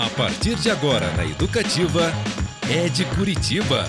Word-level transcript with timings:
A 0.00 0.08
partir 0.08 0.56
de 0.56 0.70
agora 0.70 1.12
na 1.12 1.26
Educativa, 1.26 2.10
é 2.70 2.88
de 2.88 3.04
Curitiba. 3.04 3.86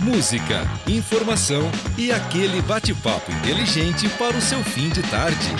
Música, 0.00 0.62
informação 0.88 1.70
e 1.96 2.10
aquele 2.10 2.60
bate-papo 2.62 3.30
inteligente 3.30 4.08
para 4.18 4.36
o 4.36 4.40
seu 4.40 4.58
fim 4.64 4.88
de 4.88 5.00
tarde. 5.02 5.54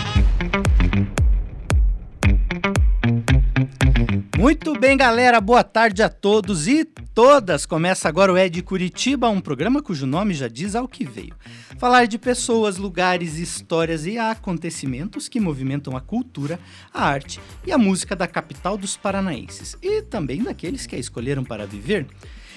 Muito 4.37 4.77
bem, 4.77 4.97
galera. 4.97 5.41
Boa 5.41 5.63
tarde 5.63 6.03
a 6.03 6.09
todos 6.09 6.67
e 6.67 6.85
todas. 7.15 7.65
Começa 7.65 8.09
agora 8.09 8.33
o 8.33 8.37
Ed 8.37 8.61
Curitiba, 8.63 9.29
um 9.29 9.41
programa 9.41 9.81
cujo 9.81 10.05
nome 10.05 10.35
já 10.35 10.49
diz 10.49 10.75
ao 10.75 10.89
que 10.89 11.05
veio. 11.05 11.35
Falar 11.79 12.07
de 12.07 12.19
pessoas, 12.19 12.77
lugares, 12.77 13.39
histórias 13.39 14.05
e 14.05 14.19
acontecimentos 14.19 15.29
que 15.29 15.39
movimentam 15.39 15.97
a 15.97 16.01
cultura, 16.01 16.59
a 16.93 17.07
arte 17.07 17.41
e 17.65 17.71
a 17.71 17.79
música 17.79 18.17
da 18.17 18.27
capital 18.27 18.77
dos 18.77 18.97
paranaenses 18.97 19.77
e 19.81 20.03
também 20.03 20.43
daqueles 20.43 20.87
que 20.87 20.97
a 20.97 20.99
escolheram 20.99 21.45
para 21.45 21.67
viver. 21.67 22.07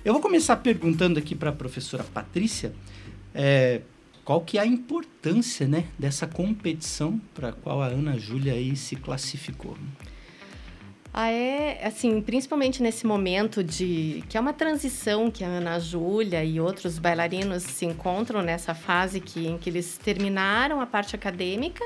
Eu 0.04 0.14
vou 0.14 0.22
começar 0.22 0.56
perguntando 0.58 1.20
aqui 1.20 1.36
para 1.36 1.50
a 1.50 1.54
professora 1.54 2.04
Patrícia 2.04 2.74
é, 3.34 3.82
qual 4.24 4.42
que 4.42 4.58
é 4.58 4.62
a 4.62 4.66
importância 4.66 5.68
né, 5.68 5.86
dessa 5.98 6.28
competição 6.28 7.20
para 7.34 7.50
a 7.50 7.52
qual 7.54 7.82
a 7.82 7.88
Ana 7.88 8.18
Júlia 8.18 8.54
aí 8.54 8.76
se 8.76 8.96
classificou. 8.96 9.78
Ah, 11.12 11.32
é, 11.32 11.86
assim, 11.86 12.22
principalmente 12.22 12.84
nesse 12.84 13.06
momento 13.06 13.64
de 13.64 14.24
que 14.30 14.38
é 14.38 14.40
uma 14.40 14.54
transição 14.54 15.32
que 15.32 15.44
a 15.44 15.48
Ana 15.48 15.80
Júlia 15.80 16.44
e 16.44 16.60
outros 16.60 17.00
bailarinos 17.00 17.64
se 17.64 17.86
encontram 17.86 18.44
nessa 18.44 18.76
fase 18.76 19.20
que, 19.20 19.48
em 19.48 19.58
que 19.58 19.70
eles 19.70 19.98
terminaram 19.98 20.80
a 20.80 20.86
parte 20.86 21.16
acadêmica 21.16 21.84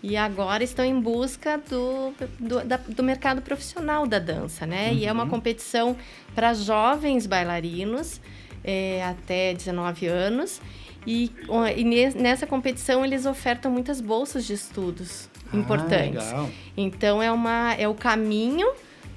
e 0.00 0.16
agora 0.16 0.62
estão 0.62 0.84
em 0.84 1.00
busca 1.00 1.58
do, 1.58 2.14
do, 2.38 2.64
da, 2.64 2.76
do 2.76 3.02
mercado 3.02 3.42
profissional 3.42 4.06
da 4.06 4.20
dança, 4.20 4.66
né? 4.66 4.90
Uhum. 4.90 4.98
E 4.98 5.06
é 5.06 5.12
uma 5.12 5.26
competição 5.26 5.96
para 6.34 6.54
jovens 6.54 7.26
bailarinos 7.26 8.20
é, 8.62 9.02
até 9.02 9.52
19 9.52 10.06
anos. 10.06 10.60
E, 11.06 11.32
e, 11.76 11.84
nessa 12.14 12.46
competição 12.46 13.04
eles 13.04 13.26
ofertam 13.26 13.70
muitas 13.70 14.00
bolsas 14.00 14.46
de 14.46 14.54
estudos 14.54 15.28
importantes. 15.54 16.24
Legal. 16.24 16.50
Então 16.76 17.22
é, 17.22 17.30
uma, 17.30 17.74
é 17.74 17.88
o 17.88 17.94
caminho 17.94 18.72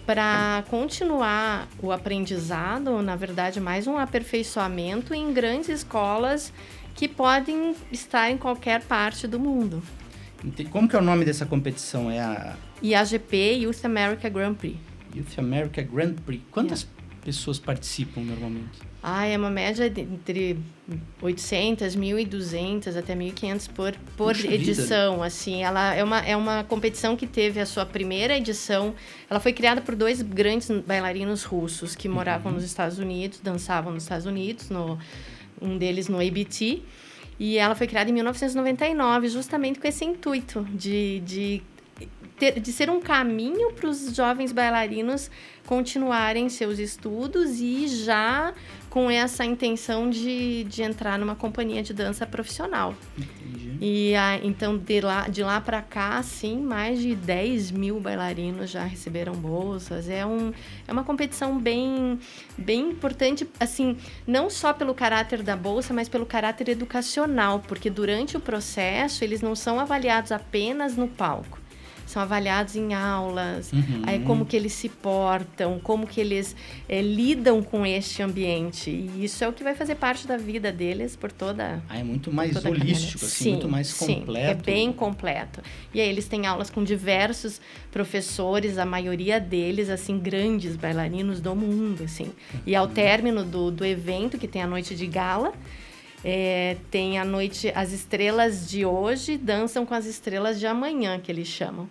para 0.06 0.64
continuar 0.70 1.68
o 1.82 1.92
aprendizado, 1.92 3.02
na 3.02 3.16
verdade, 3.16 3.60
mais 3.60 3.88
um 3.88 3.98
aperfeiçoamento 3.98 5.14
em 5.14 5.34
grandes 5.34 5.68
escolas 5.68 6.54
que 6.96 7.08
podem 7.08 7.76
estar 7.92 8.32
em 8.32 8.38
qualquer 8.38 8.82
parte 8.84 9.28
do 9.28 9.40
mundo. 9.40 9.84
Como 10.72 10.88
que 10.88 10.96
é 10.96 11.00
o 11.00 11.02
nome 11.02 11.26
dessa 11.26 11.46
competição? 11.46 12.10
É 12.10 12.20
a 12.20 12.56
IAGP 12.82 13.64
Youth 13.64 13.84
America 13.84 14.30
Grand 14.30 14.54
Prix. 14.54 14.78
Youth 15.14 15.38
America 15.38 15.82
Grand 15.82 16.14
Prix. 16.26 16.42
Quantas 16.52 16.84
yeah. 16.84 17.22
pessoas 17.26 17.60
participam 17.60 18.22
normalmente? 18.22 18.87
Ah, 19.02 19.26
é 19.26 19.38
uma 19.38 19.50
média 19.50 19.90
de, 19.90 20.02
entre 20.02 20.58
800, 21.22 21.96
1.200 21.96 22.98
até 22.98 23.16
1.500 23.16 23.70
por, 23.70 23.94
por 24.18 24.36
edição, 24.46 25.14
vida. 25.14 25.26
assim. 25.26 25.64
Ela 25.64 25.94
é 25.94 26.04
uma, 26.04 26.20
é 26.20 26.36
uma 26.36 26.64
competição 26.64 27.16
que 27.16 27.28
teve 27.28 27.60
a 27.60 27.66
sua 27.66 27.86
primeira 27.86 28.36
edição. 28.36 28.96
Ela 29.30 29.40
foi 29.40 29.54
criada 29.54 29.82
por 29.82 29.96
dois 29.96 30.22
grandes 30.22 30.70
bailarinos 30.82 31.44
russos 31.44 31.96
que 31.96 32.10
moravam 32.10 32.52
uhum. 32.52 32.58
nos 32.58 32.66
Estados 32.66 32.98
Unidos, 32.98 33.40
dançavam 33.40 33.94
nos 33.94 34.04
Estados 34.04 34.26
Unidos, 34.26 34.70
no, 34.70 34.98
um 35.62 35.78
deles 35.78 36.08
no 36.08 36.20
ABT. 36.20 36.82
E 37.40 37.58
ela 37.58 37.76
foi 37.76 37.86
criada 37.86 38.10
em 38.10 38.14
1999, 38.14 39.30
justamente 39.30 39.80
com 39.80 39.88
esse 39.88 40.04
intuito 40.04 40.68
de, 40.74 41.20
de, 41.20 41.62
ter, 42.38 42.60
de 42.60 42.72
ser 42.72 42.90
um 42.90 43.00
caminho 43.00 43.74
para 43.74 43.90
os 43.90 44.16
jovens 44.16 44.52
bailarinos 44.52 45.30
continuarem 45.66 46.48
seus 46.48 46.80
estudos 46.80 47.60
e 47.60 47.88
já 47.88 48.54
com 48.90 49.12
essa 49.12 49.44
intenção 49.44 50.10
de, 50.10 50.64
de 50.64 50.82
entrar 50.82 51.20
numa 51.20 51.36
companhia 51.36 51.84
de 51.84 51.94
dança 51.94 52.26
profissional. 52.26 52.96
Entendi. 53.18 53.78
E 53.82 54.16
a, 54.16 54.38
então, 54.38 54.78
de 54.78 55.02
lá, 55.02 55.28
de 55.28 55.44
lá 55.44 55.60
para 55.60 55.82
cá, 55.82 56.24
sim, 56.24 56.60
mais 56.62 57.00
de 57.00 57.14
10 57.14 57.72
mil 57.72 58.00
bailarinos 58.00 58.70
já 58.70 58.84
receberam 58.86 59.34
bolsas. 59.34 60.10
É, 60.10 60.26
um, 60.26 60.54
é 60.88 60.92
uma 60.92 61.04
competição 61.04 61.60
bem, 61.60 62.18
bem 62.58 62.92
importante, 62.92 63.48
assim, 63.60 63.98
não 64.26 64.50
só 64.50 64.74
pelo 64.74 64.96
caráter 64.96 65.44
da 65.44 65.56
bolsa, 65.56 65.94
mas 65.94 66.08
pelo 66.08 66.26
caráter 66.26 66.70
educacional, 66.70 67.60
porque 67.68 67.90
durante 67.90 68.38
o 68.38 68.40
processo 68.40 69.24
eles 69.24 69.42
não 69.42 69.54
são 69.54 69.80
avaliados 69.80 70.32
apenas 70.32 70.96
no 70.96 71.08
palco 71.08 71.67
são 72.08 72.22
avaliados 72.22 72.76
em 72.76 72.94
aulas, 72.94 73.72
uhum. 73.72 74.02
aí 74.06 74.20
como 74.20 74.46
que 74.46 74.56
eles 74.56 74.74
se 74.74 74.90
portam, 74.90 75.80
como 75.84 76.08
que 76.08 76.20
eles 76.20 76.56
é, 76.88 77.02
lidam 77.02 77.62
com 77.62 77.86
este 77.86 78.24
ambiente. 78.24 78.90
E 78.90 79.26
isso 79.26 79.44
é 79.44 79.48
o 79.48 79.54
que 79.54 79.64
vai 79.64 79.76
fazer 79.76 79.96
parte 79.96 80.26
da 80.26 80.38
vida 80.38 80.72
deles 80.72 81.16
por 81.16 81.32
toda. 81.32 81.84
Ah, 81.90 82.00
é 82.00 82.04
muito 82.04 82.32
mais 82.32 82.56
holístico, 82.64 83.26
assim, 83.26 83.44
sim, 83.44 83.52
muito 83.52 83.70
mais 83.70 83.94
completo. 83.94 84.46
Sim, 84.46 84.52
é 84.52 84.56
bem 84.56 84.92
completo. 84.94 85.62
E 85.94 86.00
aí 86.00 86.08
eles 86.08 86.28
têm 86.28 86.48
aulas 86.48 86.70
com 86.70 86.84
diversos 86.84 87.60
professores, 87.92 88.78
a 88.78 88.86
maioria 88.86 89.40
deles, 89.40 89.90
assim, 89.90 90.18
grandes 90.18 90.76
bailarinos 90.76 91.42
do 91.42 91.56
mundo, 91.56 92.04
assim. 92.04 92.32
E 92.66 92.76
ao 92.76 92.86
uhum. 92.86 92.94
término 92.94 93.44
do, 93.44 93.70
do 93.70 93.86
evento, 93.86 94.38
que 94.38 94.48
tem 94.48 94.62
a 94.62 94.68
noite 94.68 94.96
de 94.96 95.06
gala, 95.08 95.54
é, 96.24 96.78
tem 96.90 97.20
a 97.20 97.26
noite, 97.26 97.72
as 97.76 97.92
estrelas 97.92 98.70
de 98.70 98.86
hoje 98.86 99.38
dançam 99.38 99.86
com 99.86 99.94
as 99.94 100.06
estrelas 100.06 100.60
de 100.60 100.66
amanhã, 100.66 101.20
que 101.20 101.32
eles 101.32 101.48
chamam. 101.48 101.88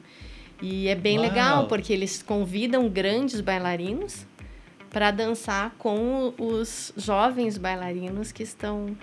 E 0.60 0.88
é 0.88 0.94
bem 0.94 1.18
Uau. 1.18 1.28
legal, 1.28 1.66
porque 1.66 1.92
eles 1.92 2.22
convidam 2.22 2.88
grandes 2.88 3.40
bailarinos 3.40 4.26
para 4.90 5.10
dançar 5.10 5.74
com 5.78 6.32
os 6.38 6.92
jovens 6.96 7.58
bailarinos 7.58 8.32
que 8.32 8.42
estão 8.42 8.96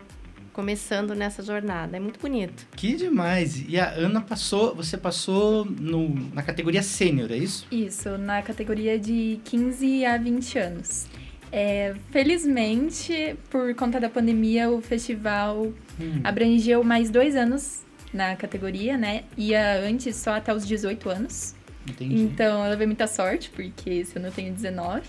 começando 0.52 1.16
nessa 1.16 1.42
jornada. 1.44 1.98
É 1.98 2.00
muito 2.00 2.20
bonito. 2.20 2.68
Que 2.75 2.96
demais! 2.96 3.64
E 3.68 3.80
a 3.80 3.90
Ana 3.92 4.22
passou, 4.22 4.75
você 4.75 4.98
passou 4.98 5.66
no, 5.66 6.10
na 6.34 6.42
categoria 6.42 6.84
sênior, 6.84 7.31
é 7.31 7.38
isso? 7.38 7.66
Isso, 7.72 8.18
na 8.18 8.42
categoria 8.42 8.98
de 9.00 9.40
15 9.44 10.06
a 10.06 10.18
20 10.18 10.60
anos. 10.60 11.08
É, 11.55 11.94
felizmente, 12.09 13.35
por 13.51 13.75
conta 13.75 14.00
da 14.00 14.09
pandemia, 14.09 14.71
o 14.71 14.81
festival 14.81 15.71
hum. 16.01 16.19
abrangeu 16.23 16.83
mais 16.83 17.11
dois 17.11 17.35
anos 17.35 17.83
na 18.11 18.35
categoria, 18.35 18.97
né? 18.97 19.25
Ia 19.38 19.79
antes 19.81 20.15
só 20.15 20.33
até 20.33 20.51
os 20.51 20.65
18 20.65 21.07
anos. 21.11 21.53
Entendi. 21.88 22.15
Então, 22.15 22.63
eu 22.63 22.71
levei 22.71 22.88
muita 22.88 23.05
sorte, 23.05 23.51
porque 23.51 24.03
ano 24.15 24.29
eu 24.29 24.31
tenho 24.31 24.51
19. 24.51 25.03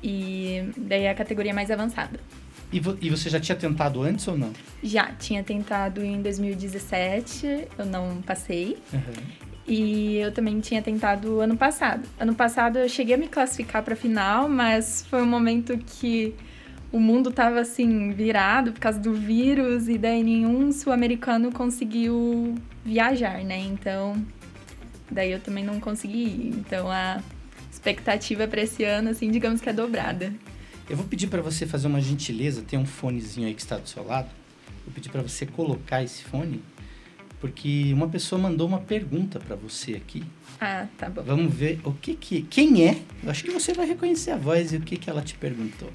E 0.00 0.70
daí 0.76 1.02
é 1.02 1.10
a 1.10 1.14
categoria 1.16 1.52
mais 1.52 1.72
avançada. 1.72 2.20
E, 2.70 2.78
vo 2.78 2.96
e 3.00 3.10
você 3.10 3.28
já 3.28 3.40
tinha 3.40 3.56
tentado 3.56 4.00
antes 4.00 4.28
ou 4.28 4.38
não? 4.38 4.52
Já, 4.80 5.10
tinha 5.14 5.42
tentado 5.42 6.04
em 6.04 6.22
2017, 6.22 7.66
eu 7.76 7.84
não 7.84 8.22
passei. 8.22 8.78
Uhum. 8.92 9.47
E 9.68 10.16
eu 10.16 10.32
também 10.32 10.58
tinha 10.60 10.80
tentado 10.80 11.40
ano 11.40 11.56
passado. 11.56 12.08
Ano 12.18 12.34
passado 12.34 12.78
eu 12.78 12.88
cheguei 12.88 13.14
a 13.14 13.18
me 13.18 13.28
classificar 13.28 13.82
para 13.82 13.94
final, 13.94 14.48
mas 14.48 15.04
foi 15.10 15.22
um 15.22 15.26
momento 15.26 15.76
que 15.76 16.34
o 16.90 16.98
mundo 16.98 17.30
tava 17.30 17.60
assim 17.60 18.10
virado 18.12 18.72
por 18.72 18.80
causa 18.80 18.98
do 18.98 19.12
vírus 19.12 19.86
e 19.86 19.98
daí 19.98 20.22
nenhum 20.22 20.72
sul-americano 20.72 21.52
conseguiu 21.52 22.54
viajar, 22.82 23.44
né? 23.44 23.58
Então, 23.58 24.16
daí 25.10 25.30
eu 25.30 25.38
também 25.38 25.62
não 25.62 25.78
consegui 25.78 26.24
ir. 26.24 26.54
Então 26.56 26.90
a 26.90 27.22
expectativa 27.70 28.48
para 28.48 28.62
esse 28.62 28.84
ano 28.84 29.10
assim, 29.10 29.30
digamos 29.30 29.60
que 29.60 29.68
é 29.68 29.72
dobrada. 29.72 30.32
Eu 30.88 30.96
vou 30.96 31.04
pedir 31.04 31.26
para 31.26 31.42
você 31.42 31.66
fazer 31.66 31.86
uma 31.86 32.00
gentileza, 32.00 32.62
tem 32.62 32.78
um 32.78 32.86
fonezinho 32.86 33.46
aí 33.46 33.52
que 33.52 33.60
está 33.60 33.76
do 33.76 33.86
seu 33.86 34.02
lado. 34.02 34.30
Vou 34.86 34.94
pedir 34.94 35.10
para 35.10 35.20
você 35.20 35.44
colocar 35.44 36.02
esse 36.02 36.24
fone, 36.24 36.62
porque 37.40 37.92
uma 37.92 38.08
pessoa 38.08 38.40
mandou 38.40 38.66
uma 38.66 38.80
pergunta 38.80 39.38
para 39.38 39.56
você 39.56 39.94
aqui. 39.94 40.24
Ah, 40.60 40.86
tá 40.96 41.08
bom. 41.08 41.22
Vamos 41.22 41.54
ver 41.54 41.80
o 41.84 41.92
que 41.92 42.14
que 42.14 42.42
quem 42.42 42.86
é. 42.88 42.98
Eu 43.22 43.30
acho 43.30 43.44
que 43.44 43.50
você 43.50 43.72
vai 43.72 43.86
reconhecer 43.86 44.32
a 44.32 44.36
voz 44.36 44.72
e 44.72 44.76
o 44.76 44.80
que 44.80 44.96
que 44.96 45.08
ela 45.08 45.22
te 45.22 45.34
perguntou. 45.34 45.90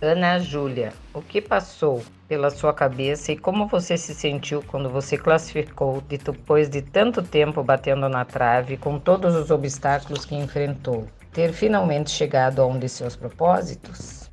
Ana 0.00 0.38
Júlia, 0.38 0.92
o 1.12 1.20
que 1.20 1.40
passou 1.40 2.04
pela 2.28 2.50
sua 2.50 2.72
cabeça 2.72 3.32
e 3.32 3.36
como 3.36 3.66
você 3.66 3.96
se 3.96 4.14
sentiu 4.14 4.62
quando 4.62 4.88
você 4.88 5.18
classificou 5.18 6.00
depois 6.08 6.68
de 6.68 6.82
tanto 6.82 7.22
tempo 7.22 7.64
batendo 7.64 8.08
na 8.08 8.24
trave 8.24 8.76
com 8.76 8.98
todos 8.98 9.34
os 9.34 9.50
obstáculos 9.50 10.24
que 10.24 10.36
enfrentou? 10.36 11.08
ter 11.38 11.52
finalmente 11.52 12.10
chegado 12.10 12.60
a 12.60 12.66
um 12.66 12.78
de 12.78 12.88
seus 12.88 13.14
propósitos? 13.14 14.28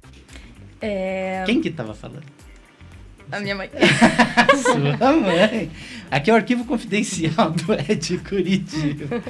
É... 0.82 1.44
Quem 1.46 1.62
que 1.62 1.70
estava 1.70 1.94
falando? 1.94 2.35
A 3.32 3.40
minha 3.40 3.56
mãe. 3.56 3.70
Sua 4.62 5.14
mãe. 5.14 5.72
Aqui 6.12 6.30
é 6.30 6.34
o 6.34 6.36
arquivo 6.36 6.66
confidencial 6.66 7.52
do 7.52 7.74
Ed 7.90 8.18
Curitiba. 8.20 9.22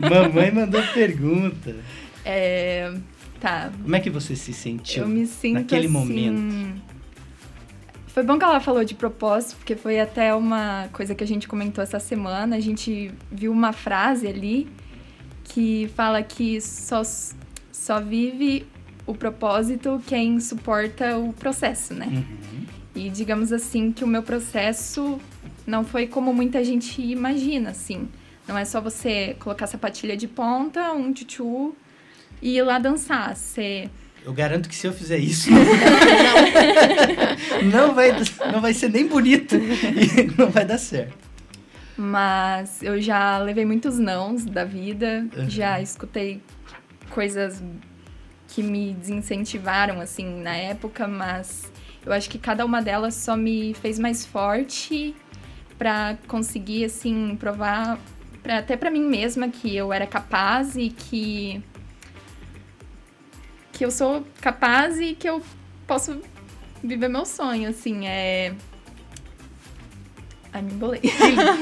Mamãe 0.00 0.50
mandou 0.50 0.82
pergunta. 0.92 1.76
É... 2.24 2.92
Tá. 3.40 3.70
Como 3.82 3.94
é 3.94 4.00
que 4.00 4.10
você 4.10 4.34
se 4.34 4.52
sentiu 4.52 5.02
Eu 5.02 5.08
me 5.08 5.26
sinto 5.26 5.54
naquele 5.54 5.86
assim... 5.86 5.92
momento? 5.92 6.82
Foi 8.08 8.22
bom 8.22 8.38
que 8.38 8.44
ela 8.44 8.60
falou 8.60 8.84
de 8.84 8.94
propósito, 8.94 9.56
porque 9.56 9.74
foi 9.74 9.98
até 9.98 10.32
uma 10.34 10.88
coisa 10.92 11.14
que 11.14 11.24
a 11.24 11.26
gente 11.26 11.48
comentou 11.48 11.82
essa 11.82 11.98
semana. 11.98 12.56
A 12.56 12.60
gente 12.60 13.12
viu 13.30 13.50
uma 13.52 13.72
frase 13.72 14.26
ali 14.26 14.68
que 15.42 15.90
fala 15.96 16.22
que 16.22 16.60
só, 16.60 17.02
só 17.72 18.00
vive 18.00 18.66
o 19.06 19.14
propósito 19.14 20.00
quem 20.06 20.40
suporta 20.40 21.18
o 21.18 21.32
processo, 21.32 21.92
né? 21.92 22.06
Uhum. 22.06 22.63
E 22.94 23.10
digamos 23.10 23.52
assim 23.52 23.92
que 23.92 24.04
o 24.04 24.06
meu 24.06 24.22
processo 24.22 25.20
não 25.66 25.84
foi 25.84 26.06
como 26.06 26.32
muita 26.32 26.62
gente 26.62 27.02
imagina, 27.02 27.70
assim. 27.70 28.08
Não 28.46 28.56
é 28.56 28.64
só 28.64 28.80
você 28.80 29.36
colocar 29.40 29.66
sapatilha 29.66 30.16
de 30.16 30.28
ponta, 30.28 30.92
um 30.92 31.12
tchutchu 31.12 31.74
e 32.40 32.56
ir 32.56 32.62
lá 32.62 32.78
dançar. 32.78 33.34
Você... 33.34 33.90
Eu 34.24 34.32
garanto 34.32 34.68
que 34.68 34.74
se 34.74 34.86
eu 34.86 34.92
fizer 34.92 35.18
isso, 35.18 35.50
não, 37.72 37.94
vai, 37.94 38.12
não 38.52 38.60
vai 38.60 38.72
ser 38.72 38.90
nem 38.90 39.06
bonito 39.06 39.56
e 39.56 40.38
não 40.38 40.50
vai 40.50 40.64
dar 40.64 40.78
certo. 40.78 41.24
Mas 41.96 42.82
eu 42.82 43.00
já 43.00 43.38
levei 43.38 43.64
muitos 43.64 43.98
nãos 43.98 44.44
da 44.44 44.64
vida, 44.64 45.26
uhum. 45.36 45.48
já 45.48 45.80
escutei 45.80 46.42
coisas 47.10 47.62
que 48.48 48.62
me 48.62 48.94
desincentivaram, 48.94 50.00
assim, 50.00 50.42
na 50.42 50.56
época, 50.56 51.06
mas 51.06 51.70
eu 52.04 52.12
acho 52.12 52.28
que 52.28 52.38
cada 52.38 52.64
uma 52.64 52.82
delas 52.82 53.14
só 53.14 53.36
me 53.36 53.74
fez 53.74 53.98
mais 53.98 54.24
forte 54.24 55.14
para 55.78 56.16
conseguir, 56.28 56.84
assim, 56.84 57.36
provar 57.36 57.98
pra, 58.42 58.58
até 58.58 58.76
para 58.76 58.90
mim 58.90 59.02
mesma 59.02 59.48
que 59.48 59.74
eu 59.74 59.92
era 59.92 60.06
capaz 60.06 60.76
e 60.76 60.90
que 60.90 61.62
que 63.72 63.84
eu 63.84 63.90
sou 63.90 64.24
capaz 64.40 65.00
e 65.00 65.14
que 65.14 65.28
eu 65.28 65.42
posso 65.84 66.20
viver 66.82 67.08
meu 67.08 67.26
sonho, 67.26 67.68
assim, 67.70 68.06
é 68.06 68.54
Ai, 70.54 70.62
me 70.62 70.72
embolei. 70.72 71.00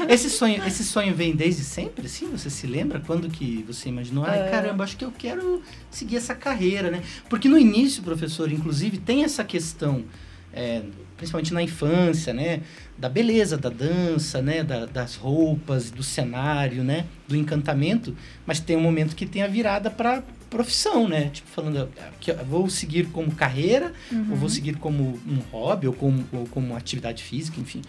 esse 0.07 0.29
sonho, 0.29 0.63
esse 0.67 0.83
sonho 0.83 1.15
vem 1.15 1.35
desde 1.35 1.63
sempre, 1.63 2.05
assim? 2.05 2.27
Você 2.27 2.47
se 2.47 2.67
lembra 2.67 2.99
quando 2.99 3.27
que 3.27 3.63
você 3.65 3.89
imaginou? 3.89 4.23
Ai, 4.23 4.41
é. 4.41 4.49
caramba, 4.51 4.83
acho 4.83 4.95
que 4.95 5.03
eu 5.03 5.11
quero 5.11 5.63
seguir 5.89 6.17
essa 6.17 6.35
carreira, 6.35 6.91
né? 6.91 7.01
Porque 7.27 7.49
no 7.49 7.57
início, 7.57 8.03
professor, 8.03 8.51
inclusive, 8.51 8.99
tem 8.99 9.23
essa 9.23 9.43
questão, 9.43 10.05
é, 10.53 10.81
principalmente 11.17 11.53
na 11.53 11.61
infância, 11.61 12.33
né? 12.33 12.61
Da 12.97 13.09
beleza 13.09 13.57
da 13.57 13.69
dança, 13.69 14.41
né? 14.41 14.63
Da, 14.63 14.85
das 14.85 15.15
roupas, 15.15 15.89
do 15.89 16.03
cenário, 16.03 16.83
né? 16.83 17.05
Do 17.27 17.35
encantamento. 17.35 18.15
Mas 18.45 18.59
tem 18.59 18.75
um 18.75 18.81
momento 18.81 19.15
que 19.15 19.25
tem 19.25 19.41
a 19.41 19.47
virada 19.47 19.89
para 19.89 20.23
profissão, 20.49 21.07
né? 21.07 21.29
Tipo, 21.33 21.49
falando 21.49 21.89
que 22.19 22.31
vou 22.31 22.69
seguir 22.69 23.07
como 23.07 23.31
carreira, 23.31 23.91
uhum. 24.11 24.19
ou 24.19 24.25
vou 24.35 24.43
uhum. 24.43 24.49
seguir 24.49 24.77
como 24.77 25.19
um 25.27 25.39
hobby, 25.51 25.87
ou 25.87 25.93
como, 25.93 26.23
ou 26.31 26.45
como 26.47 26.75
atividade 26.75 27.23
física, 27.23 27.59
enfim 27.59 27.81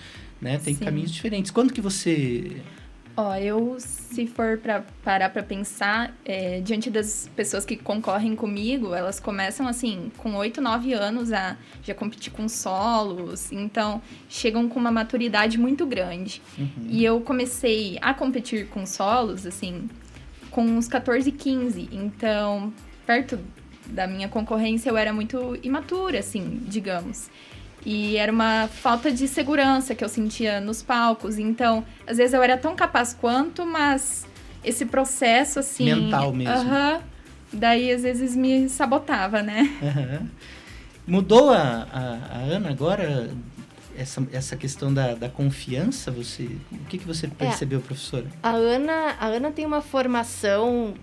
né? 0.45 0.61
Tem 0.63 0.75
Sim. 0.75 0.85
caminhos 0.85 1.11
diferentes. 1.11 1.51
Quando 1.51 1.73
que 1.73 1.81
você 1.81 2.59
Ó, 3.17 3.37
eu, 3.37 3.77
se 3.79 4.27
for 4.27 4.59
para 4.59 4.85
parar 5.05 5.31
para 5.31 5.43
pensar, 5.43 6.13
é, 6.25 6.61
diante 6.61 6.91
das 6.91 7.31
pessoas 7.37 7.65
que 7.65 7.77
concorrem 7.77 8.35
comigo, 8.35 8.93
elas 8.93 9.21
começam 9.21 9.69
assim, 9.69 10.11
com 10.17 10.35
8, 10.35 10.61
9 10.61 10.93
anos 10.95 11.33
a 11.33 11.57
já 11.83 11.95
competir 11.95 12.33
com 12.33 12.49
solos, 12.49 13.53
então 13.53 14.03
chegam 14.29 14.69
com 14.69 14.81
uma 14.81 14.91
maturidade 14.91 15.59
muito 15.59 15.87
grande. 15.87 16.43
Uhum. 16.59 16.89
E 16.89 17.05
eu 17.05 17.21
comecei 17.21 17.99
a 18.03 18.13
competir 18.13 18.67
com 18.67 18.85
solos, 18.85 19.47
assim, 19.47 19.89
com 20.51 20.65
uns 20.65 20.89
14, 20.89 21.31
15, 21.31 21.89
então, 21.93 22.73
perto 23.07 23.39
da 23.87 24.09
minha 24.09 24.29
concorrência, 24.29 24.91
eu 24.91 24.97
era 24.97 25.13
muito 25.13 25.57
imatura, 25.63 26.19
assim, 26.19 26.63
digamos. 26.67 27.31
E 27.85 28.17
era 28.17 28.33
uma 28.33 28.67
falta 28.69 29.11
de 29.11 29.29
segurança 29.29 29.95
que 29.95 30.03
eu 30.03 30.09
sentia 30.09 30.61
nos 30.61 30.83
palcos. 30.83 31.39
Então, 31.39 31.85
às 32.07 32.17
vezes 32.17 32.33
eu 32.33 32.43
era 32.43 32.57
tão 32.57 32.75
capaz 32.75 33.13
quanto, 33.13 33.67
mas 33.67 34.27
esse 34.65 34.87
processo, 34.87 35.59
assim. 35.59 35.93
Mental 35.95 36.33
mesmo. 36.33 36.55
Uh 36.55 36.75
-huh, 36.75 37.01
daí, 37.53 37.93
às 37.93 38.03
vezes, 38.03 38.35
me 38.35 38.69
sabotava, 38.69 39.43
né? 39.43 39.71
Uh 39.83 39.87
-huh. 39.87 40.29
Mudou 41.07 41.51
a, 41.51 41.87
a, 41.93 42.19
a, 42.31 42.39
Ana 42.39 42.71
agora? 42.71 43.31
Essa, 43.97 44.27
essa 44.33 44.57
questão 44.57 44.93
da, 44.93 45.15
da 45.15 45.29
confiança, 45.29 46.11
você, 46.11 46.51
o 46.73 46.85
que, 46.89 46.99
que 46.99 47.07
você 47.07 47.27
é. 47.27 47.29
percebeu, 47.29 47.79
é, 47.79 47.83
professora? 47.83 48.27
A 48.43 48.51
Ana, 48.51 49.15
a 49.21 49.27
Ana 49.27 49.53
tem 49.53 49.65
uma 49.65 49.81
formação 49.81 50.95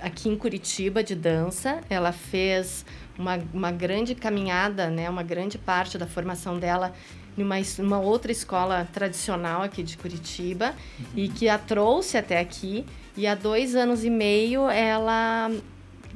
aqui 0.00 0.28
em 0.28 0.36
Curitiba 0.36 1.02
de 1.02 1.14
dança. 1.14 1.80
Ela 1.88 2.12
fez 2.12 2.84
uma, 3.18 3.38
uma 3.52 3.70
grande 3.70 4.14
caminhada, 4.14 4.88
né, 4.88 5.08
uma 5.08 5.22
grande 5.22 5.58
parte 5.58 5.98
da 5.98 6.06
formação 6.06 6.58
dela 6.58 6.92
numa 7.36 7.56
uma 7.78 7.98
outra 7.98 8.32
escola 8.32 8.88
tradicional 8.92 9.62
aqui 9.62 9.82
de 9.82 9.96
Curitiba 9.96 10.74
uhum. 10.98 11.06
e 11.14 11.28
que 11.28 11.48
a 11.48 11.58
trouxe 11.58 12.16
até 12.16 12.40
aqui. 12.40 12.84
E 13.16 13.26
há 13.26 13.34
dois 13.34 13.74
anos 13.74 14.04
e 14.04 14.10
meio, 14.10 14.68
ela, 14.68 15.50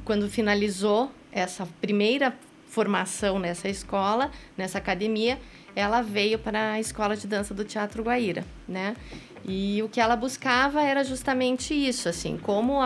quando 0.03 0.29
finalizou 0.29 1.11
essa 1.31 1.67
primeira 1.79 2.33
formação 2.67 3.37
nessa 3.37 3.67
escola, 3.67 4.31
nessa 4.57 4.77
academia, 4.77 5.39
ela 5.75 6.01
veio 6.01 6.39
para 6.39 6.73
a 6.73 6.79
escola 6.79 7.15
de 7.15 7.27
dança 7.27 7.53
do 7.53 7.63
Teatro 7.63 8.03
Guaíra, 8.03 8.45
né? 8.67 8.95
E 9.43 9.81
o 9.81 9.89
que 9.89 9.99
ela 9.99 10.15
buscava 10.15 10.81
era 10.81 11.03
justamente 11.03 11.73
isso, 11.73 12.07
assim, 12.07 12.37
como, 12.37 12.79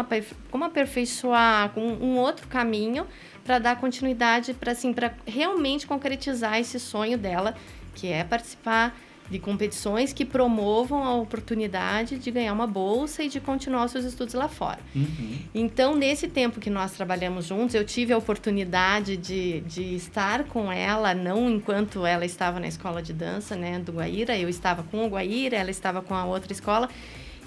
como 0.49 0.63
aperfeiçoar 0.63 1.77
um, 1.77 2.13
um 2.13 2.17
outro 2.17 2.47
caminho 2.47 3.05
para 3.43 3.59
dar 3.59 3.79
continuidade, 3.79 4.53
para 4.53 4.71
assim, 4.71 4.93
realmente 5.25 5.85
concretizar 5.85 6.59
esse 6.59 6.79
sonho 6.79 7.17
dela, 7.17 7.55
que 7.93 8.07
é 8.07 8.23
participar 8.23 8.95
de 9.29 9.39
competições 9.39 10.13
que 10.13 10.23
promovam 10.23 11.03
a 11.03 11.15
oportunidade 11.15 12.19
de 12.19 12.29
ganhar 12.29 12.53
uma 12.53 12.67
bolsa 12.67 13.23
e 13.23 13.29
de 13.29 13.39
continuar 13.39 13.87
seus 13.87 14.05
estudos 14.05 14.33
lá 14.35 14.47
fora. 14.47 14.79
Uhum. 14.95 15.39
Então, 15.53 15.95
nesse 15.95 16.27
tempo 16.27 16.59
que 16.59 16.69
nós 16.69 16.91
trabalhamos 16.91 17.45
juntos, 17.45 17.73
eu 17.73 17.83
tive 17.83 18.13
a 18.13 18.17
oportunidade 18.17 19.17
de, 19.17 19.61
de 19.61 19.95
estar 19.95 20.43
com 20.43 20.71
ela, 20.71 21.13
não 21.13 21.49
enquanto 21.49 22.05
ela 22.05 22.25
estava 22.25 22.59
na 22.59 22.67
escola 22.67 23.01
de 23.01 23.13
dança, 23.13 23.55
né, 23.55 23.79
do 23.79 23.93
Guaíra, 23.93 24.37
eu 24.37 24.47
estava 24.47 24.83
com 24.83 25.05
o 25.05 25.09
Guaíra, 25.09 25.57
ela 25.57 25.71
estava 25.71 26.01
com 26.01 26.13
a 26.13 26.25
outra 26.25 26.53
escola. 26.53 26.89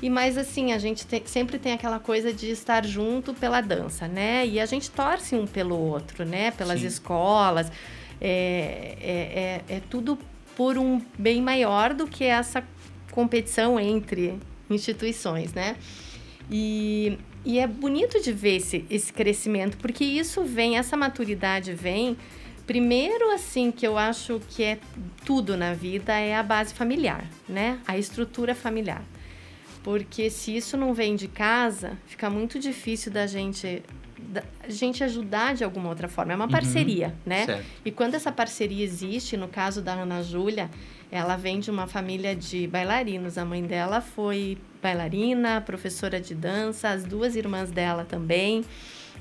E 0.00 0.08
mais 0.08 0.38
assim, 0.38 0.72
a 0.72 0.78
gente 0.78 1.06
tem, 1.06 1.22
sempre 1.26 1.58
tem 1.58 1.72
aquela 1.72 1.98
coisa 1.98 2.32
de 2.32 2.50
estar 2.50 2.84
junto 2.86 3.34
pela 3.34 3.60
dança, 3.60 4.06
né? 4.06 4.46
E 4.46 4.60
a 4.60 4.66
gente 4.66 4.88
torce 4.90 5.34
um 5.34 5.44
pelo 5.44 5.76
outro, 5.76 6.24
né? 6.24 6.52
Pelas 6.52 6.80
Sim. 6.80 6.86
escolas. 6.86 7.70
É, 8.20 8.96
é, 9.00 9.72
é, 9.72 9.76
é 9.76 9.80
tudo 9.90 10.16
por 10.58 10.76
um 10.76 11.00
bem 11.16 11.40
maior 11.40 11.94
do 11.94 12.08
que 12.08 12.24
essa 12.24 12.64
competição 13.12 13.78
entre 13.78 14.40
instituições, 14.68 15.52
né? 15.54 15.76
E, 16.50 17.16
e 17.44 17.60
é 17.60 17.66
bonito 17.68 18.20
de 18.20 18.32
ver 18.32 18.56
esse, 18.56 18.84
esse 18.90 19.12
crescimento, 19.12 19.76
porque 19.76 20.04
isso 20.04 20.42
vem, 20.42 20.76
essa 20.76 20.96
maturidade 20.96 21.72
vem. 21.74 22.16
Primeiro, 22.66 23.30
assim, 23.30 23.70
que 23.70 23.86
eu 23.86 23.96
acho 23.96 24.40
que 24.50 24.64
é 24.64 24.80
tudo 25.24 25.56
na 25.56 25.74
vida 25.74 26.12
é 26.18 26.34
a 26.34 26.42
base 26.42 26.74
familiar, 26.74 27.24
né? 27.48 27.78
A 27.86 27.96
estrutura 27.96 28.52
familiar. 28.52 29.04
Porque 29.84 30.28
se 30.28 30.56
isso 30.56 30.76
não 30.76 30.92
vem 30.92 31.14
de 31.14 31.28
casa, 31.28 31.96
fica 32.04 32.28
muito 32.28 32.58
difícil 32.58 33.12
da 33.12 33.28
gente 33.28 33.80
da 34.28 34.42
gente 34.68 35.02
ajudar 35.02 35.54
de 35.54 35.64
alguma 35.64 35.88
outra 35.88 36.06
forma. 36.06 36.32
É 36.32 36.36
uma 36.36 36.44
uhum. 36.44 36.50
parceria, 36.50 37.14
né? 37.24 37.46
Certo. 37.46 37.64
E 37.84 37.90
quando 37.90 38.14
essa 38.14 38.30
parceria 38.30 38.84
existe, 38.84 39.36
no 39.36 39.48
caso 39.48 39.80
da 39.80 39.94
Ana 39.94 40.22
Júlia, 40.22 40.70
ela 41.10 41.34
vem 41.36 41.58
de 41.58 41.70
uma 41.70 41.86
família 41.86 42.36
de 42.36 42.66
bailarinos. 42.66 43.38
A 43.38 43.44
mãe 43.44 43.62
dela 43.64 44.02
foi 44.02 44.58
bailarina, 44.82 45.62
professora 45.62 46.20
de 46.20 46.34
dança, 46.34 46.90
as 46.90 47.04
duas 47.04 47.36
irmãs 47.36 47.70
dela 47.70 48.04
também. 48.04 48.64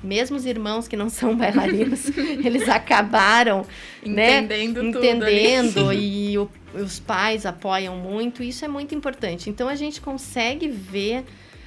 Mesmo 0.04 0.36
os 0.36 0.44
irmãos 0.44 0.86
que 0.86 0.96
não 0.96 1.08
são 1.08 1.34
bailarinos, 1.36 2.06
eles 2.44 2.68
acabaram 2.68 3.64
entendendo, 4.04 4.82
né, 4.82 4.88
entendendo 4.90 5.92
e 5.96 6.36
o, 6.36 6.48
os 6.74 7.00
pais 7.00 7.46
apoiam 7.46 7.96
muito. 7.96 8.42
Isso 8.42 8.62
é 8.62 8.68
muito 8.68 8.94
importante. 8.94 9.48
Então 9.48 9.68
a 9.68 9.74
gente 9.74 10.02
consegue 10.02 10.68
ver, 10.68 11.24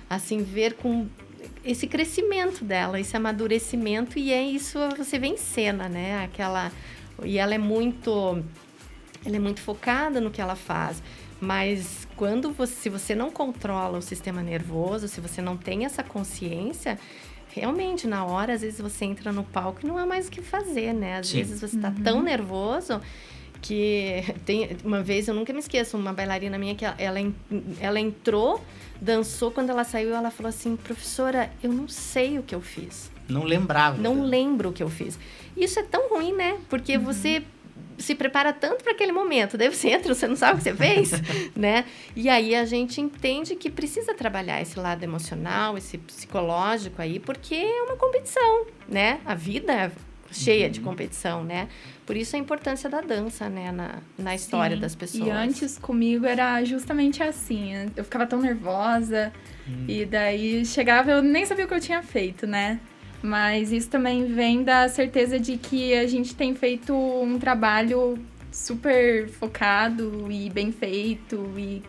assim, 0.07 0.43
ver 0.43 0.73
com 0.75 1.07
esse 1.63 1.87
crescimento 1.87 2.63
dela, 2.63 2.99
esse 2.99 3.15
amadurecimento 3.15 4.17
e 4.17 4.31
é 4.31 4.43
isso 4.43 4.79
você 4.97 5.19
vê 5.19 5.27
em 5.27 5.37
cena, 5.37 5.87
né? 5.87 6.23
Aquela 6.23 6.71
e 7.23 7.37
ela 7.37 7.53
é 7.53 7.57
muito 7.57 8.43
ela 9.25 9.35
é 9.35 9.39
muito 9.39 9.61
focada 9.61 10.19
no 10.19 10.31
que 10.31 10.41
ela 10.41 10.55
faz. 10.55 11.01
Mas 11.39 12.07
quando 12.15 12.51
você, 12.51 12.73
se 12.73 12.89
você 12.89 13.15
não 13.15 13.31
controla 13.31 13.97
o 13.97 14.01
sistema 14.01 14.43
nervoso, 14.43 15.07
se 15.07 15.19
você 15.19 15.41
não 15.41 15.57
tem 15.57 15.85
essa 15.85 16.03
consciência, 16.03 16.99
realmente 17.49 18.07
na 18.07 18.25
hora 18.25 18.53
às 18.53 18.61
vezes 18.61 18.79
você 18.79 19.05
entra 19.05 19.31
no 19.31 19.43
palco 19.43 19.79
e 19.83 19.87
não 19.87 19.97
há 19.97 20.05
mais 20.05 20.27
o 20.27 20.31
que 20.31 20.41
fazer, 20.41 20.93
né? 20.93 21.17
Às 21.19 21.27
Sim. 21.27 21.37
vezes 21.37 21.59
você 21.61 21.75
está 21.75 21.89
uhum. 21.89 22.03
tão 22.03 22.23
nervoso 22.23 23.01
que 23.61 24.23
tem 24.45 24.77
uma 24.83 25.01
vez 25.03 25.27
eu 25.27 25.33
nunca 25.33 25.53
me 25.53 25.59
esqueço 25.59 25.95
uma 25.95 26.11
bailarina 26.11 26.57
minha 26.57 26.75
que 26.75 26.83
ela, 26.83 27.17
ela 27.79 27.99
entrou 27.99 28.61
dançou 28.99 29.51
quando 29.51 29.69
ela 29.69 29.83
saiu 29.83 30.13
ela 30.13 30.31
falou 30.31 30.49
assim 30.49 30.75
professora 30.75 31.51
eu 31.63 31.71
não 31.71 31.87
sei 31.87 32.39
o 32.39 32.43
que 32.43 32.55
eu 32.55 32.61
fiz. 32.61 33.11
Não 33.29 33.43
lembrava 33.43 33.97
não 33.97 34.23
lembro 34.23 34.69
o 34.69 34.73
que 34.73 34.83
eu 34.83 34.89
fiz. 34.89 35.17
Isso 35.55 35.79
é 35.79 35.83
tão 35.83 36.09
ruim 36.09 36.33
né? 36.33 36.57
Porque 36.69 36.97
uhum. 36.97 37.03
você 37.03 37.43
se 37.97 38.15
prepara 38.15 38.51
tanto 38.51 38.83
para 38.83 38.93
aquele 38.93 39.11
momento 39.11 39.57
daí 39.57 39.69
você 39.69 39.89
entra 39.89 40.13
você 40.13 40.27
não 40.27 40.35
sabe 40.35 40.55
o 40.55 40.57
que 40.57 40.63
você 40.63 40.75
fez 40.75 41.11
né? 41.55 41.85
E 42.15 42.29
aí 42.29 42.55
a 42.55 42.65
gente 42.65 42.99
entende 42.99 43.55
que 43.55 43.69
precisa 43.69 44.13
trabalhar 44.13 44.61
esse 44.61 44.79
lado 44.79 45.03
emocional 45.03 45.77
esse 45.77 45.97
psicológico 45.97 47.01
aí 47.01 47.19
porque 47.19 47.55
é 47.55 47.83
uma 47.83 47.95
competição 47.95 48.65
né? 48.87 49.19
A 49.25 49.35
vida 49.35 49.71
é 49.71 49.91
cheia 50.31 50.65
uhum. 50.65 50.71
de 50.71 50.79
competição 50.79 51.43
né 51.43 51.67
por 52.11 52.17
isso 52.17 52.35
a 52.35 52.39
importância 52.39 52.89
da 52.89 52.99
dança, 52.99 53.47
né, 53.47 53.71
na, 53.71 53.99
na 54.17 54.35
história 54.35 54.75
Sim. 54.75 54.81
das 54.81 54.93
pessoas. 54.93 55.25
E 55.25 55.31
antes 55.31 55.77
comigo 55.77 56.25
era 56.25 56.61
justamente 56.65 57.23
assim. 57.23 57.71
Eu 57.95 58.03
ficava 58.03 58.27
tão 58.27 58.41
nervosa 58.41 59.31
hum. 59.65 59.85
e 59.87 60.03
daí 60.03 60.65
chegava 60.65 61.09
eu 61.09 61.21
nem 61.21 61.45
sabia 61.45 61.63
o 61.63 61.69
que 61.69 61.73
eu 61.73 61.79
tinha 61.79 62.03
feito, 62.03 62.45
né? 62.45 62.81
Mas 63.23 63.71
isso 63.71 63.89
também 63.89 64.25
vem 64.25 64.61
da 64.61 64.89
certeza 64.89 65.39
de 65.39 65.55
que 65.55 65.93
a 65.93 66.05
gente 66.05 66.35
tem 66.35 66.53
feito 66.53 66.93
um 66.93 67.39
trabalho 67.39 68.19
super 68.51 69.29
focado 69.29 70.29
e 70.29 70.49
bem 70.49 70.69
feito 70.69 71.41
e 71.57 71.81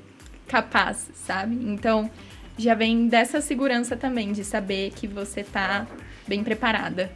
capaz, 0.46 1.10
sabe? 1.14 1.56
Então, 1.64 2.08
já 2.56 2.76
vem 2.76 3.08
dessa 3.08 3.40
segurança 3.40 3.96
também 3.96 4.30
de 4.30 4.44
saber 4.44 4.92
que 4.92 5.08
você 5.08 5.42
tá 5.42 5.84
bem 6.28 6.44
preparada. 6.44 7.10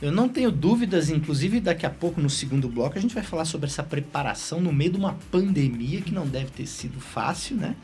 Eu 0.00 0.10
não 0.10 0.30
tenho 0.30 0.50
dúvidas, 0.50 1.10
inclusive 1.10 1.60
daqui 1.60 1.84
a 1.84 1.90
pouco 1.90 2.22
no 2.22 2.30
segundo 2.30 2.68
bloco 2.68 2.96
a 2.96 3.00
gente 3.00 3.14
vai 3.14 3.22
falar 3.22 3.44
sobre 3.44 3.66
essa 3.66 3.82
preparação 3.82 4.58
no 4.58 4.72
meio 4.72 4.92
de 4.92 4.96
uma 4.96 5.12
pandemia 5.30 6.00
que 6.00 6.12
não 6.12 6.26
deve 6.26 6.50
ter 6.50 6.66
sido 6.66 6.98
fácil, 6.98 7.56
né? 7.56 7.76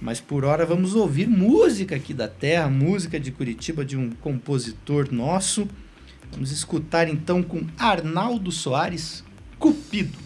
Mas 0.00 0.20
por 0.20 0.44
hora 0.44 0.66
vamos 0.66 0.96
ouvir 0.96 1.28
música 1.28 1.94
aqui 1.94 2.12
da 2.12 2.26
terra, 2.26 2.68
música 2.68 3.20
de 3.20 3.30
Curitiba 3.30 3.84
de 3.84 3.96
um 3.96 4.10
compositor 4.10 5.12
nosso. 5.12 5.68
Vamos 6.32 6.50
escutar 6.50 7.08
então 7.08 7.40
com 7.40 7.64
Arnaldo 7.78 8.50
Soares, 8.50 9.22
Cupido. 9.56 10.23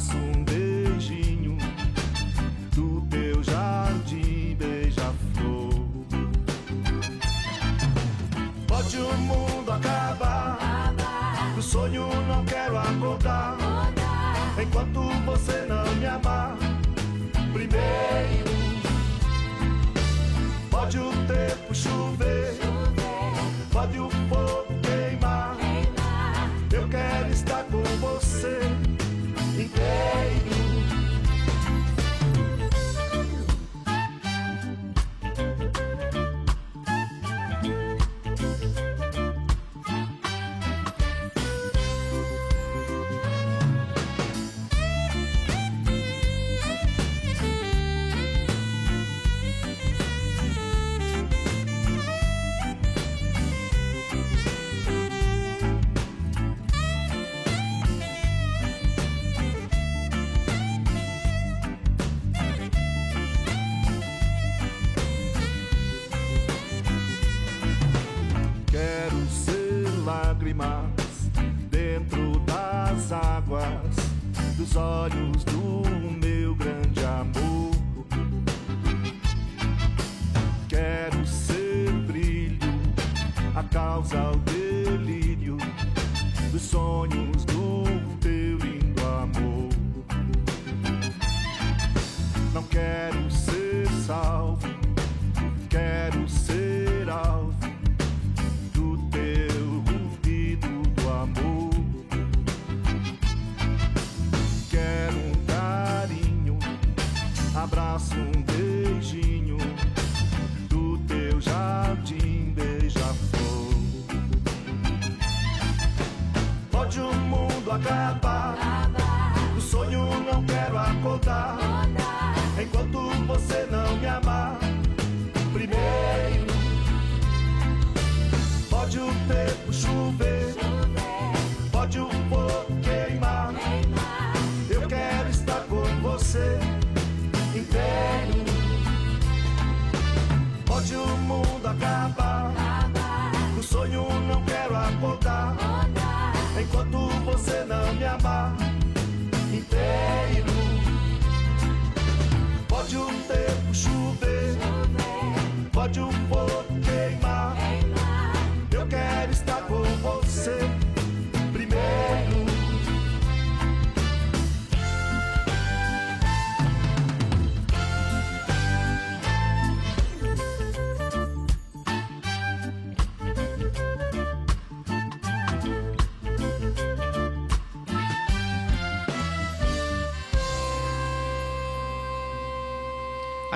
Estar 0.00 0.49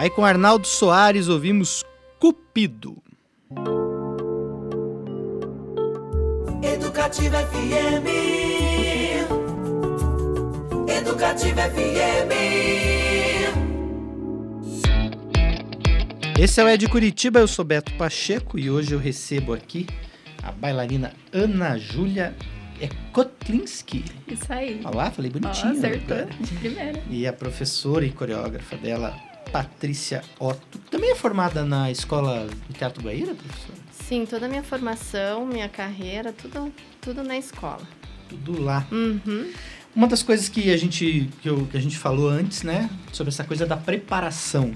Aí 0.04 0.10
com 0.10 0.22
Arnaldo 0.22 0.66
Soares 0.66 1.28
ouvimos 1.28 1.82
Cupido. 2.20 3.02
Educativa 6.62 7.38
FM. 7.38 8.04
Educativa 10.86 11.62
FM. 11.62 12.32
Esse 16.38 16.60
é 16.60 16.64
o 16.64 16.68
Ed 16.68 16.86
Curitiba, 16.86 17.40
eu 17.40 17.48
sou 17.48 17.64
Beto 17.64 17.94
Pacheco 17.94 18.58
e 18.58 18.68
hoje 18.68 18.92
eu 18.92 18.98
recebo 18.98 19.54
aqui 19.54 19.86
a 20.42 20.52
bailarina 20.52 21.14
Ana 21.32 21.78
Júlia 21.78 22.36
Ekotlinski. 22.78 24.04
Isso 24.28 24.52
aí. 24.52 24.82
Olha 24.84 24.96
lá, 24.96 25.10
falei 25.10 25.30
bonitinho. 25.30 25.72
acertou 25.72 26.18
né? 26.18 26.28
de 26.40 26.54
primeira. 26.56 27.02
E 27.08 27.26
a 27.26 27.32
professora 27.32 28.04
e 28.04 28.12
coreógrafa 28.12 28.76
dela, 28.76 29.18
Patrícia 29.52 30.22
Otto. 30.38 30.78
Também 30.90 31.10
é 31.12 31.14
formada 31.14 31.64
na 31.64 31.90
escola 31.90 32.48
de 32.68 32.74
Teatro 32.78 33.02
Guaíra, 33.02 33.34
professora? 33.34 33.78
Sim, 33.92 34.26
toda 34.26 34.46
a 34.46 34.48
minha 34.48 34.62
formação, 34.62 35.46
minha 35.46 35.68
carreira, 35.68 36.32
tudo, 36.32 36.72
tudo 37.00 37.22
na 37.22 37.36
escola. 37.38 37.80
Tudo 38.28 38.60
lá. 38.60 38.86
Uhum. 38.90 39.50
Uma 39.94 40.06
das 40.08 40.22
coisas 40.22 40.48
que 40.48 40.70
a 40.72 40.76
gente 40.76 41.30
que, 41.40 41.48
eu- 41.48 41.66
que 41.66 41.76
a 41.76 41.80
gente 41.80 41.96
falou 41.96 42.28
antes, 42.28 42.62
né, 42.64 42.90
sobre 43.12 43.30
essa 43.32 43.44
coisa 43.44 43.64
da 43.64 43.76
preparação 43.76 44.74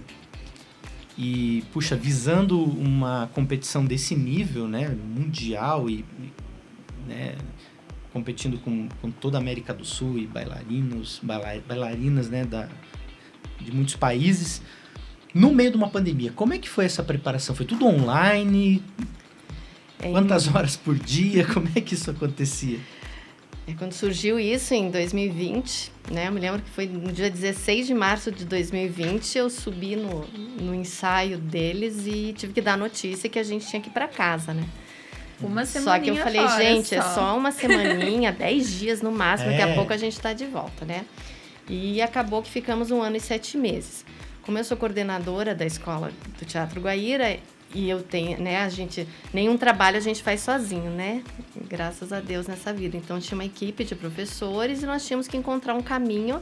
e 1.16 1.64
puxa, 1.72 1.96
visando 1.96 2.62
uma 2.62 3.28
competição 3.34 3.84
desse 3.84 4.14
nível, 4.14 4.68
né, 4.68 4.88
mundial 4.88 5.90
e, 5.90 6.04
né, 7.06 7.34
competindo 8.12 8.58
com, 8.60 8.88
com 9.02 9.10
toda 9.10 9.36
a 9.36 9.40
América 9.40 9.74
do 9.74 9.84
Sul 9.84 10.18
e 10.18 10.26
bailarinos, 10.26 11.18
baila- 11.22 11.60
bailarinas, 11.66 12.28
né, 12.30 12.44
da, 12.44 12.68
de 13.60 13.72
muitos 13.74 13.96
países, 13.96 14.62
no 15.34 15.52
meio 15.52 15.70
de 15.70 15.76
uma 15.76 15.88
pandemia. 15.88 16.32
Como 16.34 16.54
é 16.54 16.58
que 16.58 16.68
foi 16.68 16.84
essa 16.84 17.02
preparação? 17.02 17.54
Foi 17.54 17.66
tudo 17.66 17.86
online? 17.86 18.82
É, 20.00 20.10
Quantas 20.10 20.48
horas 20.54 20.76
por 20.76 20.96
dia? 20.96 21.44
Como 21.46 21.68
é 21.74 21.80
que 21.80 21.94
isso 21.94 22.10
acontecia? 22.10 22.78
É, 23.66 23.74
quando 23.74 23.92
surgiu 23.92 24.38
isso 24.40 24.72
em 24.72 24.90
2020, 24.90 25.92
né? 26.10 26.28
Eu 26.28 26.32
me 26.32 26.40
lembro 26.40 26.62
que 26.62 26.70
foi 26.70 26.86
no 26.86 27.12
dia 27.12 27.28
16 27.30 27.86
de 27.88 27.94
março 27.94 28.32
de 28.32 28.44
2020, 28.46 29.36
eu 29.36 29.50
subi 29.50 29.94
no, 29.96 30.24
no 30.62 30.74
ensaio 30.74 31.36
deles 31.36 32.06
e 32.06 32.32
tive 32.32 32.54
que 32.54 32.60
dar 32.62 32.74
a 32.74 32.76
notícia 32.78 33.28
que 33.28 33.38
a 33.38 33.42
gente 33.42 33.66
tinha 33.66 33.82
que 33.82 33.88
ir 33.90 33.92
para 33.92 34.08
casa, 34.08 34.54
né? 34.54 34.64
Uma 35.40 35.64
Só 35.66 35.78
semana 35.80 36.00
que 36.00 36.10
eu 36.10 36.16
falei, 36.16 36.48
gente, 36.56 36.94
é 36.94 37.02
só 37.02 37.36
uma 37.36 37.52
semaninha, 37.52 38.32
10 38.36 38.72
dias 38.78 39.02
no 39.02 39.12
máximo, 39.12 39.50
daqui 39.50 39.62
É. 39.62 39.70
a 39.72 39.74
pouco 39.74 39.92
a 39.92 39.96
gente 39.96 40.18
tá 40.18 40.32
de 40.32 40.46
volta, 40.46 40.84
né? 40.84 41.04
E 41.68 42.00
acabou 42.00 42.42
que 42.42 42.50
ficamos 42.50 42.90
um 42.90 43.02
ano 43.02 43.16
e 43.16 43.20
sete 43.20 43.56
meses. 43.56 44.04
Como 44.42 44.56
eu 44.58 44.64
sou 44.64 44.76
coordenadora 44.76 45.54
da 45.54 45.66
escola 45.66 46.10
do 46.38 46.44
Teatro 46.44 46.80
Guaíra, 46.80 47.38
e 47.74 47.88
eu 47.90 48.02
tenho, 48.02 48.40
né, 48.40 48.62
a 48.62 48.68
gente, 48.70 49.06
nenhum 49.34 49.58
trabalho 49.58 49.98
a 49.98 50.00
gente 50.00 50.22
faz 50.22 50.40
sozinho, 50.40 50.90
né? 50.90 51.22
Graças 51.68 52.12
a 52.14 52.20
Deus 52.20 52.46
nessa 52.46 52.72
vida. 52.72 52.96
Então 52.96 53.20
tinha 53.20 53.36
uma 53.36 53.44
equipe 53.44 53.84
de 53.84 53.94
professores 53.94 54.82
e 54.82 54.86
nós 54.86 55.06
tínhamos 55.06 55.28
que 55.28 55.36
encontrar 55.36 55.74
um 55.74 55.82
caminho 55.82 56.40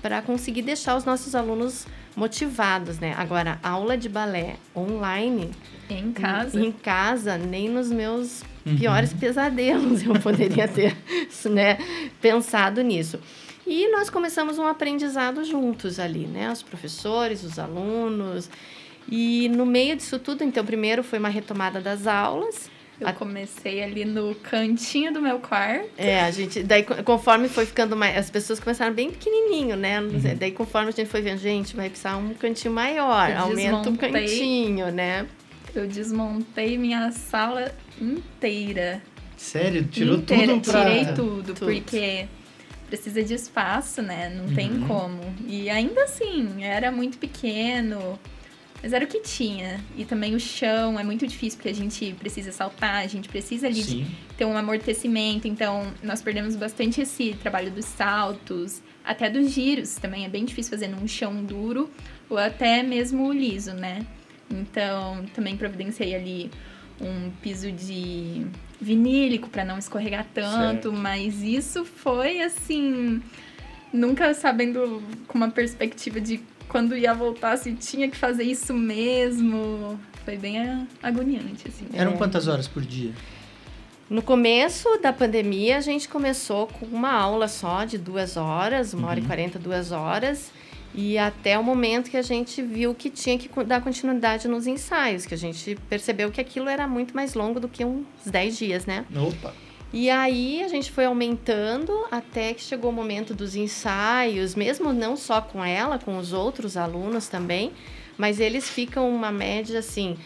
para 0.00 0.22
conseguir 0.22 0.62
deixar 0.62 0.96
os 0.96 1.04
nossos 1.04 1.34
alunos 1.34 1.86
motivados, 2.16 2.98
né? 2.98 3.14
Agora, 3.18 3.58
aula 3.62 3.98
de 3.98 4.08
balé 4.08 4.56
online 4.74 5.50
Em 5.90 6.10
casa. 6.12 6.58
em 6.58 6.72
casa, 6.72 7.36
nem 7.36 7.68
nos 7.68 7.90
meus 7.90 8.42
Uhum. 8.64 8.76
piores 8.76 9.12
pesadelos 9.12 10.04
eu 10.06 10.14
poderia 10.20 10.68
ter 10.68 10.96
né, 11.50 11.78
pensado 12.20 12.80
nisso. 12.80 13.18
E 13.66 13.90
nós 13.92 14.10
começamos 14.10 14.58
um 14.58 14.66
aprendizado 14.66 15.44
juntos 15.44 15.98
ali, 16.00 16.26
né? 16.26 16.50
Os 16.50 16.62
professores, 16.62 17.42
os 17.44 17.58
alunos. 17.58 18.50
E 19.08 19.48
no 19.50 19.64
meio 19.66 19.96
disso 19.96 20.18
tudo, 20.18 20.42
então, 20.44 20.64
primeiro 20.64 21.02
foi 21.02 21.18
uma 21.18 21.28
retomada 21.28 21.80
das 21.80 22.06
aulas. 22.06 22.70
Eu 23.00 23.08
A- 23.08 23.12
comecei 23.12 23.82
ali 23.82 24.04
no 24.04 24.34
cantinho 24.36 25.12
do 25.12 25.20
meu 25.20 25.38
quarto. 25.40 25.88
É, 25.96 26.20
a 26.20 26.30
gente, 26.30 26.62
daí 26.62 26.84
co- 26.84 27.02
conforme 27.02 27.48
foi 27.48 27.66
ficando 27.66 27.96
mais, 27.96 28.16
as 28.16 28.30
pessoas 28.30 28.60
começaram 28.60 28.92
bem 28.94 29.10
pequenininho, 29.10 29.76
né? 29.76 29.98
Daí 30.38 30.52
conforme 30.52 30.88
a 30.88 30.92
gente 30.92 31.08
foi 31.08 31.20
vendo, 31.20 31.38
gente, 31.38 31.74
vai 31.74 31.88
precisar 31.88 32.16
um 32.16 32.32
cantinho 32.34 32.72
maior, 32.74 33.30
Eu 33.30 33.38
aumenta 33.38 33.76
o 33.88 33.92
desmontei. 33.92 34.10
cantinho, 34.12 34.92
né? 34.92 35.26
Eu 35.74 35.86
desmontei 35.88 36.78
minha 36.78 37.10
sala 37.10 37.74
inteira. 38.00 39.02
Sério? 39.36 39.84
Tirou 39.84 40.16
inteira. 40.18 40.46
tudo 40.54 40.70
pra... 40.70 40.80
Tirei 40.84 41.04
tudo, 41.14 41.54
Tudo. 41.54 41.58
porque 41.72 42.26
precisa 42.92 43.22
de 43.24 43.32
espaço, 43.32 44.02
né? 44.02 44.28
Não 44.36 44.54
tem 44.54 44.70
Uhum. 44.70 44.86
como. 44.86 45.34
E 45.48 45.70
ainda 45.70 46.04
assim, 46.04 46.62
era 46.62 46.92
muito 46.92 47.16
pequeno. 47.16 48.18
Mas 48.82 48.92
era 48.92 49.02
o 49.04 49.08
que 49.08 49.20
tinha. 49.20 49.80
E 49.96 50.04
também 50.04 50.34
o 50.34 50.40
chão 50.40 51.00
é 51.00 51.04
muito 51.04 51.26
difícil, 51.26 51.56
porque 51.56 51.70
a 51.70 51.74
gente 51.74 52.12
precisa 52.18 52.52
saltar, 52.52 52.96
a 53.02 53.06
gente 53.06 53.30
precisa 53.30 53.66
ali 53.68 54.06
ter 54.36 54.44
um 54.44 54.54
amortecimento. 54.56 55.48
Então, 55.48 55.90
nós 56.02 56.20
perdemos 56.20 56.54
bastante 56.54 57.00
esse 57.00 57.32
trabalho 57.40 57.70
dos 57.70 57.86
saltos, 57.86 58.82
até 59.02 59.30
dos 59.30 59.50
giros 59.52 59.94
também. 59.94 60.26
É 60.26 60.28
bem 60.28 60.44
difícil 60.44 60.70
fazer 60.72 60.88
num 60.88 61.08
chão 61.08 61.42
duro 61.44 61.88
ou 62.28 62.36
até 62.36 62.82
mesmo 62.82 63.32
liso, 63.32 63.72
né? 63.72 64.04
Então, 64.50 65.24
também 65.32 65.56
providenciei 65.56 66.14
ali 66.14 66.50
um 67.02 67.30
piso 67.42 67.70
de 67.72 68.46
vinílico 68.80 69.48
para 69.48 69.64
não 69.64 69.78
escorregar 69.78 70.26
tanto, 70.32 70.90
Certo. 70.90 70.92
mas 70.92 71.42
isso 71.42 71.84
foi 71.84 72.40
assim, 72.42 73.22
nunca 73.92 74.32
sabendo 74.34 75.02
com 75.28 75.38
uma 75.38 75.50
perspectiva 75.50 76.20
de 76.20 76.40
quando 76.68 76.96
ia 76.96 77.12
voltar 77.12 77.56
se 77.58 77.72
tinha 77.74 78.08
que 78.08 78.16
fazer 78.16 78.44
isso 78.44 78.72
mesmo. 78.72 79.98
Foi 80.24 80.36
bem 80.36 80.86
agoniante 81.02 81.68
assim. 81.68 81.86
Eram 81.92 82.12
É. 82.12 82.16
quantas 82.16 82.46
horas 82.48 82.66
por 82.68 82.82
dia? 82.82 83.12
No 84.08 84.22
começo 84.22 84.88
da 85.02 85.12
pandemia, 85.12 85.78
a 85.78 85.80
gente 85.80 86.08
começou 86.08 86.66
com 86.66 86.86
uma 86.86 87.10
aula 87.12 87.48
só 87.48 87.84
de 87.84 87.98
duas 87.98 88.36
horas, 88.36 88.92
uma 88.94 89.08
hora 89.08 89.20
e 89.20 89.22
quarenta, 89.22 89.58
duas 89.58 89.90
horas. 89.90 90.52
E 90.94 91.16
até 91.16 91.58
o 91.58 91.64
momento 91.64 92.10
que 92.10 92.16
a 92.16 92.22
gente 92.22 92.60
viu 92.60 92.94
que 92.94 93.08
tinha 93.08 93.38
que 93.38 93.48
dar 93.64 93.80
continuidade 93.80 94.46
nos 94.46 94.66
ensaios, 94.66 95.24
que 95.24 95.32
a 95.32 95.38
gente 95.38 95.76
percebeu 95.88 96.30
que 96.30 96.40
aquilo 96.40 96.68
era 96.68 96.86
muito 96.86 97.16
mais 97.16 97.34
longo 97.34 97.58
do 97.58 97.68
que 97.68 97.84
uns 97.84 98.04
10 98.26 98.58
dias, 98.58 98.86
né? 98.86 99.06
Opa. 99.14 99.54
E 99.92 100.08
aí 100.08 100.62
a 100.62 100.68
gente 100.68 100.90
foi 100.90 101.04
aumentando 101.04 101.92
até 102.10 102.54
que 102.54 102.62
chegou 102.62 102.90
o 102.90 102.94
momento 102.94 103.34
dos 103.34 103.54
ensaios, 103.54 104.54
mesmo 104.54 104.92
não 104.92 105.16
só 105.16 105.40
com 105.40 105.62
ela, 105.62 105.98
com 105.98 106.16
os 106.16 106.32
outros 106.32 106.78
alunos 106.78 107.28
também, 107.28 107.72
mas 108.16 108.40
eles 108.40 108.68
ficam 108.68 109.10
uma 109.10 109.30
média 109.30 109.78
assim. 109.78 110.16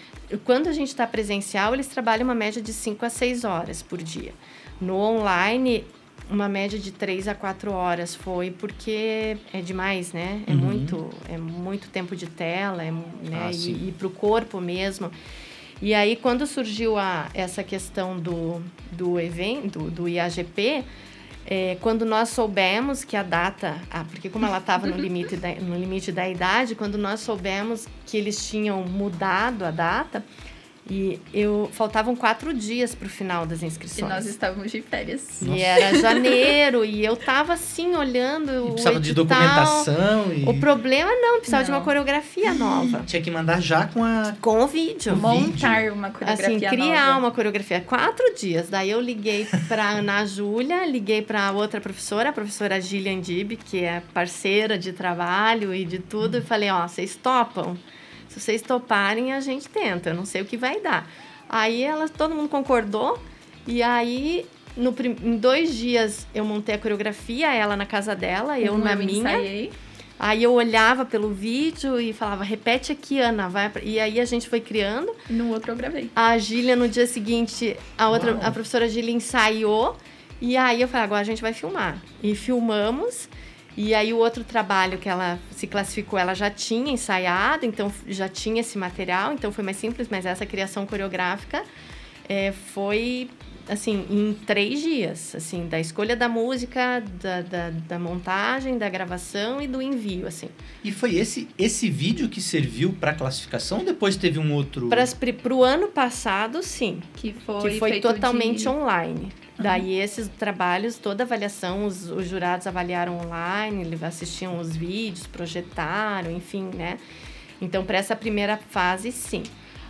Quando 0.44 0.68
a 0.68 0.72
gente 0.72 0.88
está 0.88 1.07
presencial, 1.07 1.74
eles 1.74 1.88
trabalham 1.88 2.24
uma 2.24 2.35
média 2.35 2.62
de 2.62 2.72
5 2.72 3.05
a 3.05 3.11
6 3.11 3.44
horas 3.44 3.83
por 3.83 4.00
dia. 4.02 4.33
No 4.81 4.96
online, 4.96 5.85
uma 6.31 6.49
média 6.49 6.79
de 6.79 6.91
3 6.91 7.29
a 7.29 7.35
4 7.35 7.73
horas 7.73 8.15
foi 8.15 8.51
porque 8.51 9.37
é 9.53 9.61
demais, 9.61 10.12
né? 10.12 10.43
É 10.47 10.51
Uhum. 10.53 10.57
muito, 10.59 11.11
é 11.29 11.39
muito 11.39 11.89
tempo 11.89 12.17
de 12.17 12.27
tela, 12.27 12.83
é, 12.85 12.91
né? 12.91 13.03
Ah, 13.33 13.51
e, 13.53 13.89
e 13.89 13.95
para 13.97 14.07
o 14.07 14.11
corpo 14.11 14.61
mesmo. 14.61 15.11
E 15.81 15.93
aí, 15.95 16.17
quando 16.17 16.47
surgiu 16.47 16.99
a, 16.99 17.29
essa 17.35 17.62
questão 17.62 18.19
do, 18.19 18.62
do 18.91 19.21
evento, 19.21 19.79
do, 19.79 19.91
do 19.91 20.09
IAGP, 20.09 20.85
é, 21.49 21.77
quando 21.81 22.05
nós 22.05 22.31
soubemos 22.31 23.05
que 23.05 23.17
a 23.17 23.23
data, 23.23 23.77
ah, 23.91 24.05
porque 24.11 24.29
como 24.29 24.47
ela 24.47 24.59
estava 24.59 24.87
no 24.87 24.97
limite, 24.97 25.37
da, 25.37 25.55
no 25.55 25.77
limite 25.77 26.11
da 26.11 26.29
idade, 26.29 26.75
quando 26.75 26.99
nós 26.99 27.21
soubemos 27.21 27.87
que 28.05 28.17
eles 28.17 28.49
tinham 28.49 28.83
mudado 28.83 29.65
a 29.65 29.71
data, 29.71 30.25
e 30.88 31.18
eu 31.35 31.68
faltavam 31.72 32.14
quatro 32.14 32.55
dias 32.55 32.94
para 32.94 33.07
o 33.07 33.11
final 33.11 33.44
das 33.44 33.62
E 33.62 33.66
inscrições. 33.66 34.09
nós 34.09 34.27
estávamos 34.27 34.70
de 34.70 34.81
férias. 34.83 35.42
E 35.42 35.61
era 35.61 35.99
janeiro, 35.99 36.85
e 36.85 37.05
eu 37.05 37.16
tava 37.16 37.55
assim, 37.55 37.94
olhando 37.94 38.53
E 38.53 38.59
o 38.59 38.66
precisava 38.72 39.01
de 39.01 39.11
edital. 39.11 39.25
documentação 39.27 40.33
e. 40.33 40.44
O 40.49 40.59
problema 40.61 41.11
não, 41.20 41.37
precisava 41.38 41.64
de 41.64 41.70
Não. 41.70 41.79
uma 41.79 41.85
coreografia 41.85 42.55
nova. 42.55 43.03
Tinha 43.07 43.20
que 43.20 43.31
mandar 43.31 43.61
já 43.61 43.87
com 43.87 44.05
a. 44.05 44.35
Com 44.40 44.62
o 44.62 44.66
vídeo. 44.66 45.16
Montar 45.16 45.90
uma 45.92 46.11
coreografia 46.11 46.57
Assim, 46.57 46.61
criar 46.61 47.07
nova. 47.07 47.18
uma 47.18 47.31
coreografia. 47.31 47.81
Quatro 47.81 48.35
dias. 48.35 48.68
Daí 48.68 48.90
eu 48.90 49.01
liguei 49.01 49.46
pra 49.68 49.90
Ana 49.90 50.25
Júlia, 50.25 50.87
liguei 50.87 51.22
pra 51.22 51.51
outra 51.53 51.81
professora, 51.81 52.29
a 52.29 52.33
professora 52.33 52.81
Gillian 52.81 53.20
Dib, 53.20 53.53
que 53.57 53.83
é 53.83 54.03
parceira 54.14 54.79
de 54.79 54.92
trabalho 54.92 55.75
e 55.75 55.85
de 55.85 55.99
tudo, 55.99 56.38
e 56.38 56.40
falei, 56.40 56.70
ó, 56.70 56.87
vocês 56.87 57.16
topam? 57.16 57.77
Se 58.37 58.40
vocês 58.40 58.61
toparem, 58.61 59.33
a 59.33 59.40
gente 59.40 59.66
tenta. 59.68 60.11
Eu 60.11 60.14
não 60.14 60.27
sei 60.27 60.42
o 60.42 60.44
que 60.44 60.59
vai 60.59 60.79
dar. 60.81 61.09
Aí 61.49 61.83
ela, 61.83 62.07
todo 62.09 62.35
mundo 62.35 62.49
concordou, 62.49 63.18
e 63.66 63.83
aí... 63.83 64.46
No, 64.77 64.94
em 65.25 65.38
dois 65.38 65.75
dias 65.75 66.27
eu 66.35 66.44
montei 66.44 66.75
a 66.75 66.79
coreografia, 66.79 67.51
ela 67.51 67.75
na 67.79 67.87
casa 67.87 68.14
dela, 68.14 68.61
eu 68.61 68.75
Um 68.75 68.79
na 68.79 68.92
eu 68.92 68.99
minha. 68.99 69.18
ensaiei. 69.20 69.72
Aí 70.18 70.42
eu 70.42 70.53
olhava 70.53 71.07
pelo 71.07 71.31
vídeo 71.31 71.99
e 71.99 72.12
falava, 72.12 72.44
repete 72.44 72.92
aqui, 72.92 73.18
Ana, 73.18 73.49
vai. 73.49 73.70
pra-" 73.70 73.81
E 73.83 73.99
aí 73.99 74.20
a 74.20 74.25
gente 74.27 74.46
foi 74.51 74.61
criando. 74.61 75.11
No 75.31 75.49
outro 75.51 75.72
eu 75.72 75.77
gravei. 75.77 76.11
A 76.14 76.37
Gília, 76.37 76.77
no 76.77 76.87
dia 76.90 77.07
seguinte, 77.07 77.75
a 77.96 78.11
outra, 78.11 78.33
Uau. 78.33 78.40
a 78.44 78.51
professora 78.51 78.87
Gília 78.87 79.14
ensaiou. 79.14 79.96
E 80.42 80.59
aí 80.59 80.83
eu 80.83 80.88
falei, 80.88 81.05
agora 81.05 81.22
a 81.22 81.25
gente 81.25 81.40
vai 81.40 81.55
filmar. 81.55 81.96
E 82.22 82.35
filmamos. 82.35 83.31
E 83.77 83.95
aí 83.95 84.12
o 84.15 84.17
outro 84.17 84.43
trabalho 84.43 84.97
que 84.97 85.09
ela 85.09 85.39
se 85.51 85.67
classificou, 85.67 86.19
ela 86.19 86.33
já 86.33 86.51
tinha 86.51 86.91
ensaiado, 86.91 87.67
então 87.67 87.93
já 88.09 88.29
tinha 88.29 88.61
esse 88.61 88.79
material, 88.79 89.35
então 89.35 89.53
foi 89.53 89.62
mais 89.62 89.77
simples, 89.77 90.09
mas 90.09 90.25
essa 90.25 90.47
criação 90.47 90.87
coreográfica 90.87 91.62
é, 92.27 92.53
foi 92.53 93.29
assim, 93.68 94.07
em 94.11 94.33
três 94.33 94.81
dias, 94.81 95.35
assim, 95.35 95.66
da 95.66 95.79
escolha 95.79 96.16
da 96.16 96.29
música, 96.29 97.02
da, 97.20 97.42
da, 97.42 97.70
da 97.70 97.98
montagem, 97.98 98.79
da 98.79 98.88
gravação 98.88 99.61
e 99.61 99.66
do 99.66 99.83
envio, 99.83 100.26
assim. 100.26 100.48
E 100.85 100.92
foi 100.92 101.16
esse 101.16 101.48
esse 101.59 101.90
vídeo 101.90 102.29
que 102.29 102.40
serviu 102.40 102.92
pra 102.92 103.14
classificação 103.14 103.79
ou 103.79 103.85
depois 103.85 104.16
teve 104.16 104.38
um 104.38 104.52
outro. 104.52 104.88
Para 104.88 105.55
o 105.55 105.64
ano 105.64 105.88
passado, 105.88 106.62
sim. 106.62 107.00
Que 107.16 107.33
foi, 107.33 107.72
que 107.72 107.79
foi 107.79 108.00
totalmente 108.00 108.61
de... 108.61 108.68
online. 108.68 109.29
Daí 109.59 109.98
esses 109.98 110.29
trabalhos, 110.29 110.98
toda 110.98 111.24
avaliação, 111.24 111.87
os, 111.87 112.11
os 112.11 112.29
jurados 112.29 112.66
avaliaram 112.66 113.18
online, 113.18 113.83
eles 113.83 114.02
assistiam 114.02 114.61
os 114.61 114.76
vídeos, 114.76 115.26
projetaram, 115.26 116.31
enfim, 116.31 116.68
né? 116.74 116.98
Então, 117.61 117.85
para 117.85 117.96
essa 117.96 118.14
primeira 118.14 118.59
fase, 118.70 119.11
sim. 119.11 119.42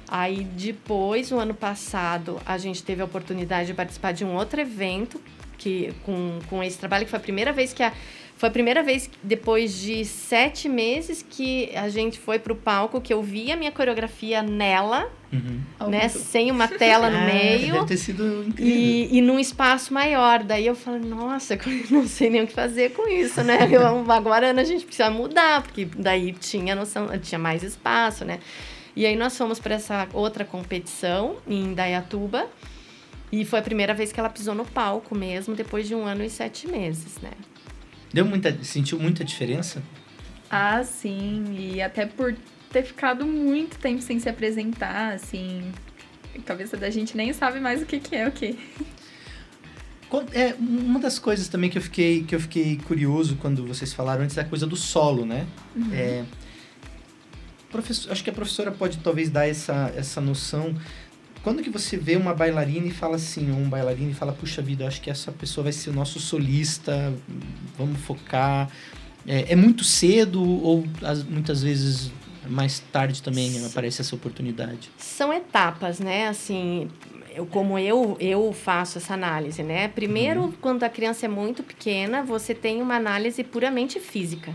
Aí 0.09 0.45
depois, 0.45 1.33
o 1.33 1.37
ano 1.39 1.55
passado, 1.55 2.41
a 2.47 2.57
gente 2.59 2.83
teve 2.83 3.03
a 3.03 3.05
oportunidade 3.05 3.69
de 3.69 3.75
participar 3.75 4.13
de 4.13 4.25
um 4.25 4.35
outro 4.37 4.61
evento 4.61 5.21
que 5.59 5.93
com, 6.05 6.39
com 6.49 6.63
esse 6.63 6.79
trabalho, 6.79 7.05
que 7.05 7.11
foi 7.11 7.19
a 7.19 7.23
primeira 7.23 7.53
vez 7.53 7.73
que 7.73 7.83
a. 7.83 7.93
Foi 8.39 8.51
a 8.51 8.53
primeira 8.53 8.83
vez, 8.83 9.09
depois 9.23 9.81
de 9.81 10.05
sete 10.05 10.69
meses, 10.69 11.25
que 11.27 11.75
a 11.75 11.89
gente 11.89 12.19
foi 12.19 12.39
para 12.39 12.53
o 12.53 12.57
palco, 12.57 13.01
que 13.01 13.11
eu 13.11 13.23
vi 13.23 13.51
a 13.51 13.57
minha 13.57 13.73
coreografia 13.73 14.43
nela, 14.43 15.11
Uhum. 15.33 15.89
né? 15.89 16.01
vivo. 16.07 16.19
Sem 16.19 16.51
uma 16.51 16.69
tela 16.69 17.09
no 17.09 17.17
Ah, 17.17 17.25
meio. 17.25 17.73
Deve 17.73 17.87
ter 17.87 17.97
sido 17.97 18.45
incrível. 18.47 18.75
E, 18.77 19.17
e 19.17 19.21
num 19.23 19.39
espaço 19.41 19.95
maior. 19.95 20.43
Daí 20.43 20.67
eu 20.67 20.75
falei, 20.75 21.01
nossa, 21.01 21.55
eu 21.57 21.61
não 21.91 22.07
sei 22.07 22.29
nem 22.29 22.43
o 22.43 22.47
que 22.47 22.53
fazer 22.53 22.91
com 22.93 23.09
isso, 23.09 23.43
né? 23.43 23.57
Eu, 23.73 24.13
agora 24.13 24.51
a 24.51 24.65
gente 24.65 24.85
precisa 24.85 25.09
mudar, 25.09 25.63
porque 25.63 25.87
daí 25.97 26.33
tinha 26.35 26.75
noção, 26.75 27.09
tinha 27.19 27.39
mais 27.39 27.63
espaço, 27.63 28.23
né? 28.23 28.39
E 28.97 29.05
aí 29.05 29.15
nós 29.15 29.37
fomos 29.37 29.59
para 29.61 29.75
essa 29.75 30.09
outra 30.13 30.45
competição 30.45 31.37
em 31.47 31.75
Dayatuba. 31.75 32.49
E 33.31 33.45
foi 33.45 33.59
a 33.59 33.63
primeira 33.63 33.93
vez 33.93 34.11
que 34.13 34.19
ela 34.19 34.31
pisou 34.31 34.55
no 34.55 34.65
palco 34.65 35.15
mesmo, 35.15 35.55
depois 35.55 35.87
de 35.87 35.95
um 35.95 36.05
ano 36.07 36.25
e 36.25 36.31
sete 36.31 36.67
meses, 36.67 37.19
né? 37.21 37.33
Deu 38.13 38.25
muita. 38.25 38.57
Sentiu 38.65 38.99
muita 38.99 39.23
diferença? 39.25 39.83
Ah, 40.49 40.83
sim. 40.85 41.45
E 41.59 41.83
até 41.83 42.07
por 42.07 42.35
ter 42.73 42.85
ficado 42.85 43.27
muito 43.27 43.79
tempo 43.79 44.01
sem 44.01 44.19
se 44.19 44.29
apresentar, 44.29 45.13
assim. 45.13 45.71
A 46.35 46.41
cabeça 46.43 46.77
da 46.77 46.89
gente 46.89 47.17
nem 47.17 47.33
sabe 47.33 47.61
mais 47.61 47.83
o 47.83 47.87
que, 47.87 47.99
que 47.99 48.15
é 48.17 48.27
o 48.29 48.33
que. 48.33 48.57
Quando- 50.09 50.33
É, 50.35 50.55
uma 50.59 51.01
das 51.01 51.19
coisas 51.19 51.49
também 51.49 51.69
que 51.69 51.77
eu 51.79 51.83
fiquei, 51.83 52.23
que 52.23 52.35
eu 52.35 52.41
fiquei 52.41 52.77
curioso 52.77 53.37
quando 53.41 53.67
vocês 53.67 53.93
falaram 53.93 54.23
antes 54.23 54.39
é 54.39 54.43
a 54.43 54.45
coisa 54.45 54.65
do 54.67 54.77
solo, 54.77 55.27
né? 55.27 55.47
É, 55.93 56.25
professor, 57.77 58.13
acho 58.13 58.25
que 58.25 58.31
a 58.31 58.33
professora 58.33 58.71
pode 58.73 58.99
talvez 58.99 59.29
dar 59.31 59.47
essa, 59.49 59.93
essa 59.97 60.21
noção. 60.21 60.75
Quando 61.43 61.63
que 61.63 61.71
você 61.71 61.97
vê 61.97 62.17
uma 62.17 62.35
bailarina 62.35 62.87
e 62.87 62.91
fala 62.91 63.17
assim, 63.17 63.51
ou 63.53 63.59
um 63.59 63.69
bailarino 63.69 64.11
e 64.11 64.15
fala, 64.15 64.33
puxa 64.33 64.61
vida, 64.63 64.87
acho 64.87 65.01
que 65.01 65.11
essa 65.11 65.31
pessoa 65.31 65.65
vai 65.65 65.73
ser 65.73 65.91
o 65.91 65.93
nosso 65.93 66.19
solista, 66.19 67.13
vamos 67.79 68.01
focar. 68.01 68.69
É, 69.27 69.53
é 69.53 69.57
muito 69.57 69.85
cedo 69.85 70.43
ou 70.43 70.85
as- 71.03 71.23
muitas 71.25 71.63
vezes 71.63 72.11
mais 72.49 72.79
tarde 72.93 73.23
também 73.23 73.65
aparece 73.67 74.01
essa 74.01 74.15
oportunidade? 74.15 74.91
São 74.99 75.33
etapas, 75.33 75.99
né? 75.99 76.29
Assim, 76.29 76.89
eu, 77.35 77.45
como 77.47 77.79
eu, 77.79 78.17
eu 78.21 78.53
faço 78.53 78.99
essa 78.99 79.15
análise, 79.15 79.63
né? 79.63 79.89
Primeiro, 79.89 80.55
quando 80.61 80.83
a 80.85 80.89
criança 80.89 81.27
é 81.27 81.29
muito 81.29 81.63
pequena, 81.63 82.23
você 82.23 82.55
tem 82.55 82.81
uma 82.81 82.95
análise 82.97 83.43
puramente 83.45 83.99
física. 84.01 84.55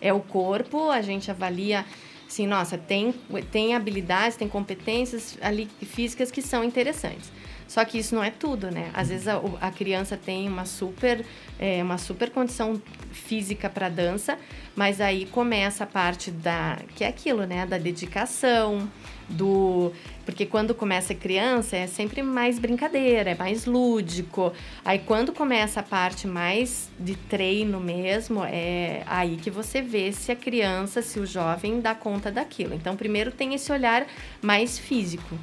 É 0.00 0.12
o 0.12 0.20
corpo, 0.20 0.90
a 0.90 1.02
gente 1.02 1.30
avalia, 1.30 1.84
assim, 2.28 2.46
nossa, 2.46 2.76
tem, 2.76 3.14
tem 3.50 3.74
habilidades, 3.74 4.36
tem 4.36 4.48
competências 4.48 5.38
ali 5.40 5.66
físicas 5.82 6.30
que 6.30 6.42
são 6.42 6.62
interessantes. 6.62 7.32
Só 7.68 7.84
que 7.84 7.98
isso 7.98 8.14
não 8.14 8.24
é 8.24 8.30
tudo, 8.30 8.70
né? 8.70 8.90
Às 8.94 9.10
vezes 9.10 9.28
a, 9.28 9.40
a 9.60 9.70
criança 9.70 10.16
tem 10.16 10.48
uma 10.48 10.64
super, 10.64 11.24
é, 11.58 11.82
uma 11.82 11.98
super 11.98 12.30
condição 12.30 12.80
física 13.12 13.68
para 13.68 13.90
dança, 13.90 14.38
mas 14.74 15.02
aí 15.02 15.26
começa 15.26 15.84
a 15.84 15.86
parte 15.86 16.30
da 16.30 16.78
que 16.96 17.04
é 17.04 17.08
aquilo, 17.08 17.44
né? 17.44 17.66
Da 17.66 17.76
dedicação, 17.76 18.88
do 19.28 19.92
porque 20.24 20.46
quando 20.46 20.74
começa 20.74 21.14
criança 21.14 21.76
é 21.76 21.86
sempre 21.86 22.22
mais 22.22 22.58
brincadeira, 22.58 23.30
é 23.30 23.34
mais 23.34 23.66
lúdico. 23.66 24.52
Aí 24.84 24.98
quando 24.98 25.32
começa 25.32 25.80
a 25.80 25.82
parte 25.82 26.26
mais 26.26 26.88
de 26.98 27.16
treino 27.16 27.80
mesmo, 27.80 28.44
é 28.44 29.02
aí 29.06 29.36
que 29.36 29.50
você 29.50 29.82
vê 29.82 30.10
se 30.12 30.32
a 30.32 30.36
criança, 30.36 31.02
se 31.02 31.20
o 31.20 31.26
jovem 31.26 31.80
dá 31.80 31.94
conta 31.94 32.30
daquilo. 32.30 32.74
Então 32.74 32.96
primeiro 32.96 33.30
tem 33.30 33.54
esse 33.54 33.70
olhar 33.70 34.06
mais 34.40 34.78
físico. 34.78 35.38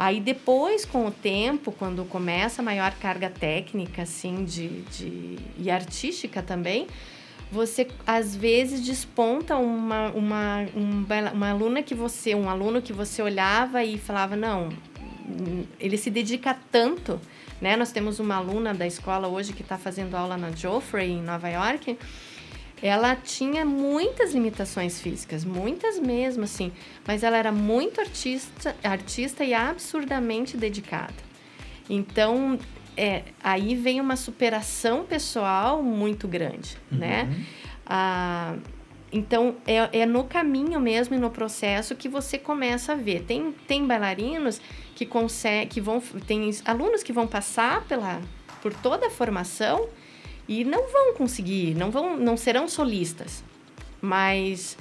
Aí 0.00 0.18
depois, 0.18 0.86
com 0.86 1.08
o 1.08 1.10
tempo, 1.10 1.70
quando 1.72 2.06
começa 2.06 2.62
a 2.62 2.64
maior 2.64 2.90
carga 2.94 3.28
técnica, 3.28 4.00
assim, 4.00 4.46
de, 4.46 4.80
de, 4.84 5.38
e 5.58 5.70
artística 5.70 6.42
também, 6.42 6.86
você 7.52 7.86
às 8.06 8.34
vezes 8.34 8.80
desponta 8.80 9.58
uma, 9.58 10.08
uma, 10.12 10.66
um 10.74 11.04
uma 11.34 11.50
aluna 11.50 11.82
que 11.82 11.94
você, 11.94 12.34
um 12.34 12.48
aluno 12.48 12.80
que 12.80 12.94
você 12.94 13.20
olhava 13.20 13.84
e 13.84 13.98
falava, 13.98 14.34
não, 14.34 14.70
ele 15.78 15.98
se 15.98 16.08
dedica 16.08 16.56
tanto, 16.72 17.20
né? 17.60 17.76
Nós 17.76 17.92
temos 17.92 18.18
uma 18.18 18.36
aluna 18.36 18.72
da 18.72 18.86
escola 18.86 19.28
hoje 19.28 19.52
que 19.52 19.60
está 19.60 19.76
fazendo 19.76 20.14
aula 20.14 20.38
na 20.38 20.50
Joffrey, 20.50 21.10
em 21.10 21.20
Nova 21.20 21.50
York, 21.50 21.98
ela 22.82 23.14
tinha 23.14 23.64
muitas 23.64 24.32
limitações 24.32 25.00
físicas, 25.00 25.44
muitas 25.44 25.98
mesmo, 25.98 26.44
assim, 26.44 26.72
mas 27.06 27.22
ela 27.22 27.36
era 27.36 27.52
muito 27.52 28.00
artista, 28.00 28.74
artista 28.82 29.44
e 29.44 29.52
absurdamente 29.52 30.56
dedicada. 30.56 31.14
Então, 31.88 32.58
é, 32.96 33.24
aí 33.42 33.74
vem 33.74 34.00
uma 34.00 34.16
superação 34.16 35.04
pessoal 35.04 35.82
muito 35.82 36.26
grande, 36.26 36.76
né? 36.90 37.24
Uhum. 37.24 37.44
Ah, 37.86 38.56
então, 39.12 39.56
é, 39.66 40.00
é 40.00 40.06
no 40.06 40.24
caminho 40.24 40.80
mesmo 40.80 41.16
e 41.16 41.18
no 41.18 41.30
processo 41.30 41.96
que 41.96 42.08
você 42.08 42.38
começa 42.38 42.92
a 42.92 42.96
ver. 42.96 43.24
Tem, 43.24 43.52
tem 43.66 43.86
bailarinos 43.86 44.60
que 44.94 45.04
conseguem, 45.04 45.66
que 45.66 45.80
vão, 45.80 46.00
tem 46.26 46.50
alunos 46.64 47.02
que 47.02 47.12
vão 47.12 47.26
passar 47.26 47.84
pela, 47.86 48.20
por 48.62 48.72
toda 48.72 49.08
a 49.08 49.10
formação 49.10 49.88
e 50.50 50.64
não 50.64 50.90
vão 50.90 51.14
conseguir, 51.14 51.74
não 51.76 51.92
vão, 51.92 52.16
não 52.16 52.36
serão 52.36 52.66
solistas, 52.68 53.44
mas 54.02 54.76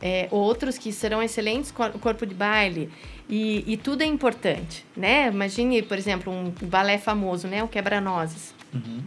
é, 0.00 0.26
outros 0.32 0.76
que 0.78 0.92
serão 0.92 1.22
excelentes 1.22 1.70
cor- 1.70 1.92
corpo 1.92 2.26
de 2.26 2.34
baile 2.34 2.90
e, 3.28 3.62
e 3.66 3.76
tudo 3.76 4.02
é 4.02 4.06
importante, 4.06 4.84
né? 4.96 5.28
Imagine, 5.28 5.80
por 5.82 5.96
exemplo, 5.96 6.32
um 6.32 6.50
balé 6.66 6.98
famoso, 6.98 7.46
né? 7.46 7.62
O 7.62 7.68
quebra-nozes 7.68 8.52
Uhum. 8.74 9.02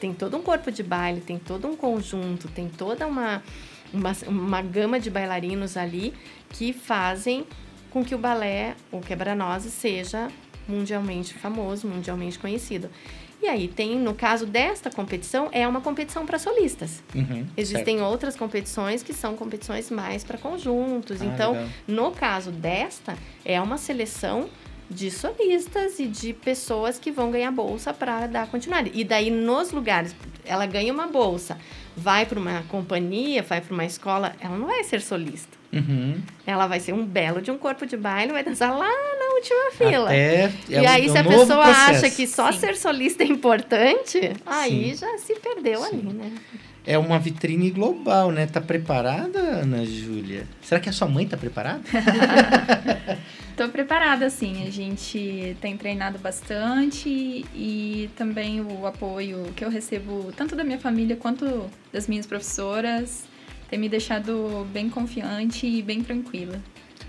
tem 0.00 0.12
todo 0.12 0.36
um 0.36 0.42
corpo 0.42 0.70
de 0.70 0.82
baile, 0.82 1.20
tem 1.22 1.38
todo 1.38 1.66
um 1.66 1.74
conjunto, 1.74 2.46
tem 2.48 2.68
toda 2.68 3.06
uma, 3.06 3.42
uma, 3.92 4.12
uma 4.28 4.62
gama 4.62 5.00
de 5.00 5.10
bailarinos 5.10 5.76
ali 5.76 6.12
que 6.50 6.72
fazem 6.74 7.44
com 7.90 8.04
que 8.04 8.14
o 8.14 8.18
balé, 8.18 8.76
o 8.92 9.00
quebra-nozes, 9.00 9.72
seja 9.72 10.28
mundialmente 10.68 11.32
famoso, 11.34 11.88
mundialmente 11.88 12.38
conhecido. 12.38 12.90
E 13.40 13.46
aí 13.46 13.68
tem, 13.68 13.96
no 13.96 14.14
caso 14.14 14.46
desta 14.46 14.90
competição, 14.90 15.48
é 15.52 15.66
uma 15.66 15.80
competição 15.80 16.26
para 16.26 16.38
solistas. 16.38 17.02
Uhum. 17.14 17.46
Existem 17.56 18.02
outras 18.02 18.34
competições 18.34 19.02
que 19.02 19.12
são 19.12 19.36
competições 19.36 19.90
mais 19.90 20.24
para 20.24 20.36
conjuntos. 20.36 21.22
Ah, 21.22 21.24
então, 21.24 21.52
legal. 21.52 21.68
no 21.86 22.10
caso 22.10 22.50
desta, 22.50 23.16
é 23.44 23.60
uma 23.60 23.78
seleção 23.78 24.48
de 24.90 25.10
solistas 25.10 25.98
e 26.00 26.06
de 26.06 26.32
pessoas 26.32 26.98
que 26.98 27.12
vão 27.12 27.30
ganhar 27.30 27.50
bolsa 27.50 27.92
para 27.92 28.26
dar 28.26 28.48
continuidade. 28.48 28.90
E 28.94 29.04
daí, 29.04 29.30
nos 29.30 29.70
lugares, 29.70 30.16
ela 30.44 30.66
ganha 30.66 30.92
uma 30.92 31.06
bolsa, 31.06 31.58
vai 31.96 32.24
para 32.24 32.40
uma 32.40 32.62
companhia, 32.68 33.42
vai 33.42 33.60
para 33.60 33.74
uma 33.74 33.84
escola, 33.84 34.34
ela 34.40 34.56
não 34.56 34.66
vai 34.66 34.82
ser 34.84 35.00
solista. 35.00 35.58
Uhum. 35.72 36.20
Ela 36.46 36.66
vai 36.66 36.80
ser 36.80 36.94
um 36.94 37.04
belo 37.04 37.42
de 37.42 37.50
um 37.50 37.58
corpo 37.58 37.84
de 37.84 37.96
baile, 37.96 38.32
vai 38.32 38.42
dançar 38.42 38.76
lá 38.76 38.88
na 38.88 39.27
última 39.38 39.70
fila. 39.72 40.06
Até 40.06 40.44
é 40.44 40.52
e 40.68 40.76
um- 40.76 40.88
aí, 40.88 41.06
é 41.06 41.08
um 41.08 41.12
se 41.12 41.18
a 41.18 41.24
pessoa 41.24 41.64
processo. 41.64 41.90
acha 42.06 42.10
que 42.10 42.26
só 42.26 42.52
Sim. 42.52 42.58
ser 42.58 42.76
solista 42.76 43.22
é 43.22 43.26
importante, 43.26 44.32
aí 44.46 44.90
Sim. 44.90 45.06
já 45.06 45.18
se 45.18 45.34
perdeu 45.36 45.82
ali, 45.84 46.00
Sim. 46.00 46.12
né? 46.12 46.32
É 46.86 46.96
uma 46.96 47.18
vitrine 47.18 47.70
global, 47.70 48.30
né? 48.32 48.46
Tá 48.46 48.62
preparada, 48.62 49.38
Ana 49.38 49.84
Júlia? 49.84 50.46
Será 50.62 50.80
que 50.80 50.88
a 50.88 50.92
sua 50.92 51.06
mãe 51.06 51.26
tá 51.26 51.36
preparada? 51.36 51.82
Tô 53.56 53.68
preparada, 53.68 54.30
sim. 54.30 54.64
A 54.66 54.70
gente 54.70 55.56
tem 55.60 55.76
treinado 55.76 56.18
bastante 56.18 57.08
e 57.54 58.08
também 58.16 58.60
o 58.60 58.86
apoio 58.86 59.52
que 59.56 59.64
eu 59.64 59.68
recebo 59.68 60.32
tanto 60.36 60.54
da 60.54 60.62
minha 60.62 60.78
família 60.78 61.16
quanto 61.16 61.68
das 61.92 62.06
minhas 62.06 62.24
professoras 62.24 63.24
tem 63.68 63.78
me 63.78 63.88
deixado 63.88 64.66
bem 64.72 64.88
confiante 64.88 65.66
e 65.66 65.82
bem 65.82 66.02
tranquila. 66.02 66.58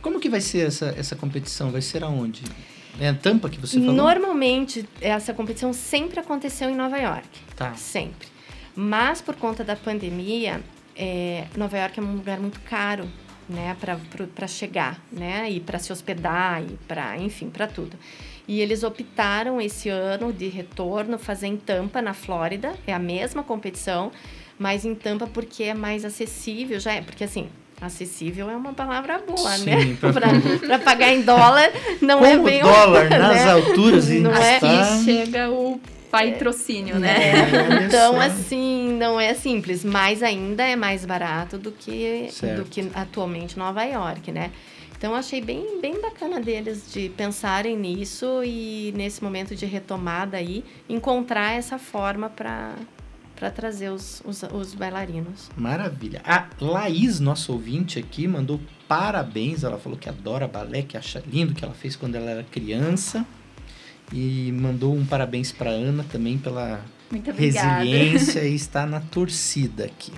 Como 0.02 0.20
que 0.20 0.30
vai 0.30 0.42
ser 0.42 0.68
essa, 0.68 0.94
essa 0.98 1.16
competição? 1.16 1.72
Vai 1.72 1.82
ser 1.82 2.04
aonde? 2.04 2.44
É 3.00 3.10
a 3.10 3.14
Tampa 3.14 3.50
que 3.50 3.60
você 3.60 3.80
falou? 3.80 3.96
Normalmente, 3.96 4.88
essa 5.00 5.34
competição 5.34 5.72
sempre 5.72 6.20
aconteceu 6.20 6.70
em 6.70 6.76
Nova 6.76 6.98
York. 6.98 7.28
Tá. 7.56 7.74
Sempre. 7.76 8.28
Mas, 8.76 9.22
por 9.22 9.36
conta 9.36 9.64
da 9.64 9.76
pandemia, 9.76 10.62
é, 10.96 11.46
Nova 11.56 11.78
York 11.78 12.00
é 12.00 12.04
um 12.04 12.16
lugar 12.16 12.40
muito 12.40 12.60
caro, 12.62 13.08
né? 13.48 13.76
Para 14.36 14.48
chegar, 14.48 15.02
né? 15.12 15.50
E 15.50 15.60
para 15.60 15.80
se 15.80 15.92
hospedar, 15.92 16.62
e 16.62 16.78
para, 16.88 17.18
enfim, 17.18 17.50
para 17.50 17.68
tudo. 17.68 17.98
E 18.48 18.60
eles 18.60 18.84
optaram 18.84 19.62
esse 19.62 19.90
ano 19.90 20.34
de 20.34 20.48
retorno 20.48 21.18
fazer 21.18 21.48
em 21.48 21.58
Tampa, 21.58 22.02
na 22.02 22.14
Flórida. 22.14 22.74
É 22.86 22.94
a 22.94 23.00
mesma 23.00 23.44
competição, 23.44 24.12
mas 24.58 24.84
em 24.84 24.96
Tampa 24.96 25.28
porque 25.28 25.64
é 25.64 25.74
mais 25.74 26.04
acessível. 26.04 26.80
Já 26.80 26.94
é, 26.94 27.02
porque 27.02 27.24
assim... 27.24 27.50
Acessível 27.82 28.50
é 28.50 28.56
uma 28.56 28.74
palavra 28.74 29.20
boa, 29.26 29.52
Sim, 29.58 29.66
né? 29.66 29.98
pra- 30.00 30.12
Para 30.68 30.80
pagar 30.80 31.14
em 31.14 31.22
dólar 31.22 31.72
não 32.02 32.24
é 32.26 32.38
o 32.38 32.44
bem 32.44 32.62
dólar 32.62 33.08
nas 33.12 33.36
né? 33.46 33.52
alturas 33.52 34.10
e 34.10 34.20
Não 34.20 34.36
é 34.36 34.56
está... 34.56 34.82
Aqui 34.96 35.04
chega 35.06 35.50
o 35.50 35.80
patrocínio, 36.12 37.00
né? 37.00 37.16
É, 37.32 37.34
olha 37.74 37.86
Então, 37.86 38.20
assim, 38.20 38.98
não 39.00 39.20
é 39.20 39.34
simples, 39.34 39.86
mas 39.86 40.22
ainda 40.24 40.64
é 40.64 40.76
mais 40.76 41.06
barato 41.06 41.58
do 41.58 41.72
que, 41.72 42.28
Certo. 42.32 42.64
do 42.64 42.66
que 42.66 42.90
atualmente 42.96 43.58
Nova 43.58 43.84
York, 43.84 44.32
né? 44.32 44.52
Então, 44.98 45.16
achei 45.16 45.40
bem, 45.40 45.80
bem 45.80 46.02
bacana 46.02 46.42
deles 46.42 46.92
de 46.92 47.08
pensarem 47.16 47.78
nisso 47.78 48.42
e, 48.44 48.94
nesse 48.98 49.24
momento 49.24 49.56
de 49.56 49.66
retomada 49.66 50.36
aí, 50.36 50.66
encontrar 50.90 51.54
essa 51.54 51.78
forma 51.78 52.28
para 52.30 52.72
trazer 53.50 53.90
os, 53.90 54.22
os, 54.26 54.44
os 54.44 54.74
bailarinos. 54.74 55.50
Maravilha. 55.56 56.22
A 56.26 56.48
Laís, 56.60 57.20
nossa 57.22 57.52
ouvinte 57.52 57.98
aqui, 57.98 58.28
mandou 58.28 58.60
parabéns. 58.88 59.64
Ela 59.64 59.78
falou 59.78 59.98
que 59.98 60.10
adora 60.10 60.48
balé, 60.48 60.82
que 60.82 60.98
acha 60.98 61.24
lindo 61.26 61.54
que 61.54 61.64
ela 61.64 61.74
fez 61.74 61.96
quando 61.96 62.16
ela 62.16 62.30
era 62.30 62.44
criança. 62.44 63.26
E 64.12 64.52
mandou 64.52 64.94
um 64.94 65.06
parabéns 65.06 65.52
para 65.52 65.70
Ana 65.70 66.04
também 66.04 66.38
pela 66.38 66.84
resiliência 67.38 68.44
e 68.44 68.54
está 68.54 68.86
na 68.86 69.00
torcida 69.00 69.86
aqui. 69.86 70.12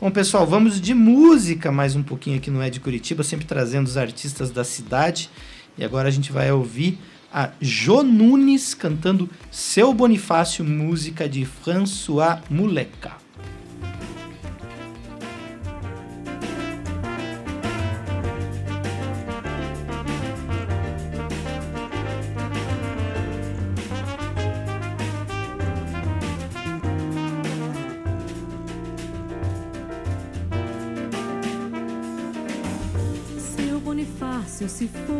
Bom, 0.00 0.10
pessoal, 0.10 0.46
vamos 0.46 0.80
de 0.80 0.94
música 0.94 1.70
mais 1.70 1.94
um 1.94 2.02
pouquinho 2.02 2.38
aqui 2.38 2.50
no 2.50 2.62
É 2.62 2.70
de 2.70 2.80
Curitiba, 2.80 3.22
sempre 3.22 3.46
trazendo 3.46 3.86
os 3.86 3.96
artistas 3.96 4.50
da 4.50 4.64
cidade. 4.64 5.30
E 5.76 5.84
agora 5.84 6.08
a 6.08 6.10
gente 6.10 6.32
vai 6.32 6.50
ouvir 6.50 6.98
a 7.32 7.50
Jo 7.60 8.02
Nunes 8.02 8.74
cantando 8.74 9.28
Seu 9.50 9.92
Bonifácio, 9.92 10.64
música 10.64 11.28
de 11.28 11.44
François 11.44 12.40
Muleca. 12.48 13.16
Seu 33.56 33.80
Bonifácio 33.80 34.68
se 34.68 34.88
foi. 34.88 35.17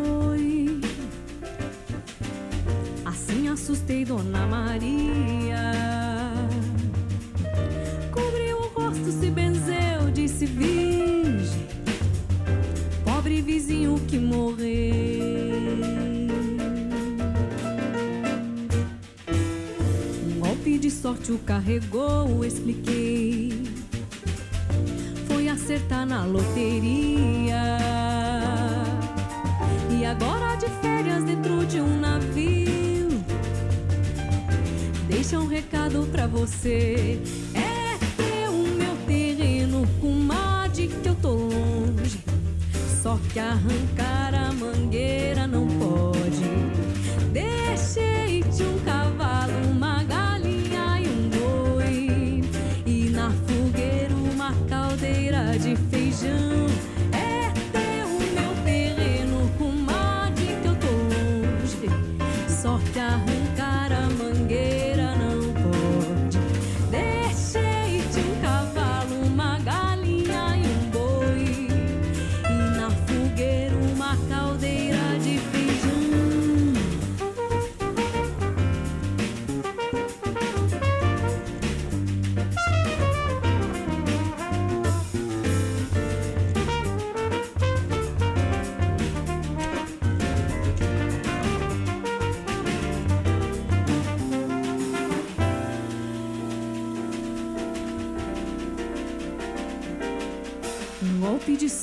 Só 43.09 43.17
que 43.33 43.39
arrancar 43.39 44.35
a 44.35 44.53
mangueira 44.53 45.47
não 45.47 45.78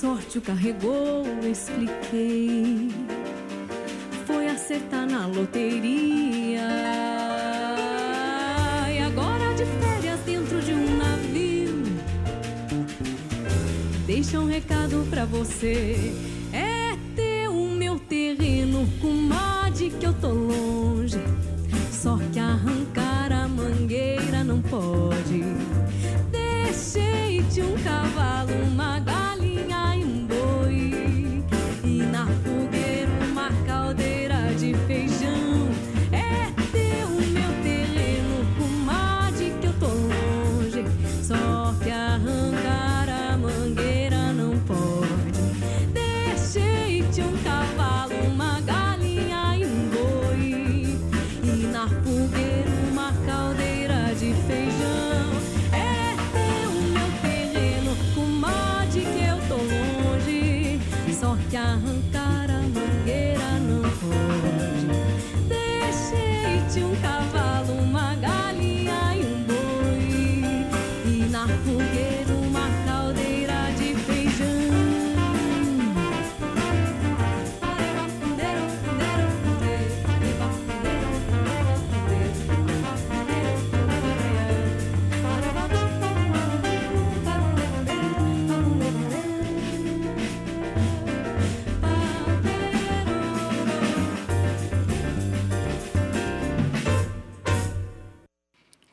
sorte 0.06 0.38
o 0.38 0.40
carregou, 0.40 1.24
expliquei. 1.42 2.90
Foi 4.24 4.46
acertar 4.46 5.04
na 5.04 5.26
loteria. 5.26 6.60
E 8.88 8.98
agora 9.00 9.52
de 9.54 9.64
férias 9.64 10.20
dentro 10.20 10.60
de 10.60 10.72
um 10.72 10.96
navio. 10.96 11.82
Deixa 14.06 14.38
um 14.38 14.46
recado 14.46 15.04
pra 15.10 15.24
você. 15.24 16.14
É 16.52 16.96
teu 17.16 17.50
o 17.50 17.68
meu 17.68 17.98
terreno, 17.98 18.86
comadre, 19.00 19.90
que 19.90 20.06
eu 20.06 20.14
tô 20.14 20.28
longe. 20.28 21.18
Só 21.90 22.16
que 22.32 22.38
arrancar 22.38 23.32
a 23.32 23.48
mangueira 23.48 24.44
não 24.44 24.62
pode. 24.62 25.42
Deixei-te 26.30 27.60
um 27.60 27.74
cavalo, 27.82 28.52
uma 28.70 29.00
galinha 29.00 29.15
Que 41.74 41.90
arrancar 41.90 42.95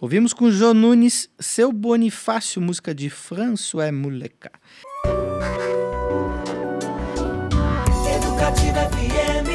Ouvimos 0.03 0.33
com 0.33 0.51
Jô 0.51 0.73
Nunes, 0.73 1.29
Seu 1.39 1.71
Bonifácio, 1.71 2.61
música 2.61 2.93
de 2.93 3.09
François 3.09 3.89
Muleca. 3.89 4.51
Educativa 8.13 8.81
FM. 8.89 9.47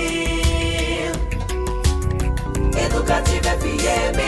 Educativa 2.83 3.51
FM. 3.59 4.19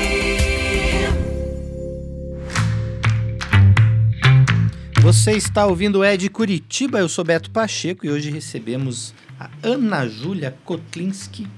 Você 5.00 5.32
está 5.32 5.64
ouvindo 5.64 6.00
o 6.00 6.04
Ed 6.04 6.28
Curitiba, 6.28 6.98
eu 6.98 7.08
sou 7.08 7.24
Beto 7.24 7.50
Pacheco 7.50 8.04
e 8.04 8.10
hoje 8.10 8.30
recebemos 8.30 9.14
a 9.38 9.48
Ana 9.62 10.06
Júlia 10.06 10.54
Kotlinski 10.66 11.48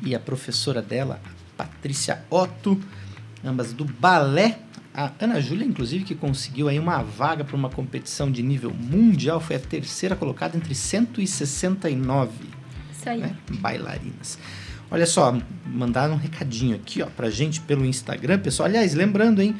e 0.00 0.14
a 0.14 0.18
professora 0.18 0.80
dela, 0.80 1.20
a 1.58 1.62
Patrícia 1.62 2.24
Otto, 2.30 2.80
ambas 3.44 3.72
do 3.72 3.84
balé. 3.84 4.58
A 4.94 5.12
Ana 5.20 5.40
Júlia, 5.40 5.64
inclusive, 5.64 6.04
que 6.04 6.14
conseguiu 6.14 6.68
aí 6.68 6.78
uma 6.78 7.02
vaga 7.02 7.44
para 7.44 7.54
uma 7.54 7.68
competição 7.70 8.30
de 8.30 8.42
nível 8.42 8.72
mundial, 8.74 9.40
foi 9.40 9.56
a 9.56 9.60
terceira 9.60 10.16
colocada 10.16 10.56
entre 10.56 10.74
169 10.74 12.30
Isso 12.92 13.08
aí. 13.08 13.20
né, 13.20 13.36
bailarinas. 13.60 14.38
Olha 14.90 15.06
só, 15.06 15.36
mandaram 15.66 16.14
um 16.14 16.16
recadinho 16.16 16.74
aqui, 16.74 17.02
ó, 17.02 17.06
pra 17.06 17.30
gente 17.30 17.60
pelo 17.60 17.84
Instagram, 17.84 18.38
pessoal. 18.38 18.68
Aliás, 18.68 18.94
lembrando, 18.94 19.40
hein, 19.40 19.54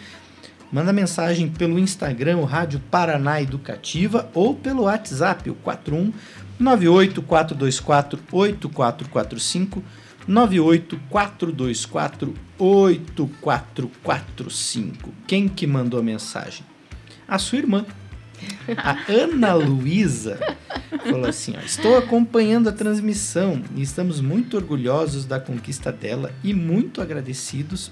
manda 0.73 0.93
mensagem 0.93 1.49
pelo 1.49 1.79
Instagram, 1.79 2.39
o 2.39 2.45
Rádio 2.45 2.81
Paraná 2.91 3.41
Educativa, 3.41 4.29
ou 4.35 4.55
pelo 4.55 4.85
WhatsApp, 4.85 5.51
o 5.51 5.55
41 5.55 6.13
98424 6.59 8.19
8445 8.33 9.85
98424 10.29 12.35
8445. 12.59 15.15
Quem 15.27 15.49
que 15.49 15.67
mandou 15.67 15.99
a 15.99 16.03
mensagem? 16.03 16.67
A 17.27 17.39
sua 17.39 17.57
irmã. 17.59 17.87
A 18.77 18.99
Ana 19.11 19.55
Luísa 19.55 20.39
falou 21.03 21.27
assim: 21.27 21.55
ó, 21.57 21.61
Estou 21.61 21.97
acompanhando 21.97 22.69
a 22.69 22.73
transmissão 22.73 23.61
e 23.75 23.83
estamos 23.83 24.21
muito 24.21 24.57
orgulhosos 24.57 25.25
da 25.25 25.41
conquista 25.41 25.91
dela 25.91 26.33
e 26.45 26.55
muito 26.55 27.01
agradecidos 27.01 27.91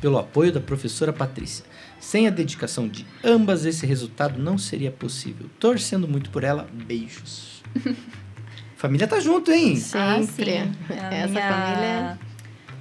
pelo 0.00 0.18
apoio 0.18 0.52
da 0.52 0.60
professora 0.60 1.12
Patrícia. 1.12 1.64
Sem 1.98 2.26
a 2.26 2.30
dedicação 2.30 2.88
de 2.88 3.06
ambas, 3.24 3.64
esse 3.64 3.86
resultado 3.86 4.38
não 4.38 4.58
seria 4.58 4.90
possível. 4.90 5.48
Torcendo 5.58 6.06
muito 6.06 6.28
por 6.30 6.44
ela, 6.44 6.68
beijos. 6.86 7.62
Família 8.82 9.06
tá 9.06 9.20
junto, 9.20 9.52
hein? 9.52 9.76
Sempre. 9.76 10.58
Ah, 10.90 11.14
Essa 11.14 11.28
minha- 11.28 11.48
família. 11.52 12.18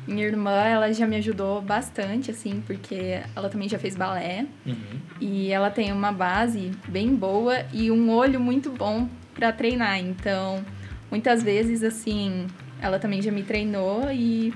Minha 0.08 0.26
irmã, 0.26 0.52
ela 0.64 0.92
já 0.92 1.06
me 1.06 1.16
ajudou 1.18 1.62
bastante, 1.62 2.32
assim, 2.32 2.64
porque 2.66 3.22
ela 3.36 3.50
também 3.50 3.70
já 3.70 3.78
fez 3.78 3.96
balé. 3.96 4.48
Uhum. 4.66 4.76
E 5.22 5.52
ela 5.52 5.70
tem 5.70 5.92
uma 5.94 6.12
base 6.12 6.72
bem 6.88 7.16
boa 7.16 7.64
e 7.72 7.92
um 7.92 8.10
olho 8.10 8.40
muito 8.40 8.72
bom 8.72 9.08
pra 9.36 9.52
treinar. 9.52 10.00
Então, 10.00 10.66
muitas 11.12 11.44
vezes, 11.44 11.84
assim, 11.84 12.48
ela 12.82 12.98
também 12.98 13.22
já 13.22 13.32
me 13.32 13.44
treinou 13.44 14.12
e 14.12 14.52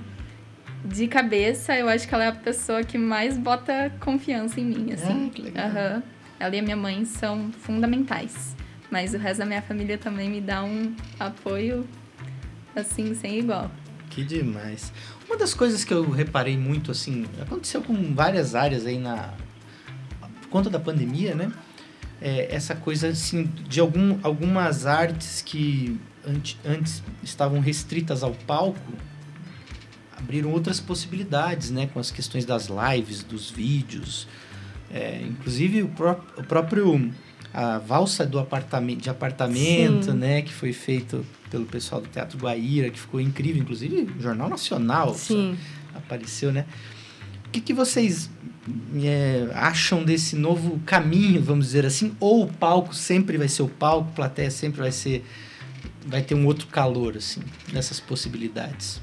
de 0.84 1.08
cabeça 1.08 1.76
eu 1.78 1.88
acho 1.88 2.08
que 2.08 2.14
ela 2.16 2.24
é 2.24 2.28
a 2.30 2.32
pessoa 2.34 2.84
que 2.84 2.98
mais 2.98 3.38
bota 3.38 3.92
confiança 4.00 4.60
em 4.60 4.66
mim, 4.66 4.94
assim. 4.94 5.28
Ah, 5.28 5.30
que 5.32 5.42
legal. 5.44 5.68
Aham. 5.68 6.04
Ela 6.40 6.56
e 6.56 6.60
a 6.60 6.64
minha 6.64 6.76
mãe 6.76 7.06
são 7.06 7.52
fundamentais. 7.52 8.56
Mas 8.92 9.14
o 9.14 9.18
resto 9.18 9.40
da 9.40 9.46
minha 9.46 9.62
família 9.62 9.98
também 9.98 10.30
me 10.30 10.40
dá 10.42 10.64
um 10.64 10.96
apoio, 11.20 11.88
assim, 12.76 13.14
sem 13.16 13.40
igual. 13.40 13.70
Que 14.10 14.24
demais. 14.24 14.94
Uma 15.28 15.38
das 15.38 15.54
coisas 15.54 15.84
que 15.84 15.94
eu 15.94 16.10
reparei 16.10 16.58
muito, 16.58 16.92
assim, 16.92 17.26
aconteceu 17.42 17.82
com 17.82 18.14
várias 18.14 18.56
áreas 18.56 18.86
aí 18.86 19.00
na. 19.00 19.34
Por 20.42 20.50
conta 20.50 20.70
da 20.70 20.80
pandemia, 20.80 21.34
né? 21.36 21.52
É, 22.22 22.54
essa 22.56 22.76
coisa, 22.76 23.10
assim, 23.10 23.44
de 23.68 23.80
algum, 23.80 24.18
algumas 24.24 24.86
artes 24.86 25.42
que 25.42 26.00
ante- 26.26 26.58
antes 26.64 27.04
estavam 27.24 27.60
restritas 27.60 28.24
ao 28.24 28.32
palco 28.34 28.80
abriram 30.16 30.52
outras 30.52 30.80
possibilidades, 30.80 31.72
né? 31.72 31.88
Com 31.94 32.00
as 32.00 32.10
questões 32.12 32.46
das 32.46 32.68
lives, 32.70 33.22
dos 33.24 33.50
vídeos. 33.52 34.28
É, 34.92 35.22
inclusive 35.24 35.82
o, 35.84 35.88
pró- 35.90 36.22
o 36.38 36.44
próprio 36.44 37.12
a 37.58 37.78
valsa 37.78 38.26
do 38.26 38.38
apartamento 38.38 39.02
de 39.02 39.10
apartamento, 39.10 40.12
Sim. 40.12 40.18
né, 40.18 40.42
que 40.42 40.52
foi 40.52 40.74
feito 40.74 41.26
pelo 41.50 41.64
pessoal 41.64 42.02
do 42.02 42.08
Teatro 42.10 42.38
Guaíra, 42.38 42.90
que 42.90 43.00
ficou 43.00 43.22
incrível, 43.22 43.62
inclusive 43.62 44.12
o 44.18 44.22
Jornal 44.22 44.50
Nacional 44.50 45.14
Sim. 45.16 45.58
apareceu, 45.94 46.52
né? 46.52 46.66
O 47.48 47.50
que, 47.52 47.62
que 47.62 47.74
vocês 47.74 48.30
é, 49.02 49.48
acham 49.54 50.04
desse 50.04 50.36
novo 50.36 50.82
caminho, 50.86 51.42
vamos 51.42 51.68
dizer 51.68 51.86
assim? 51.86 52.14
Ou 52.20 52.44
o 52.44 52.48
palco 52.52 52.94
sempre 52.94 53.38
vai 53.38 53.48
ser 53.48 53.64
o 53.64 53.70
palco, 53.70 54.10
a 54.10 54.16
plateia 54.16 54.52
sempre 54.52 54.82
vai 54.82 54.92
ser 54.92 55.26
vai 56.06 56.22
ter 56.22 56.36
um 56.36 56.46
outro 56.46 56.68
calor 56.68 57.16
assim, 57.16 57.42
dessas 57.72 58.02
possibilidades. 58.02 59.00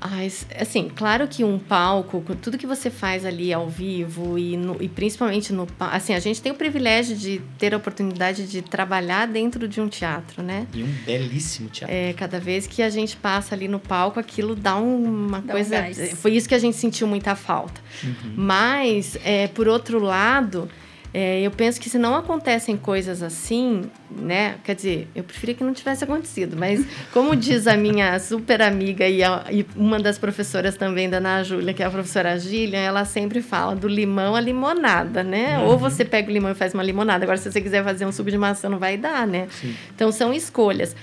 Ah, 0.00 0.20
assim, 0.58 0.88
claro 0.88 1.28
que 1.28 1.44
um 1.44 1.58
palco, 1.58 2.22
com 2.22 2.34
tudo 2.34 2.56
que 2.56 2.66
você 2.66 2.88
faz 2.88 3.24
ali 3.26 3.52
ao 3.52 3.68
vivo 3.68 4.38
e, 4.38 4.56
no- 4.56 4.78
e 4.80 4.88
principalmente 4.88 5.52
no 5.52 5.66
palco. 5.66 5.94
Assim, 5.94 6.14
a 6.14 6.18
gente 6.18 6.40
tem 6.40 6.50
o 6.50 6.54
privilégio 6.54 7.14
de 7.14 7.40
ter 7.58 7.74
a 7.74 7.76
oportunidade 7.76 8.46
de 8.48 8.62
trabalhar 8.62 9.26
dentro 9.26 9.68
de 9.68 9.78
um 9.78 9.88
teatro, 9.88 10.42
né? 10.42 10.66
E 10.72 10.82
um 10.82 10.90
belíssimo 11.04 11.68
teatro. 11.68 11.94
É, 11.94 12.14
cada 12.14 12.40
vez 12.40 12.66
que 12.66 12.82
a 12.82 12.88
gente 12.88 13.14
passa 13.16 13.54
ali 13.54 13.68
no 13.68 13.78
palco, 13.78 14.18
aquilo 14.18 14.56
dá 14.56 14.76
uma 14.76 15.40
Dá 15.42 15.52
um 15.52 15.56
coisa. 15.56 15.80
gás. 15.82 16.12
foi 16.14 16.32
isso 16.34 16.48
que 16.48 16.54
a 16.54 16.58
gente 16.58 16.76
sentiu 16.78 17.06
muita 17.06 17.34
falta. 17.36 17.78
Uhum. 18.02 18.32
Mas, 18.36 19.18
é, 19.22 19.48
por 19.48 19.68
outro 19.68 19.98
lado, 19.98 20.66
É, 21.12 21.40
eu 21.40 21.50
penso 21.50 21.80
que 21.80 21.90
se 21.90 21.98
não 21.98 22.14
acontecem 22.14 22.76
coisas 22.76 23.20
assim, 23.20 23.82
né? 24.10 24.54
Quer 24.62 24.76
dizer, 24.76 25.08
eu 25.12 25.24
preferia 25.24 25.56
que 25.56 25.64
não 25.64 25.72
tivesse 25.74 26.04
acontecido, 26.04 26.56
mas 26.56 26.86
como 27.12 27.34
diz 27.34 27.66
a 27.66 27.76
minha 27.76 28.16
super 28.20 28.62
amiga 28.62 29.08
e, 29.08 29.20
a- 29.24 29.44
e 29.50 29.66
uma 29.74 29.98
das 29.98 30.18
professoras 30.18 30.76
também 30.76 31.10
da 31.10 31.16
Ana 31.16 31.42
Júlia, 31.42 31.74
que 31.74 31.82
é 31.82 31.86
a 31.86 31.90
professora 31.90 32.38
Gillian, 32.38 32.78
ela 32.78 33.04
sempre 33.04 33.42
fala 33.42 33.74
do 33.74 33.88
limão 33.88 34.36
à 34.36 34.40
limonada, 34.40 35.24
né? 35.24 35.58
Ou 35.58 35.76
você 35.76 36.04
pega 36.04 36.30
o 36.30 36.32
limão 36.32 36.52
e 36.52 36.54
faz 36.54 36.74
uma 36.74 36.82
limonada. 36.84 37.24
Agora, 37.24 37.38
se 37.38 37.50
você 37.50 37.60
quiser 37.60 37.82
fazer 37.82 38.06
um 38.06 38.12
suco 38.12 38.30
de 38.30 38.38
maçã, 38.38 38.68
não 38.68 38.78
vai 38.78 38.96
dar, 38.96 39.26
né? 39.26 39.48
Sim. 39.50 39.74
Então 39.92 40.12
são 40.12 40.32
escolhas. 40.32 40.94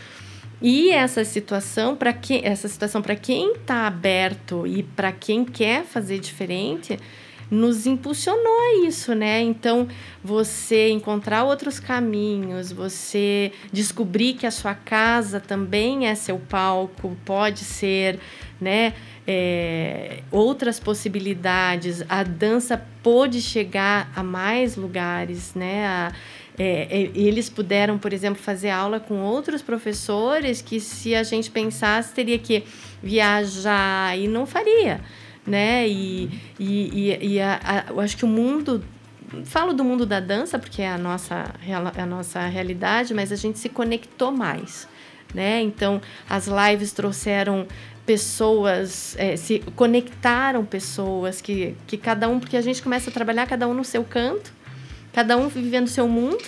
E 0.62 0.90
essa 0.90 1.24
situação 1.26 1.96
para 1.98 2.14
quem 2.14 2.42
essa 2.46 2.68
situação 2.70 3.02
para 3.02 3.16
quem 3.16 3.52
está 3.54 3.86
aberto 3.88 4.66
e 4.66 4.84
para 4.84 5.12
quem 5.12 5.44
quer 5.46 5.84
fazer 5.84 6.18
diferente 6.18 6.98
nos 7.50 7.86
impulsionou 7.88 8.60
a 8.60 8.86
isso, 8.88 9.14
né? 9.16 9.42
Então 9.42 9.88
você 10.24 10.90
encontrar 10.90 11.44
outros 11.44 11.80
caminhos, 11.80 12.72
você 12.72 13.52
descobrir 13.72 14.34
que 14.34 14.46
a 14.46 14.52
sua 14.52 14.74
casa 14.76 15.40
também 15.40 16.08
é 16.08 16.16
seu 16.16 16.38
palco, 16.38 17.16
pode 17.26 17.60
ser, 17.60 18.20
né? 18.60 18.94
é, 19.30 20.20
outras 20.32 20.80
possibilidades. 20.80 22.02
A 22.08 22.24
dança 22.24 22.82
pôde 23.04 23.42
chegar 23.42 24.10
a 24.16 24.24
mais 24.24 24.78
lugares, 24.78 25.54
né? 25.54 25.86
A- 25.86 26.14
é, 26.60 26.88
é, 26.90 27.12
eles 27.14 27.50
puderam, 27.52 28.00
por 28.00 28.12
exemplo, 28.14 28.42
fazer 28.42 28.72
aula 28.72 29.00
com 29.00 29.22
outros 29.22 29.62
professores 29.62 30.60
que, 30.60 30.80
se 30.80 31.14
a 31.14 31.22
gente 31.22 31.52
pensasse, 31.52 32.12
teria 32.16 32.40
que 32.40 32.64
viajar 33.04 34.18
e 34.18 34.28
não 34.28 34.46
faria, 34.48 35.02
né? 35.48 35.88
E, 35.88 36.30
e, 36.60 37.18
e, 37.36 37.42
a- 37.42 37.60
a- 37.64 37.92
eu 37.92 38.00
acho 38.02 38.18
que 38.18 38.26
o 38.26 38.28
mundo 38.28 38.84
falo 39.46 39.74
do 39.74 39.84
mundo 39.84 40.06
da 40.06 40.20
dança 40.20 40.60
porque 40.60 40.82
é 40.82 40.90
a 40.90 40.98
nossa 40.98 41.54
é 41.96 42.02
a 42.02 42.06
nossa 42.06 42.46
realidade, 42.48 43.14
mas 43.14 43.32
a 43.32 43.36
gente 43.36 43.58
se 43.58 43.70
conectou 43.70 44.32
mais, 44.32 44.88
né? 45.34 45.62
Então 45.62 46.02
as 46.30 46.48
lives 46.48 46.92
trouxeram 46.92 47.66
pessoas, 48.06 49.16
eh, 49.20 49.36
se 49.36 49.60
conectaram 49.76 50.64
pessoas 50.66 51.42
que, 51.42 51.76
que 51.86 51.98
cada 51.98 52.30
um, 52.30 52.40
porque 52.40 52.56
a 52.56 52.62
gente 52.62 52.82
começa 52.82 53.10
a 53.10 53.14
trabalhar 53.14 53.46
cada 53.48 53.68
um 53.68 53.74
no 53.74 53.84
seu 53.84 54.04
canto, 54.04 54.54
cada 55.12 55.36
um 55.38 55.50
vivendo 55.50 55.86
o 55.88 55.90
seu 55.90 56.08
mundo, 56.08 56.44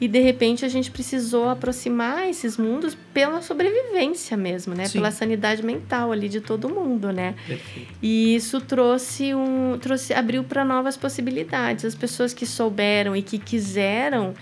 e 0.00 0.08
de 0.08 0.18
repente 0.18 0.64
a 0.64 0.68
gente 0.68 0.90
precisou 0.90 1.48
aproximar 1.48 2.28
esses 2.28 2.56
mundos 2.56 2.96
pela 3.12 3.42
sobrevivência 3.42 4.34
mesmo, 4.34 4.74
né? 4.74 4.86
Sim. 4.86 4.94
Pela 4.94 5.10
sanidade 5.10 5.62
mental 5.62 6.10
ali 6.10 6.28
de 6.28 6.40
todo 6.40 6.70
mundo, 6.70 7.12
né? 7.12 7.34
Perfeito. 7.46 7.92
E 8.00 8.34
isso 8.34 8.60
trouxe 8.62 9.34
um, 9.34 9.78
trouxe, 9.78 10.14
abriu 10.14 10.42
para 10.42 10.64
novas 10.64 10.96
possibilidades. 10.96 11.84
As 11.84 11.94
pessoas 11.94 12.32
que 12.32 12.46
souberam 12.46 13.14
e 13.14 13.20
que 13.20 13.38
quiseram 13.38 14.32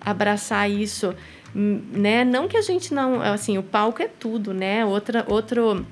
abraçar 0.00 0.70
isso, 0.70 1.12
hum, 1.54 1.82
né? 1.92 2.24
Não 2.24 2.46
que 2.46 2.56
a 2.56 2.62
gente 2.62 2.94
não, 2.94 3.20
assim, 3.20 3.58
o 3.58 3.62
palco 3.62 4.00
é 4.00 4.06
tudo, 4.06 4.54
né? 4.54 4.84
Outra, 4.84 5.24
outro 5.28 5.84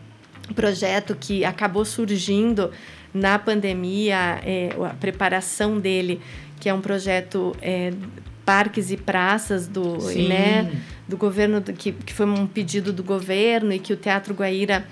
projeto 0.55 1.17
que 1.19 1.45
acabou 1.45 1.85
surgindo 1.85 2.71
na 3.13 3.41
pandemia, 3.41 4.41
é, 4.45 4.71
a 4.89 4.95
preparação 4.95 5.81
dele, 5.81 6.21
que 6.61 6.69
é 6.69 6.75
um 6.75 6.81
projeto 6.81 7.57
é, 7.61 7.93
Parques 8.47 8.93
e 8.93 8.97
Praças 8.97 9.67
do, 9.67 10.01
Sim. 10.01 10.29
né? 10.29 10.73
do 11.07 11.17
governo, 11.17 11.61
que, 11.61 11.91
que 11.91 12.15
foi 12.15 12.27
um 12.27 12.47
pedido 12.47 12.93
do 12.93 13.03
governo 13.03 13.73
e 13.73 13.79
que 13.81 13.93
o 13.93 13.97
Teatro 13.97 14.33
Guaíra, 14.33 14.87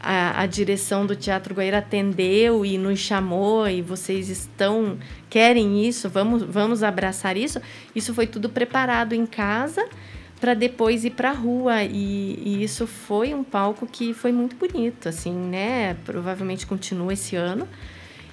a, 0.00 0.42
a 0.42 0.46
direção 0.46 1.06
do 1.06 1.14
Teatro 1.14 1.54
Guaíra 1.54 1.78
atendeu 1.78 2.66
e 2.66 2.76
nos 2.76 2.98
chamou 2.98 3.68
e 3.68 3.80
vocês 3.80 4.28
estão, 4.28 4.98
querem 5.30 5.86
isso, 5.86 6.08
vamos, 6.08 6.42
vamos 6.42 6.82
abraçar 6.82 7.36
isso. 7.36 7.60
Isso 7.94 8.12
foi 8.12 8.26
tudo 8.26 8.48
preparado 8.48 9.12
em 9.12 9.24
casa 9.24 9.88
para 10.40 10.52
depois 10.52 11.04
ir 11.04 11.10
para 11.10 11.30
a 11.30 11.34
rua 11.34 11.82
e, 11.84 12.42
e 12.44 12.62
isso 12.62 12.86
foi 12.86 13.32
um 13.32 13.42
palco 13.42 13.86
que 13.86 14.12
foi 14.12 14.32
muito 14.32 14.56
bonito, 14.56 15.08
assim, 15.08 15.32
né? 15.32 15.94
Provavelmente 16.04 16.66
continua 16.66 17.12
esse 17.12 17.36
ano. 17.36 17.66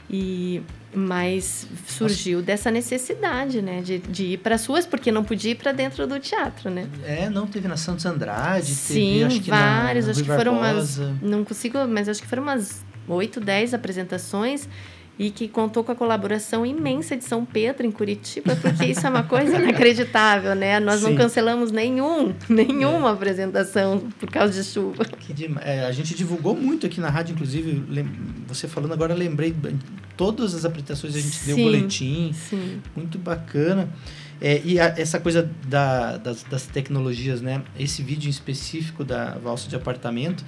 E 0.09 0.61
mas 0.95 1.67
surgiu 1.87 2.41
dessa 2.41 2.69
necessidade, 2.69 3.63
né, 3.63 3.81
de, 3.81 3.97
de 3.97 4.25
ir 4.25 4.37
para 4.37 4.53
as 4.53 4.65
ruas 4.65 4.85
porque 4.85 5.11
não 5.11 5.23
podia 5.23 5.51
ir 5.51 5.55
para 5.55 5.71
dentro 5.71 6.05
do 6.05 6.19
teatro, 6.19 6.69
né? 6.69 6.87
É, 7.03 7.29
não, 7.31 7.47
teve 7.47 7.67
na 7.67 7.75
Santos 7.75 8.05
Andrade, 8.05 8.67
Sim, 8.67 9.13
teve, 9.13 9.23
acho 9.23 9.41
que 9.41 9.49
vários, 9.49 10.05
na, 10.05 10.11
acho 10.11 10.23
que 10.23 10.29
foram 10.29 10.57
umas, 10.57 10.99
não 11.19 11.43
consigo, 11.43 11.87
mas 11.87 12.07
acho 12.07 12.21
que 12.21 12.27
foram 12.27 12.43
umas 12.43 12.85
8, 13.07 13.39
10 13.39 13.73
apresentações 13.73 14.69
e 15.17 15.29
que 15.29 15.47
contou 15.47 15.83
com 15.83 15.91
a 15.91 15.95
colaboração 15.95 16.65
imensa 16.65 17.15
de 17.15 17.23
São 17.23 17.45
Pedro 17.45 17.85
em 17.85 17.91
Curitiba, 17.91 18.55
porque 18.55 18.85
isso 18.85 19.05
é 19.05 19.09
uma 19.09 19.21
coisa 19.23 19.57
inacreditável, 19.57 20.55
né? 20.55 20.79
Nós 20.79 21.01
Sim. 21.01 21.09
não 21.09 21.15
cancelamos 21.15 21.71
nenhum, 21.71 22.33
nenhuma 22.49 23.11
apresentação 23.11 24.09
por 24.19 24.29
causa 24.31 24.53
de 24.59 24.67
chuva. 24.67 25.05
Que 25.05 25.49
é, 25.61 25.85
a 25.85 25.91
gente 25.91 26.15
divulgou 26.15 26.55
muito 26.55 26.85
aqui 26.87 26.99
na 26.99 27.09
rádio, 27.09 27.33
inclusive, 27.33 27.83
lem- 27.89 28.09
você 28.47 28.67
falando 28.67 28.93
agora, 28.93 29.13
lembrei, 29.13 29.55
todas 30.17 30.55
as 30.55 30.65
apresentações 30.65 31.15
a 31.15 31.19
gente 31.19 31.39
deu 31.45 31.55
Sim. 31.57 31.63
boletim, 31.63 32.33
Sim. 32.33 32.81
muito 32.95 33.17
bacana. 33.19 33.89
É, 34.41 34.61
e 34.65 34.79
a- 34.79 34.95
essa 34.97 35.19
coisa 35.19 35.49
da- 35.67 36.17
das, 36.17 36.43
das 36.43 36.65
tecnologias, 36.65 37.39
né? 37.39 37.61
Esse 37.79 38.01
vídeo 38.01 38.27
em 38.27 38.31
específico 38.31 39.03
da 39.03 39.37
valsa 39.37 39.69
de 39.69 39.75
apartamento, 39.75 40.43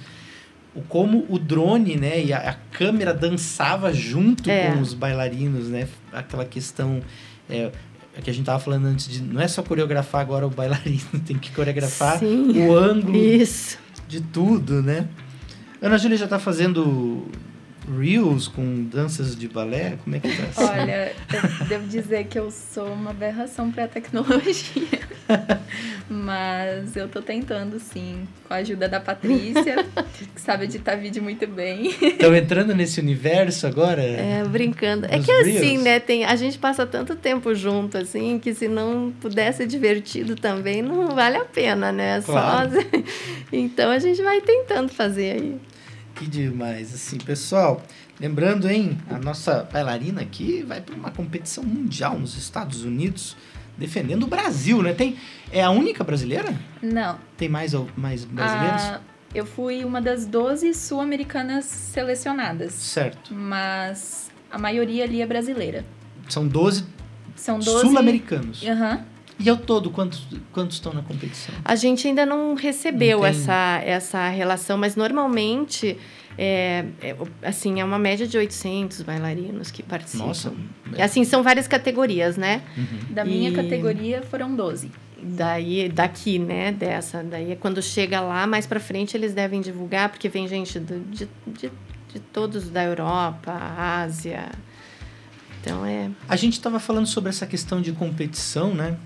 o 0.76 0.82
como 0.82 1.24
o 1.28 1.38
drone, 1.38 1.96
né, 1.96 2.22
e 2.22 2.32
a, 2.32 2.50
a 2.50 2.54
câmera 2.76 3.14
dançava 3.14 3.92
junto 3.92 4.50
É. 4.50 4.70
com 4.72 4.80
os 4.80 4.92
bailarinos, 4.94 5.68
né? 5.68 5.88
Aquela 6.12 6.44
questão 6.44 7.00
é, 7.48 7.70
que 8.22 8.30
a 8.30 8.32
gente 8.32 8.44
tava 8.46 8.58
falando 8.58 8.86
antes 8.86 9.08
de 9.08 9.22
não 9.22 9.40
é 9.40 9.48
só 9.48 9.62
coreografar 9.62 10.20
agora 10.20 10.46
o 10.46 10.50
bailarino, 10.50 11.00
tem 11.26 11.38
que 11.38 11.50
coreografar 11.52 12.18
Sim. 12.18 12.66
o 12.66 12.76
ângulo 12.76 13.16
Isso. 13.16 13.78
de 14.06 14.20
tudo, 14.20 14.82
né? 14.82 15.08
Ana 15.80 15.98
Júlia 15.98 16.16
já 16.16 16.26
tá 16.26 16.38
fazendo 16.38 17.26
reels 17.88 18.48
com 18.48 18.84
danças 18.84 19.36
de 19.36 19.48
balé? 19.48 19.98
Como 20.02 20.16
é 20.16 20.20
que 20.20 20.28
tá? 20.28 20.70
Olha, 20.72 21.12
eu 21.32 21.66
devo 21.66 21.86
dizer 21.86 22.24
que 22.24 22.38
eu 22.38 22.50
sou 22.50 22.92
uma 22.92 23.10
aberração 23.10 23.70
para 23.70 23.84
a 23.84 23.88
tecnologia. 23.88 25.00
Mas 26.08 26.94
eu 26.96 27.08
tô 27.08 27.20
tentando, 27.20 27.78
sim, 27.80 28.26
com 28.46 28.54
a 28.54 28.58
ajuda 28.58 28.88
da 28.88 29.00
Patrícia, 29.00 29.84
que 30.34 30.40
sabe 30.40 30.64
editar 30.64 30.96
vídeo 30.96 31.22
muito 31.22 31.46
bem. 31.46 31.88
Estão 32.00 32.34
entrando 32.34 32.74
nesse 32.74 33.00
universo 33.00 33.66
agora? 33.66 34.02
É, 34.02 34.44
brincando. 34.44 35.06
É 35.06 35.18
que 35.18 35.30
assim, 35.30 35.52
Reels. 35.52 35.82
né, 35.82 36.00
tem, 36.00 36.24
a 36.24 36.36
gente 36.36 36.58
passa 36.58 36.86
tanto 36.86 37.16
tempo 37.16 37.54
junto, 37.54 37.98
assim, 37.98 38.38
que 38.38 38.54
se 38.54 38.68
não 38.68 39.12
puder 39.20 39.52
ser 39.52 39.66
divertido 39.66 40.36
também, 40.36 40.80
não 40.80 41.08
vale 41.08 41.36
a 41.36 41.44
pena, 41.44 41.90
né? 41.90 42.22
Claro. 42.24 42.70
Só... 42.72 42.80
Então 43.52 43.90
a 43.90 43.98
gente 43.98 44.20
vai 44.22 44.40
tentando 44.40 44.88
fazer 44.88 45.32
aí. 45.32 45.56
Que 46.16 46.26
demais, 46.26 46.94
assim, 46.94 47.18
pessoal. 47.18 47.82
Lembrando, 48.18 48.68
hein, 48.70 48.96
a 49.10 49.18
nossa 49.18 49.68
bailarina 49.70 50.22
aqui 50.22 50.62
vai 50.62 50.80
para 50.80 50.94
uma 50.94 51.10
competição 51.10 51.62
mundial 51.62 52.18
nos 52.18 52.36
Estados 52.36 52.82
Unidos, 52.84 53.36
defendendo 53.76 54.22
o 54.22 54.26
Brasil, 54.26 54.82
né? 54.82 54.94
Tem, 54.94 55.16
é 55.52 55.62
a 55.62 55.70
única 55.70 56.02
brasileira? 56.02 56.54
Não, 56.82 57.18
Tem 57.36 57.48
mais, 57.48 57.72
mais 57.96 58.24
brasileiros? 58.24 58.82
a- 58.82 59.00
eu 59.34 59.44
fui 59.44 59.84
uma 59.84 60.00
das 60.00 60.24
12 60.24 60.72
sul-americanas 60.72 61.66
selecionadas, 61.66 62.72
Certo. 62.72 63.34
mas 63.34 64.30
a 64.50 64.58
maioria 64.58 65.04
ali 65.04 65.20
é 65.20 65.26
brasileira. 65.26 65.84
São 66.30 66.48
12, 66.48 66.86
São 67.34 67.58
12... 67.58 67.86
sul-americanos. 67.88 68.62
Aham. 68.66 69.04
E 69.38 69.50
ao 69.50 69.56
todo, 69.56 69.90
quantos, 69.90 70.26
quantos 70.52 70.76
estão 70.76 70.92
na 70.94 71.02
competição? 71.02 71.54
A 71.64 71.76
gente 71.76 72.08
ainda 72.08 72.24
não 72.24 72.54
recebeu 72.54 73.18
Não 73.18 73.26
essa, 73.26 73.80
essa 73.84 74.28
relação, 74.30 74.78
mas 74.78 74.96
normalmente, 74.96 75.98
é, 76.38 76.86
é, 77.02 77.16
assim, 77.42 77.78
é 77.80 77.84
uma 77.84 77.98
média 77.98 78.26
de 78.26 78.38
800 78.38 79.02
bailarinos 79.02 79.70
que 79.70 79.82
participam. 79.82 80.26
Nossa. 80.28 80.52
Assim, 80.98 81.22
são 81.24 81.42
várias 81.42 81.68
categorias, 81.68 82.36
né? 82.38 82.62
Uhum. 82.78 83.12
Da 83.14 83.24
minha 83.26 83.50
E- 83.50 83.54
categoria 83.54 84.22
foram 84.22 84.54
12. 84.56 84.90
Daí, 85.22 85.88
daqui, 85.90 86.38
né, 86.38 86.72
dessa. 86.72 87.22
Daí, 87.22 87.52
é 87.52 87.56
quando 87.56 87.82
chega 87.82 88.20
lá, 88.20 88.46
mais 88.46 88.66
pra 88.66 88.78
frente, 88.80 89.16
eles 89.16 89.34
devem 89.34 89.60
divulgar, 89.60 90.08
porque 90.08 90.28
vem 90.28 90.46
gente 90.48 90.78
do- 90.78 91.00
de, 91.10 91.28
de, 91.46 91.70
de 92.12 92.20
todos 92.32 92.68
da 92.70 92.84
Europa, 92.84 93.52
Ásia. 93.76 94.48
Então, 95.60 95.84
é... 95.84 96.10
A 96.28 96.36
gente 96.36 96.54
estava 96.54 96.78
falando 96.78 97.06
sobre 97.06 97.28
essa 97.30 97.46
questão 97.46 97.80
de 97.82 97.92
competição, 97.92 98.72
né? 98.74 98.96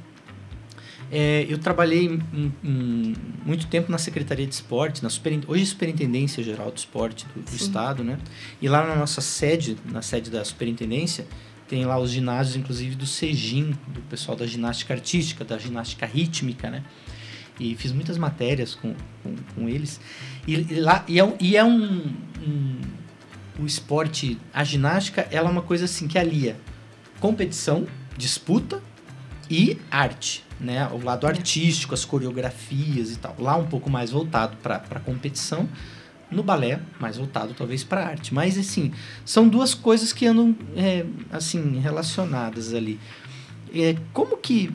É, 1.12 1.44
eu 1.48 1.58
trabalhei 1.58 2.06
em- 2.06 2.52
em 2.62 3.14
muito 3.44 3.66
tempo 3.66 3.90
na 3.90 3.98
Secretaria 3.98 4.46
de 4.46 4.54
Esporte, 4.54 5.02
na 5.02 5.10
superin- 5.10 5.42
hoje 5.48 5.66
Superintendência 5.66 6.42
Geral 6.42 6.70
do 6.70 6.76
Esporte 6.76 7.26
do, 7.34 7.42
do. 7.42 7.56
Estado, 7.56 8.04
né? 8.04 8.16
E 8.62 8.68
lá 8.68 8.86
na 8.86 8.94
nossa 8.94 9.20
sede, 9.20 9.76
na 9.86 10.02
sede 10.02 10.30
da 10.30 10.44
Superintendência, 10.44 11.26
tem 11.68 11.84
lá 11.84 11.98
os 11.98 12.10
ginásios, 12.10 12.54
inclusive 12.56 12.94
do 12.94 13.06
CEGIM, 13.06 13.72
do 13.88 14.00
pessoal 14.08 14.36
da 14.36 14.46
ginástica 14.46 14.94
artística, 14.94 15.44
da 15.44 15.58
ginástica 15.58 16.06
rítmica, 16.06 16.70
né? 16.70 16.84
E 17.58 17.74
fiz 17.74 17.92
muitas 17.92 18.16
matérias 18.16 18.74
com, 18.74 18.94
com, 19.22 19.34
com 19.54 19.68
eles. 19.68 20.00
E, 20.46 20.54
e 20.54 20.80
lá, 20.80 21.04
e 21.08 21.18
é, 21.18 21.24
um- 21.24 21.34
e 21.40 21.56
é 21.56 21.64
um, 21.64 22.14
um- 22.46 22.80
O 23.58 23.66
esporte, 23.66 24.38
a 24.54 24.64
ginástica, 24.64 25.28
ela 25.30 25.48
é 25.48 25.52
uma 25.52 25.60
coisa 25.60 25.84
assim 25.84 26.08
que 26.08 26.16
alia 26.18 26.56
competição, 27.18 27.86
disputa 28.16 28.80
e 29.50 29.76
arte, 29.90 30.42
né? 30.60 30.86
O 30.92 31.02
lado 31.02 31.26
artístico, 31.26 31.94
as 31.94 32.04
coreografias 32.04 33.12
e 33.12 33.16
tal. 33.16 33.34
Lá 33.38 33.56
um 33.56 33.66
pouco 33.66 33.88
mais 33.90 34.10
voltado 34.10 34.56
para 34.58 34.82
a 34.90 35.00
competição, 35.00 35.68
no 36.30 36.42
balé 36.42 36.80
mais 37.00 37.16
voltado 37.16 37.54
talvez 37.54 37.82
para 37.82 38.06
arte. 38.06 38.32
Mas 38.32 38.58
assim, 38.58 38.92
são 39.24 39.48
duas 39.48 39.74
coisas 39.74 40.12
que 40.12 40.26
andam 40.26 40.54
é, 40.76 41.04
assim 41.32 41.80
relacionadas 41.80 42.72
ali. 42.74 43.00
É, 43.74 43.96
como 44.12 44.36
que 44.36 44.70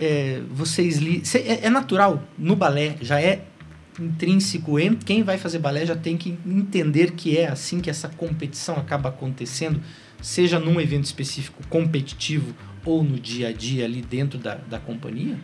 é, 0.00 0.42
vocês 0.50 0.98
li... 0.98 1.22
é, 1.34 1.66
é 1.66 1.70
natural 1.70 2.22
no 2.38 2.56
balé 2.56 2.96
já 3.00 3.20
é 3.20 3.44
intrínseco 4.00 4.78
em 4.78 4.94
quem 4.94 5.22
vai 5.22 5.36
fazer 5.38 5.58
balé 5.58 5.84
já 5.84 5.94
tem 5.94 6.16
que 6.16 6.36
entender 6.46 7.12
que 7.12 7.36
é 7.36 7.48
assim 7.48 7.80
que 7.80 7.90
essa 7.90 8.08
competição 8.08 8.76
acaba 8.76 9.10
acontecendo, 9.10 9.80
seja 10.20 10.58
num 10.58 10.80
evento 10.80 11.04
específico 11.04 11.62
competitivo 11.68 12.54
ou 12.84 13.02
no 13.02 13.18
dia 13.18 13.48
a 13.48 13.52
dia 13.52 13.84
ali 13.84 14.02
dentro 14.02 14.38
da, 14.38 14.54
da 14.54 14.78
companhia? 14.78 15.36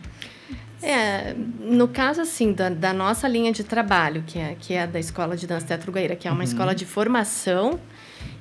É, 0.81 1.35
no 1.59 1.89
caso, 1.89 2.21
assim, 2.21 2.53
da, 2.53 2.69
da 2.69 2.93
nossa 2.93 3.27
linha 3.27 3.51
de 3.51 3.63
trabalho, 3.65 4.23
que 4.25 4.39
é, 4.39 4.55
que 4.57 4.73
é 4.73 4.87
da 4.87 4.97
Escola 4.99 5.35
de 5.35 5.45
Dança 5.45 5.67
Teatro 5.67 5.91
Gaíra, 5.91 6.15
que 6.15 6.27
é 6.27 6.31
uma 6.31 6.37
Uhum. 6.37 6.43
escola 6.43 6.73
de 6.73 6.85
formação, 6.85 7.77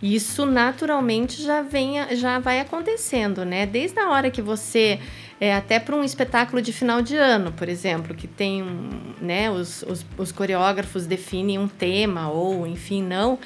isso 0.00 0.46
naturalmente 0.46 1.42
já, 1.42 1.62
vem, 1.62 1.94
já 2.16 2.38
vai 2.38 2.60
acontecendo, 2.60 3.44
né? 3.44 3.66
Desde 3.66 3.98
a 3.98 4.10
hora 4.10 4.30
que 4.30 4.40
você, 4.40 5.00
é, 5.40 5.52
até 5.52 5.80
para 5.80 5.96
um 5.96 6.04
espetáculo 6.04 6.62
de 6.62 6.72
final 6.72 7.02
de 7.02 7.16
ano, 7.16 7.50
por 7.52 7.68
exemplo, 7.68 8.14
que 8.14 8.28
tem, 8.28 8.62
um, 8.62 8.88
né, 9.20 9.50
os, 9.50 9.82
os, 9.82 10.06
os 10.16 10.30
coreógrafos 10.30 11.06
definem 11.06 11.58
um 11.58 11.66
tema, 11.66 12.30
ou 12.30 12.64
enfim, 12.68 13.02
não, 13.02 13.36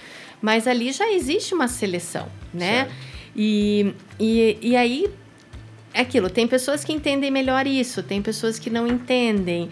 mas 0.42 0.66
ali 0.66 0.92
já 0.92 1.10
existe 1.10 1.54
uma 1.54 1.68
seleção, 1.68 2.28
né? 2.52 2.84
Certo. 2.84 2.92
E, 3.34 3.94
e, 4.20 4.58
e 4.60 4.76
aí 4.76 5.08
é 5.94 6.00
aquilo, 6.00 6.30
tem 6.30 6.46
pessoas 6.46 6.84
que 6.84 6.92
entendem 6.92 7.30
melhor 7.30 7.66
isso, 7.66 8.02
tem 8.02 8.22
pessoas 8.22 8.58
que 8.58 8.70
não 8.70 8.86
entendem. 8.86 9.70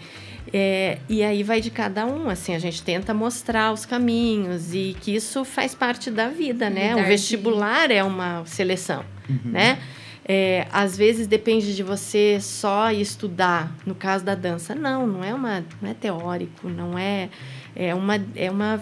É, 0.53 0.97
e 1.07 1.23
aí 1.23 1.43
vai 1.43 1.61
de 1.61 1.69
cada 1.69 2.05
um, 2.05 2.29
assim, 2.29 2.53
a 2.53 2.59
gente 2.59 2.81
tenta 2.81 3.13
mostrar 3.13 3.71
os 3.71 3.85
caminhos 3.85 4.73
e 4.73 4.95
que 4.99 5.15
isso 5.15 5.45
faz 5.45 5.73
parte 5.73 6.11
da 6.11 6.27
vida, 6.27 6.69
né? 6.69 6.89
Lidar 6.89 7.03
O 7.03 7.07
vestibular 7.07 7.91
é 7.91 8.03
uma 8.03 8.43
seleção, 8.45 9.05
né? 9.45 9.79
É, 10.23 10.67
às 10.71 10.97
vezes 10.97 11.25
depende 11.25 11.75
de 11.75 11.83
você 11.83 12.39
só 12.39 12.91
estudar, 12.91 13.75
no 13.85 13.95
caso 13.95 14.23
da 14.23 14.35
dança. 14.35 14.75
Não, 14.75 15.07
não 15.07 15.23
é 15.23 15.33
uma, 15.33 15.65
não 15.81 15.89
é 15.89 15.93
teórico, 15.93 16.69
não 16.69 16.97
é, 16.97 17.29
é 17.75 17.93
uma, 17.95 18.23
é 18.35 18.51
uma, 18.51 18.81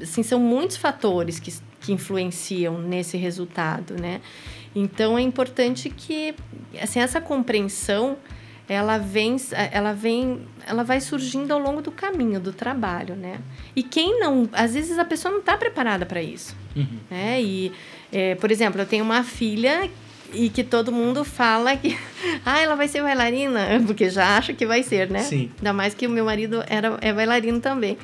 assim, 0.00 0.22
são 0.22 0.40
muitos 0.40 0.76
fatores 0.76 1.38
que, 1.38 1.52
que 1.80 1.92
influenciam 1.92 2.78
nesse 2.78 3.16
resultado, 3.16 3.94
né? 4.00 4.20
Então 4.74 5.18
é 5.18 5.20
importante 5.22 5.90
que 5.90 6.34
assim 6.80 7.00
essa 7.00 7.20
compreensão 7.20 8.16
ela 8.68 8.98
vem 8.98 9.34
ela 9.72 9.92
vem 9.92 10.42
ela 10.66 10.84
vai 10.84 11.00
surgindo 11.00 11.52
ao 11.52 11.58
longo 11.58 11.82
do 11.82 11.90
caminho 11.90 12.38
do 12.38 12.52
trabalho, 12.52 13.16
né? 13.16 13.40
E 13.74 13.82
quem 13.82 14.20
não, 14.20 14.48
às 14.52 14.74
vezes 14.74 14.96
a 14.98 15.04
pessoa 15.04 15.32
não 15.32 15.40
está 15.40 15.56
preparada 15.56 16.06
para 16.06 16.22
isso, 16.22 16.56
Uhum. 16.76 16.86
né? 17.10 17.42
E 17.42 17.72
é, 18.12 18.36
por 18.36 18.50
exemplo, 18.50 18.80
eu 18.80 18.86
tenho 18.86 19.04
uma 19.04 19.24
filha 19.24 19.90
e 20.32 20.48
que 20.48 20.62
todo 20.62 20.92
mundo 20.92 21.24
fala 21.24 21.76
que 21.76 21.98
ah, 22.46 22.60
ela 22.60 22.76
vai 22.76 22.86
ser 22.86 23.02
bailarina, 23.02 23.66
porque 23.84 24.08
já 24.08 24.36
acha 24.36 24.52
que 24.54 24.64
vai 24.64 24.84
ser, 24.84 25.10
né? 25.10 25.20
Sim. 25.24 25.50
Ainda 25.58 25.72
mais 25.72 25.92
que 25.94 26.06
o 26.06 26.10
meu 26.10 26.24
marido 26.24 26.62
era, 26.68 26.96
é 27.00 27.12
bailarino 27.12 27.58
também. 27.58 27.98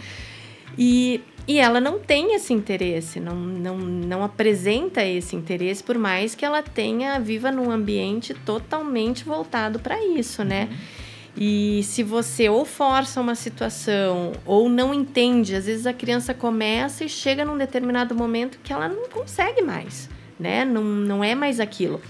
E, 0.76 1.20
e 1.48 1.58
ela 1.60 1.80
não 1.80 1.98
tem 1.98 2.34
esse 2.34 2.52
interesse, 2.52 3.20
não, 3.20 3.36
não, 3.36 3.78
não 3.78 4.24
apresenta 4.24 5.04
esse 5.04 5.36
interesse, 5.36 5.82
por 5.82 5.96
mais 5.96 6.34
que 6.34 6.44
ela 6.44 6.62
tenha, 6.62 7.20
viva 7.20 7.52
num 7.52 7.70
ambiente 7.70 8.34
totalmente 8.34 9.24
voltado 9.24 9.78
para 9.78 10.04
isso, 10.04 10.42
né? 10.42 10.68
E 11.36 11.82
se 11.84 12.02
você 12.02 12.48
ou 12.48 12.64
força 12.64 13.20
uma 13.20 13.34
situação 13.34 14.32
ou 14.44 14.68
não 14.68 14.92
entende, 14.92 15.54
às 15.54 15.66
vezes 15.66 15.86
a 15.86 15.92
criança 15.92 16.32
começa 16.32 17.04
e 17.04 17.08
chega 17.08 17.44
num 17.44 17.58
determinado 17.58 18.14
momento 18.14 18.58
que 18.64 18.72
ela 18.72 18.88
não 18.88 19.08
consegue 19.08 19.62
mais, 19.62 20.08
né? 20.40 20.64
Não, 20.64 20.82
não 20.82 21.22
é 21.22 21.34
mais 21.34 21.60
aquilo. 21.60 22.00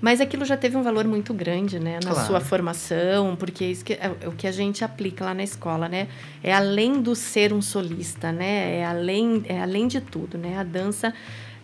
Mas 0.00 0.20
aquilo 0.20 0.44
já 0.44 0.56
teve 0.56 0.76
um 0.76 0.82
valor 0.82 1.04
muito 1.06 1.34
grande, 1.34 1.78
né? 1.78 1.98
Na 2.02 2.10
Claro. 2.12 2.26
sua 2.26 2.40
formação, 2.40 3.36
porque 3.36 3.64
isso 3.64 3.84
que 3.84 3.92
é 3.94 4.10
o 4.26 4.32
que 4.32 4.46
a 4.46 4.52
gente 4.52 4.82
aplica 4.84 5.24
lá 5.24 5.34
na 5.34 5.42
escola, 5.42 5.88
né? 5.88 6.08
É 6.42 6.52
além 6.54 7.02
do 7.02 7.14
ser 7.14 7.52
um 7.52 7.60
solista, 7.60 8.32
né? 8.32 8.78
É 8.78 8.84
além, 8.86 9.42
é 9.46 9.60
além 9.60 9.86
de 9.86 10.00
tudo, 10.00 10.38
né? 10.38 10.58
A 10.58 10.62
dança 10.62 11.12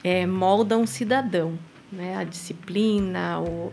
é, 0.05 0.26
molda 0.26 0.76
um 0.76 0.87
cidadão, 0.87 1.59
né? 1.91 2.16
A 2.16 2.24
disciplina, 2.24 3.41
o, 3.41 3.72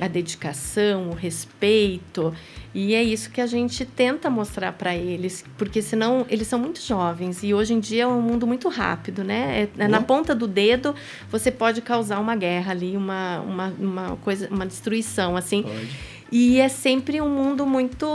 a 0.00 0.08
dedicação, 0.08 1.10
o 1.10 1.14
respeito. 1.14 2.32
E 2.74 2.94
é 2.94 3.02
isso 3.02 3.30
que 3.30 3.40
a 3.40 3.46
gente 3.46 3.84
tenta 3.84 4.30
mostrar 4.30 4.72
para 4.72 4.94
eles, 4.94 5.44
porque 5.58 5.82
senão 5.82 6.24
eles 6.28 6.46
são 6.46 6.58
muito 6.58 6.80
jovens 6.80 7.42
e 7.42 7.52
hoje 7.52 7.74
em 7.74 7.80
dia 7.80 8.04
é 8.04 8.06
um 8.06 8.22
mundo 8.22 8.46
muito 8.46 8.68
rápido, 8.68 9.24
né? 9.24 9.68
É- 9.76 9.82
é 9.84 9.88
na 9.88 9.98
Boa. 9.98 10.06
ponta 10.06 10.34
do 10.34 10.46
dedo 10.46 10.94
você 11.30 11.50
pode 11.50 11.82
causar 11.82 12.20
uma 12.20 12.36
guerra 12.36 12.70
ali, 12.72 12.96
uma, 12.96 13.40
uma, 13.40 13.74
uma 13.78 14.16
coisa, 14.18 14.48
uma 14.50 14.64
destruição, 14.66 15.36
assim. 15.36 15.62
Pode. 15.62 15.88
E 16.32 16.60
é 16.60 16.68
sempre 16.68 17.20
um 17.20 17.28
mundo 17.28 17.66
muito 17.66 18.06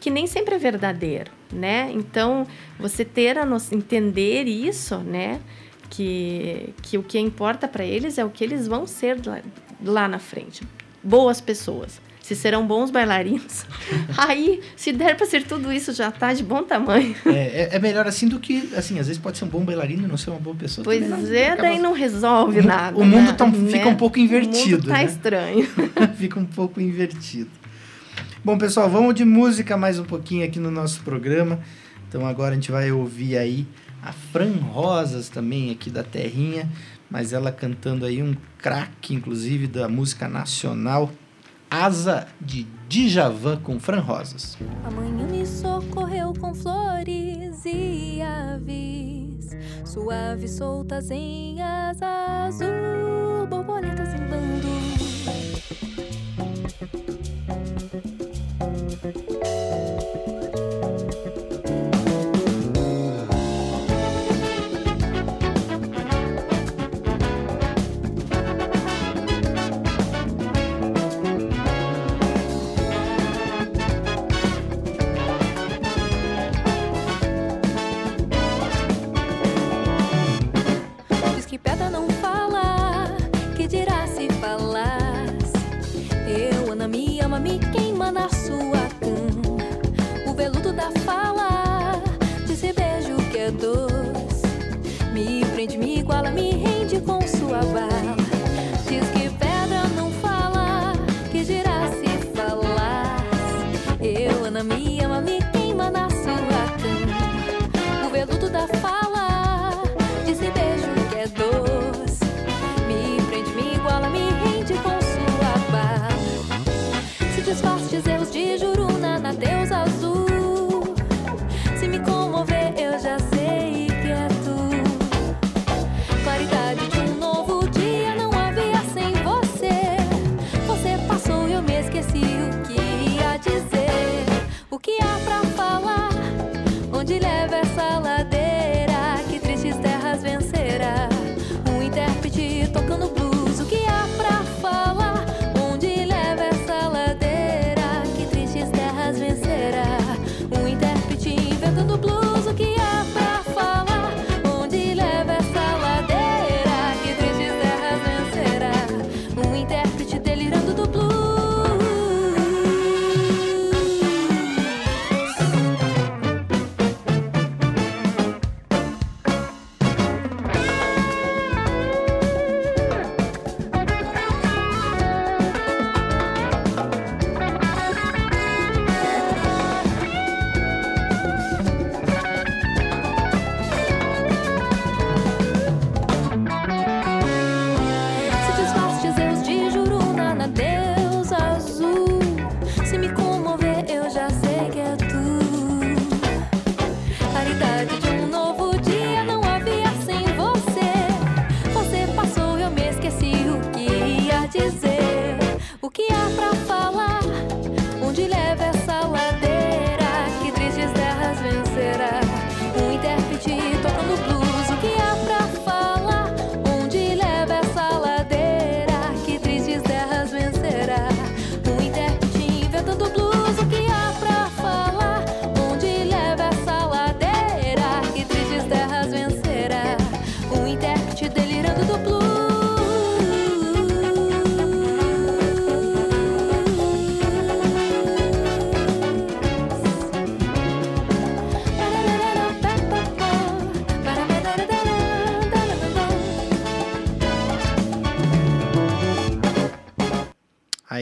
que 0.00 0.10
nem 0.10 0.26
sempre 0.26 0.54
é 0.54 0.58
verdadeiro, 0.58 1.30
né? 1.52 1.90
Então, 1.92 2.46
você 2.78 3.04
ter 3.04 3.38
a 3.38 3.44
no... 3.44 3.56
entender 3.72 4.44
isso, 4.44 4.98
né? 4.98 5.40
Que, 5.90 6.74
que 6.82 6.98
o 6.98 7.02
que 7.02 7.18
importa 7.18 7.66
para 7.66 7.84
eles 7.84 8.18
é 8.18 8.24
o 8.24 8.28
que 8.28 8.44
eles 8.44 8.68
vão 8.68 8.86
ser 8.86 9.18
lá, 9.26 9.40
lá 9.82 10.06
na 10.08 10.18
frente. 10.18 10.62
Boas 11.02 11.40
pessoas. 11.40 12.00
Se 12.22 12.36
serão 12.36 12.66
bons 12.66 12.90
bailarinos. 12.90 13.64
Aí, 14.18 14.60
se 14.76 14.92
der 14.92 15.16
para 15.16 15.24
ser 15.24 15.44
tudo 15.44 15.72
isso, 15.72 15.94
já 15.94 16.10
tá 16.10 16.34
de 16.34 16.42
bom 16.42 16.62
tamanho. 16.62 17.14
É, 17.24 17.30
é- 17.30 17.68
é 17.72 17.78
melhor 17.78 18.06
assim 18.06 18.28
do 18.28 18.38
que, 18.38 18.68
assim, 18.76 18.98
às 18.98 19.06
vezes 19.06 19.16
pode 19.20 19.38
ser 19.38 19.46
um 19.46 19.48
bom 19.48 19.64
bailarino 19.64 20.04
e 20.04 20.06
não 20.06 20.18
ser 20.18 20.28
uma 20.30 20.38
boa 20.38 20.54
pessoa. 20.54 20.84
Pois 20.84 21.00
também, 21.08 21.34
é, 21.34 21.46
acaba- 21.52 21.62
daí 21.62 21.78
não 21.78 21.94
resolve 21.94 22.60
O 22.60 22.64
nada. 22.66 22.98
o 22.98 23.04
mundo 23.04 23.28
né? 23.28 23.32
tá 23.32 23.50
fica 23.50 23.88
um 23.88 23.94
pouco 23.96 24.18
O 24.18 24.20
invertido, 24.20 24.76
mundo 24.78 24.88
tá 24.88 24.92
né? 24.98 25.04
estranho. 25.04 25.66
fica 26.18 26.38
um 26.38 26.44
pouco 26.44 26.80
invertido. 26.82 27.48
Bom, 28.44 28.58
pessoal, 28.58 28.90
vamos 28.90 29.14
de 29.14 29.24
música 29.24 29.76
mais 29.78 29.98
um 29.98 30.04
pouquinho 30.04 30.44
aqui 30.44 30.58
no 30.60 30.70
nosso 30.70 31.00
programa. 31.00 31.60
Então 32.08 32.26
agora 32.26 32.52
a 32.52 32.54
gente 32.54 32.70
vai 32.70 32.92
ouvir 32.92 33.38
aí 33.38 33.66
a 34.02 34.12
Fran 34.12 34.52
Rosas 34.72 35.28
também 35.30 35.70
aqui 35.70 35.88
da 35.90 36.02
Terrinha, 36.02 36.68
mas 37.10 37.32
ela 37.32 37.50
cantando 37.50 38.04
aí 38.04 38.22
um 38.22 38.36
craque, 38.58 39.14
inclusive, 39.14 39.66
da 39.66 39.88
música 39.88 40.28
nacional, 40.28 41.10
Asa 41.70 42.26
de 42.40 42.66
Djavan 42.88 43.58
com 43.58 43.78
Fran 43.78 44.00
Rosas. 44.00 44.56
Amanhã 44.84 45.26
me 45.26 45.46
socorreu 45.46 46.32
com 46.38 46.54
flores 46.54 47.62
e 47.66 48.22
aves 48.22 49.56
suaves 49.84 50.52
soltas 50.52 51.10
em 51.10 51.60
asa 51.62 52.46
azul, 52.46 53.46
borboletas 53.48 54.14
em 54.14 54.18
bando. 54.28 54.68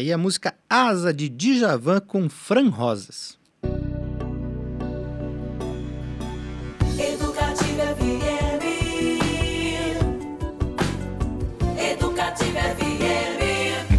Aí 0.06 0.12
a 0.12 0.16
música 0.16 0.54
Asa 0.70 1.12
de 1.12 1.28
Djavan 1.28 1.98
com 1.98 2.28
Fran 2.28 2.68
Rosas. 2.68 3.36
Educativa 6.96 7.86
FM. 7.96 8.62
Educativa 11.76 12.60
FM. 12.60 13.96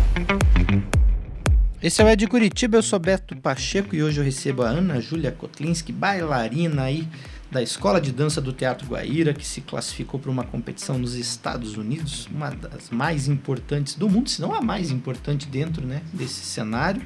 Esse 1.84 2.02
é 2.02 2.06
o 2.06 2.08
Ed 2.08 2.26
Curitiba, 2.28 2.78
eu 2.78 2.84
sou 2.84 3.00
Beto 3.00 3.36
Pacheco 3.36 3.94
e 3.94 4.02
hoje 4.02 4.22
eu 4.22 4.24
recebo 4.24 4.64
a 4.64 4.70
Ana 4.70 5.02
Júlia 5.02 5.34
Kotlinski, 5.34 5.92
bailarina 5.92 6.84
aí 6.84 7.06
da 7.50 7.62
Escola 7.62 8.02
de 8.02 8.12
Dança 8.12 8.42
do 8.42 8.52
Teatro 8.52 8.88
Guaíra, 8.88 9.34
que 9.34 9.46
se 9.46 9.62
classificou 9.62 10.20
para 10.20 10.30
uma 10.30 10.44
competição 10.44 10.98
nos 10.98 11.14
Estados 11.16 11.78
Unidos, 11.78 12.28
uma 12.28 12.50
das 12.50 12.90
mais 12.90 13.28
importantes 13.28 13.96
do 13.96 14.10
mundo, 14.10 14.30
se 14.30 14.42
não 14.42 14.54
a 14.54 14.62
mais 14.62 14.92
importante 14.92 15.48
dentro 15.48 15.86
né, 15.86 16.02
desse 16.12 16.42
cenário. 16.46 17.02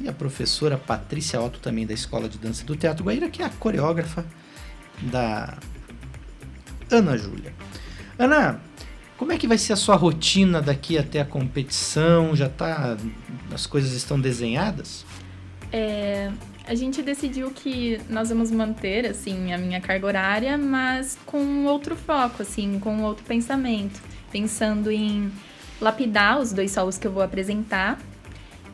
E 0.00 0.08
a 0.08 0.12
professora 0.12 0.78
Patrícia 0.78 1.40
Otto, 1.40 1.60
também 1.60 1.86
da 1.86 1.92
Escola 1.92 2.28
de 2.28 2.38
Dança 2.38 2.64
do 2.64 2.74
Teatro 2.74 3.04
Guaíra, 3.04 3.28
que 3.28 3.42
é 3.42 3.44
a 3.44 3.50
coreógrafa 3.50 4.24
da 5.02 5.58
Ana 6.90 7.16
Júlia. 7.16 7.54
Ana, 8.18 8.60
como 9.16 9.32
é 9.32 9.38
que 9.38 9.46
vai 9.46 9.58
ser 9.58 9.74
a 9.74 9.76
sua 9.76 9.94
rotina 9.94 10.60
daqui 10.60 10.98
até 10.98 11.20
a 11.20 11.24
competição? 11.24 12.34
Já 12.34 12.48
tá. 12.48 12.96
As 13.52 13.66
coisas 13.66 13.92
estão 13.92 14.20
desenhadas? 14.20 15.04
É, 15.70 16.32
a 16.66 16.74
gente 16.74 17.02
decidiu 17.02 17.50
que 17.50 18.00
nós 18.08 18.28
vamos 18.28 18.50
manter, 18.50 19.06
assim, 19.06 19.52
a 19.52 19.58
minha 19.58 19.80
carga 19.80 20.06
horária, 20.06 20.56
mas 20.56 21.18
com 21.26 21.64
outro 21.64 21.96
foco, 21.96 22.42
assim, 22.42 22.78
com 22.78 23.02
outro 23.02 23.24
pensamento. 23.24 24.00
Pensando 24.30 24.90
em 24.90 25.30
lapidar 25.80 26.40
os 26.40 26.52
dois 26.52 26.70
solos 26.70 26.98
que 26.98 27.06
eu 27.06 27.12
vou 27.12 27.22
apresentar. 27.22 27.98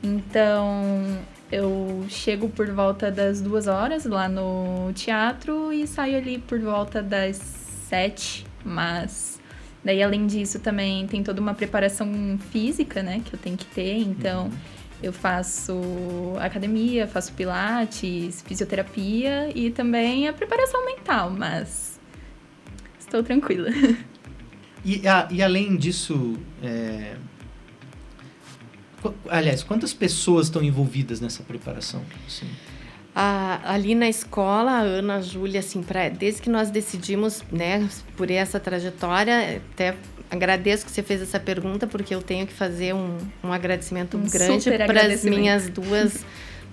Então, 0.02 1.18
eu 1.50 2.04
chego 2.08 2.48
por 2.48 2.70
volta 2.70 3.10
das 3.10 3.40
duas 3.40 3.66
horas 3.66 4.04
lá 4.04 4.28
no 4.28 4.92
teatro 4.94 5.72
e 5.72 5.86
saio 5.86 6.18
ali 6.18 6.38
por 6.38 6.60
volta 6.60 7.02
das 7.02 7.36
sete, 7.88 8.46
mas... 8.64 9.38
Daí, 9.82 10.02
além 10.02 10.26
disso, 10.26 10.58
também 10.58 11.06
tem 11.06 11.22
toda 11.22 11.40
uma 11.40 11.54
preparação 11.54 12.38
física, 12.50 13.02
né, 13.02 13.22
que 13.24 13.32
eu 13.32 13.38
tenho 13.38 13.56
que 13.56 13.66
ter, 13.66 13.96
então... 13.98 14.50
Eu 15.02 15.12
faço 15.12 15.72
academia, 16.40 17.06
faço 17.06 17.32
pilates, 17.32 18.42
fisioterapia 18.42 19.50
e 19.54 19.70
também 19.70 20.26
a 20.28 20.32
preparação 20.32 20.84
mental, 20.84 21.30
mas 21.30 22.00
estou 22.98 23.22
tranquila. 23.22 23.68
E, 24.84 25.06
a- 25.06 25.28
e 25.30 25.42
além 25.42 25.76
disso, 25.76 26.36
é, 26.62 27.16
aliás, 29.28 29.62
quantas 29.62 29.92
pessoas 29.94 30.46
estão 30.46 30.62
envolvidas 30.62 31.20
nessa 31.20 31.42
preparação? 31.42 32.02
Assim, 32.26 32.48
A- 33.20 33.72
ali 33.74 33.96
na 33.96 34.08
escola, 34.08 34.70
a 34.70 34.78
Ana, 34.80 35.16
a 35.16 35.20
Júlia, 35.20 35.58
assim, 35.58 35.82
pra, 35.82 36.08
desde 36.08 36.40
que 36.40 36.48
nós 36.48 36.70
decidimos, 36.70 37.42
né, 37.50 37.88
por 38.16 38.30
essa 38.30 38.60
trajetória, 38.60 39.60
até 39.72 39.96
agradeço 40.30 40.84
que 40.86 40.92
você 40.92 41.02
fez 41.02 41.20
essa 41.20 41.40
pergunta, 41.40 41.84
porque 41.86 42.14
eu 42.14 42.22
tenho 42.22 42.46
que 42.46 42.52
fazer 42.52 42.94
um, 42.94 43.16
um 43.42 43.52
agradecimento 43.52 44.16
Um 44.16 44.20
grande 44.28 44.70
para 44.86 45.00
as 45.14 45.24
minhas 45.24 45.66
duas 45.70 46.24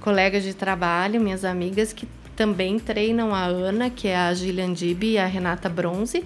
colegas 0.02 0.44
de 0.44 0.54
trabalho, 0.54 1.20
minhas 1.20 1.44
amigas, 1.44 1.92
que 1.94 2.08
também 2.36 2.78
treinam 2.78 3.34
a 3.34 3.46
Ana, 3.46 3.90
que 3.90 4.08
é 4.08 4.16
a 4.16 4.32
Gillian 4.34 4.72
Dib 4.72 5.04
e 5.04 5.18
a 5.18 5.26
Renata 5.26 5.68
Bronze, 5.68 6.24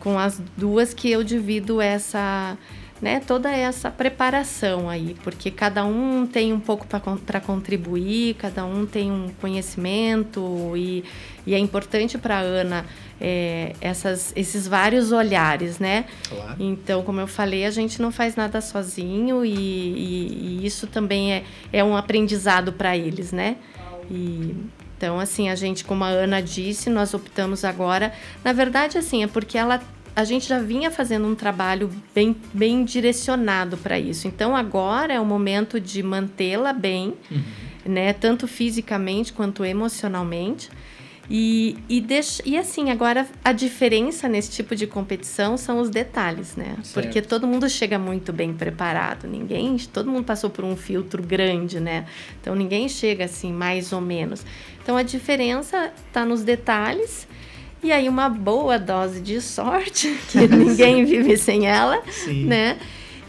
com 0.00 0.18
as 0.18 0.40
duas 0.56 0.94
que 0.94 1.10
eu 1.10 1.22
divido 1.22 1.78
essa 1.80 2.56
né, 3.02 3.20
toda 3.26 3.50
essa 3.50 3.90
preparação 3.90 4.88
aí, 4.88 5.16
porque 5.24 5.50
cada 5.50 5.84
um 5.84 6.24
tem 6.24 6.52
um 6.52 6.60
pouco 6.60 6.86
para 6.86 7.40
contribuir, 7.40 8.34
cada 8.34 8.64
um 8.64 8.86
tem 8.86 9.10
um 9.10 9.28
conhecimento 9.40 10.72
e, 10.76 11.02
e 11.44 11.52
é 11.52 11.58
importante 11.58 12.16
para 12.16 12.36
a 12.38 12.40
Ana 12.40 12.86
é, 13.20 13.74
essas, 13.80 14.32
esses 14.36 14.68
vários 14.68 15.10
olhares, 15.10 15.80
né? 15.80 16.04
claro. 16.28 16.54
Então, 16.60 17.02
como 17.02 17.20
eu 17.20 17.26
falei, 17.26 17.66
a 17.66 17.70
gente 17.72 18.00
não 18.00 18.12
faz 18.12 18.36
nada 18.36 18.60
sozinho 18.60 19.44
e, 19.44 19.50
e- 19.52 20.58
e 20.62 20.66
isso 20.66 20.86
também 20.86 21.32
é, 21.32 21.44
é 21.72 21.82
um 21.82 21.96
aprendizado 21.96 22.72
para 22.72 22.96
eles, 22.96 23.32
né? 23.32 23.56
E, 24.10 24.54
então, 24.96 25.18
assim, 25.18 25.48
a 25.48 25.56
gente, 25.56 25.84
como 25.84 26.04
a 26.04 26.08
Ana 26.08 26.40
disse, 26.40 26.88
nós 26.88 27.12
optamos 27.14 27.64
agora. 27.64 28.12
Na 28.44 28.52
verdade, 28.52 28.96
assim, 28.98 29.24
é 29.24 29.26
porque 29.26 29.58
ela, 29.58 29.80
a 30.14 30.24
gente 30.24 30.48
já 30.48 30.58
vinha 30.58 30.90
fazendo 30.90 31.26
um 31.26 31.34
trabalho 31.34 31.90
bem, 32.14 32.36
bem 32.52 32.84
direcionado 32.84 33.76
para 33.76 33.98
isso. 33.98 34.28
Então, 34.28 34.54
agora 34.54 35.12
é 35.12 35.20
o 35.20 35.24
momento 35.24 35.80
de 35.80 36.02
mantê-la 36.02 36.72
bem, 36.72 37.14
né? 37.84 38.12
Tanto 38.12 38.46
fisicamente 38.46 39.32
quanto 39.32 39.64
emocionalmente. 39.64 40.68
E, 41.30 41.76
e, 41.88 42.00
deixa, 42.00 42.42
e 42.44 42.58
assim, 42.58 42.90
agora 42.90 43.26
a 43.44 43.52
diferença 43.52 44.28
nesse 44.28 44.50
tipo 44.50 44.74
de 44.74 44.86
competição 44.86 45.56
são 45.56 45.80
os 45.80 45.88
detalhes, 45.88 46.56
né? 46.56 46.76
Certo. 46.82 46.92
Porque 46.92 47.22
todo 47.22 47.46
mundo 47.46 47.68
chega 47.70 47.98
muito 47.98 48.32
bem 48.32 48.52
preparado, 48.52 49.26
ninguém, 49.26 49.76
todo 49.92 50.10
mundo 50.10 50.24
passou 50.24 50.50
por 50.50 50.64
um 50.64 50.76
filtro 50.76 51.22
grande, 51.22 51.78
né? 51.80 52.06
Então 52.40 52.54
ninguém 52.54 52.88
chega 52.88 53.24
assim 53.24 53.52
mais 53.52 53.92
ou 53.92 54.00
menos. 54.00 54.44
Então 54.82 54.96
a 54.96 55.02
diferença 55.02 55.92
está 56.08 56.24
nos 56.24 56.42
detalhes 56.42 57.26
e 57.82 57.90
aí 57.90 58.08
uma 58.08 58.28
boa 58.28 58.78
dose 58.78 59.20
de 59.20 59.40
sorte, 59.40 60.16
que 60.28 60.46
ninguém 60.46 61.04
vive 61.04 61.36
sem 61.36 61.66
ela, 61.66 62.02
Sim. 62.10 62.44
né? 62.44 62.78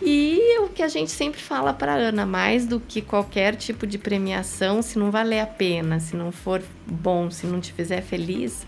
E 0.06 0.60
o 0.60 0.68
que 0.68 0.84
a 0.84 0.88
gente 0.88 1.12
sempre 1.12 1.40
fala 1.40 1.74
para 1.74 1.94
Ana, 1.94 2.26
mais 2.26 2.66
do 2.66 2.80
que 2.80 3.02
qualquer 3.02 3.56
tipo 3.56 3.88
de 3.88 3.98
premiação, 3.98 4.82
se 4.82 5.00
não 5.00 5.10
valer 5.10 5.40
a 5.40 5.48
pena, 5.48 6.00
se 6.00 6.16
não 6.16 6.32
for 6.32 6.62
bom, 6.86 7.32
se 7.32 7.48
não 7.48 7.62
te 7.62 7.72
fizer 7.72 8.02
feliz, 8.02 8.66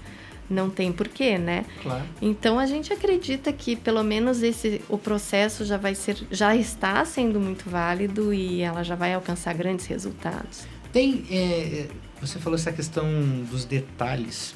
não 0.49 0.69
tem 0.69 0.93
porquê, 0.93 1.37
né? 1.37 1.65
Claro. 1.83 2.03
Então 2.21 2.57
a 2.57 2.65
gente 2.65 2.93
acredita 2.93 3.51
que 3.51 3.75
pelo 3.75 4.03
menos 4.03 4.43
esse 4.43 4.81
o 4.87 4.97
processo 4.97 5.65
já 5.65 5.77
vai 5.77 5.93
ser 5.93 6.17
já 6.31 6.55
está 6.55 7.03
sendo 7.03 7.39
muito 7.39 7.69
válido 7.69 8.33
e 8.33 8.61
ela 8.61 8.83
já 8.83 8.95
vai 8.95 9.13
alcançar 9.13 9.53
grandes 9.53 9.85
resultados. 9.87 10.65
Tem, 10.93 11.25
é, 11.29 11.87
você 12.21 12.39
falou 12.39 12.57
essa 12.57 12.71
questão 12.71 13.05
dos 13.49 13.65
detalhes. 13.65 14.55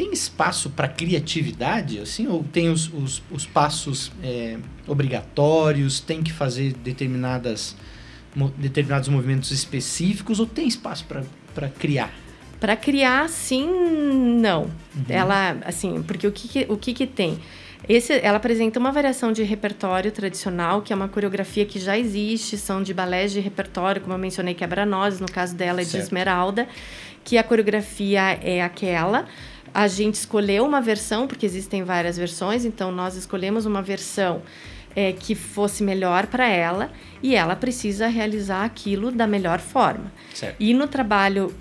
Tem 0.00 0.12
espaço 0.14 0.70
para 0.70 0.88
criatividade, 0.88 1.98
assim, 1.98 2.26
ou 2.26 2.42
tem 2.42 2.70
os, 2.70 2.90
os, 2.90 3.22
os 3.30 3.44
passos 3.44 4.10
é, 4.22 4.56
obrigatórios? 4.86 6.00
Tem 6.00 6.22
que 6.22 6.32
fazer 6.32 6.72
determinadas 6.72 7.76
mo- 8.34 8.50
determinados 8.56 9.10
movimentos 9.10 9.50
específicos 9.50 10.40
ou 10.40 10.46
tem 10.46 10.66
espaço 10.66 11.04
para 11.54 11.68
criar? 11.68 12.14
Para 12.58 12.76
criar, 12.76 13.28
sim, 13.28 13.68
não. 14.40 14.62
Uhum. 14.62 14.70
Ela, 15.06 15.58
assim, 15.66 16.02
porque 16.02 16.26
o 16.26 16.32
que, 16.32 16.48
que- 16.48 16.66
o 16.70 16.78
que, 16.78 16.94
que 16.94 17.06
tem? 17.06 17.38
Esse, 17.86 18.14
ela 18.22 18.38
apresenta 18.38 18.78
uma 18.80 18.90
variação 18.92 19.32
de 19.32 19.42
repertório 19.42 20.10
tradicional, 20.10 20.80
que 20.80 20.94
é 20.94 20.96
uma 20.96 21.08
coreografia 21.08 21.66
que 21.66 21.78
já 21.78 21.98
existe, 21.98 22.56
são 22.56 22.82
de 22.82 22.94
balés 22.94 23.32
de 23.32 23.40
repertório, 23.40 24.00
como 24.00 24.14
eu 24.14 24.18
mencionei, 24.18 24.54
quebra-nozes, 24.54 25.20
no 25.20 25.30
caso 25.30 25.54
dela 25.54 25.82
é 25.82 25.84
de 25.84 25.90
Certo. 25.90 26.04
Esmeralda, 26.04 26.66
que 27.22 27.36
a 27.36 27.42
coreografia 27.44 28.38
é 28.42 28.62
aquela. 28.62 29.26
A 29.72 29.86
gente 29.86 30.14
escolheu 30.14 30.64
uma 30.64 30.80
versão, 30.80 31.26
porque 31.26 31.46
existem 31.46 31.82
várias 31.84 32.16
versões, 32.16 32.64
então 32.64 32.90
nós 32.90 33.14
escolhemos 33.16 33.66
uma 33.66 33.80
versão 33.82 34.42
é, 34.96 35.12
que 35.12 35.34
fosse 35.34 35.82
melhor 35.82 36.26
para 36.26 36.48
ela 36.48 36.90
e 37.22 37.34
ela 37.36 37.54
precisa 37.54 38.08
realizar 38.08 38.64
aquilo 38.64 39.10
da 39.12 39.26
melhor 39.26 39.60
forma. 39.60 40.12
Certo. 40.34 40.56
E 40.58 40.74
no 40.74 40.88
trabalho, 40.88 41.54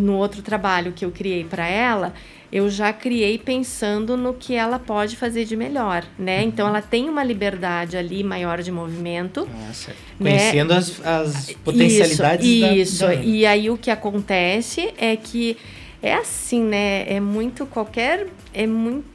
no 0.00 0.14
outro 0.14 0.42
trabalho 0.42 0.92
que 0.92 1.04
eu 1.04 1.10
criei 1.10 1.42
para 1.44 1.66
ela, 1.66 2.14
eu 2.52 2.70
já 2.70 2.92
criei 2.92 3.36
pensando 3.38 4.16
no 4.16 4.32
que 4.32 4.54
ela 4.54 4.78
pode 4.78 5.16
fazer 5.16 5.44
de 5.44 5.56
melhor, 5.56 6.04
né? 6.16 6.40
Uhum. 6.42 6.46
Então 6.48 6.68
ela 6.68 6.80
tem 6.80 7.08
uma 7.08 7.24
liberdade 7.24 7.96
ali 7.96 8.22
maior 8.22 8.62
de 8.62 8.70
movimento. 8.70 9.48
Ah, 9.52 9.72
certo. 9.74 9.98
Né? 10.20 10.30
Conhecendo 10.30 10.72
as, 10.72 11.04
as 11.04 11.50
potencialidades 11.64 12.46
isso, 12.46 12.60
da, 12.60 12.74
Isso. 12.74 12.98
da- 13.06 13.14
E 13.14 13.44
aí 13.44 13.68
o 13.68 13.76
que 13.76 13.90
acontece 13.90 14.94
é 14.96 15.16
que 15.16 15.56
é 16.02 16.14
assim, 16.14 16.62
né? 16.62 17.04
É 17.12 17.20
muito 17.20 17.66
qualquer. 17.66 18.26
É 18.52 18.66
muito 18.66 19.06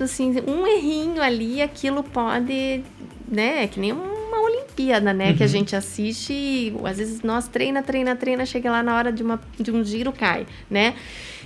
assim, 0.00 0.34
um 0.46 0.66
errinho 0.66 1.22
ali, 1.22 1.62
aquilo 1.62 2.02
pode. 2.02 2.82
Né? 3.28 3.64
É 3.64 3.68
que 3.68 3.80
nem 3.80 3.92
uma 3.92 4.14
Olimpíada, 4.74 5.12
né? 5.12 5.34
Que 5.34 5.42
a 5.42 5.46
Uhum. 5.46 5.52
gente 5.52 5.76
assiste 5.76 6.32
e 6.32 6.74
às 6.84 6.98
vezes 6.98 7.22
nós 7.22 7.48
treina, 7.48 7.82
treina, 7.82 8.14
treina, 8.16 8.44
chega 8.44 8.70
lá 8.70 8.82
na 8.82 8.96
hora 8.96 9.12
de, 9.12 9.22
uma, 9.22 9.40
de 9.58 9.70
um 9.70 9.84
giro, 9.84 10.12
cai, 10.12 10.46
né? 10.68 10.94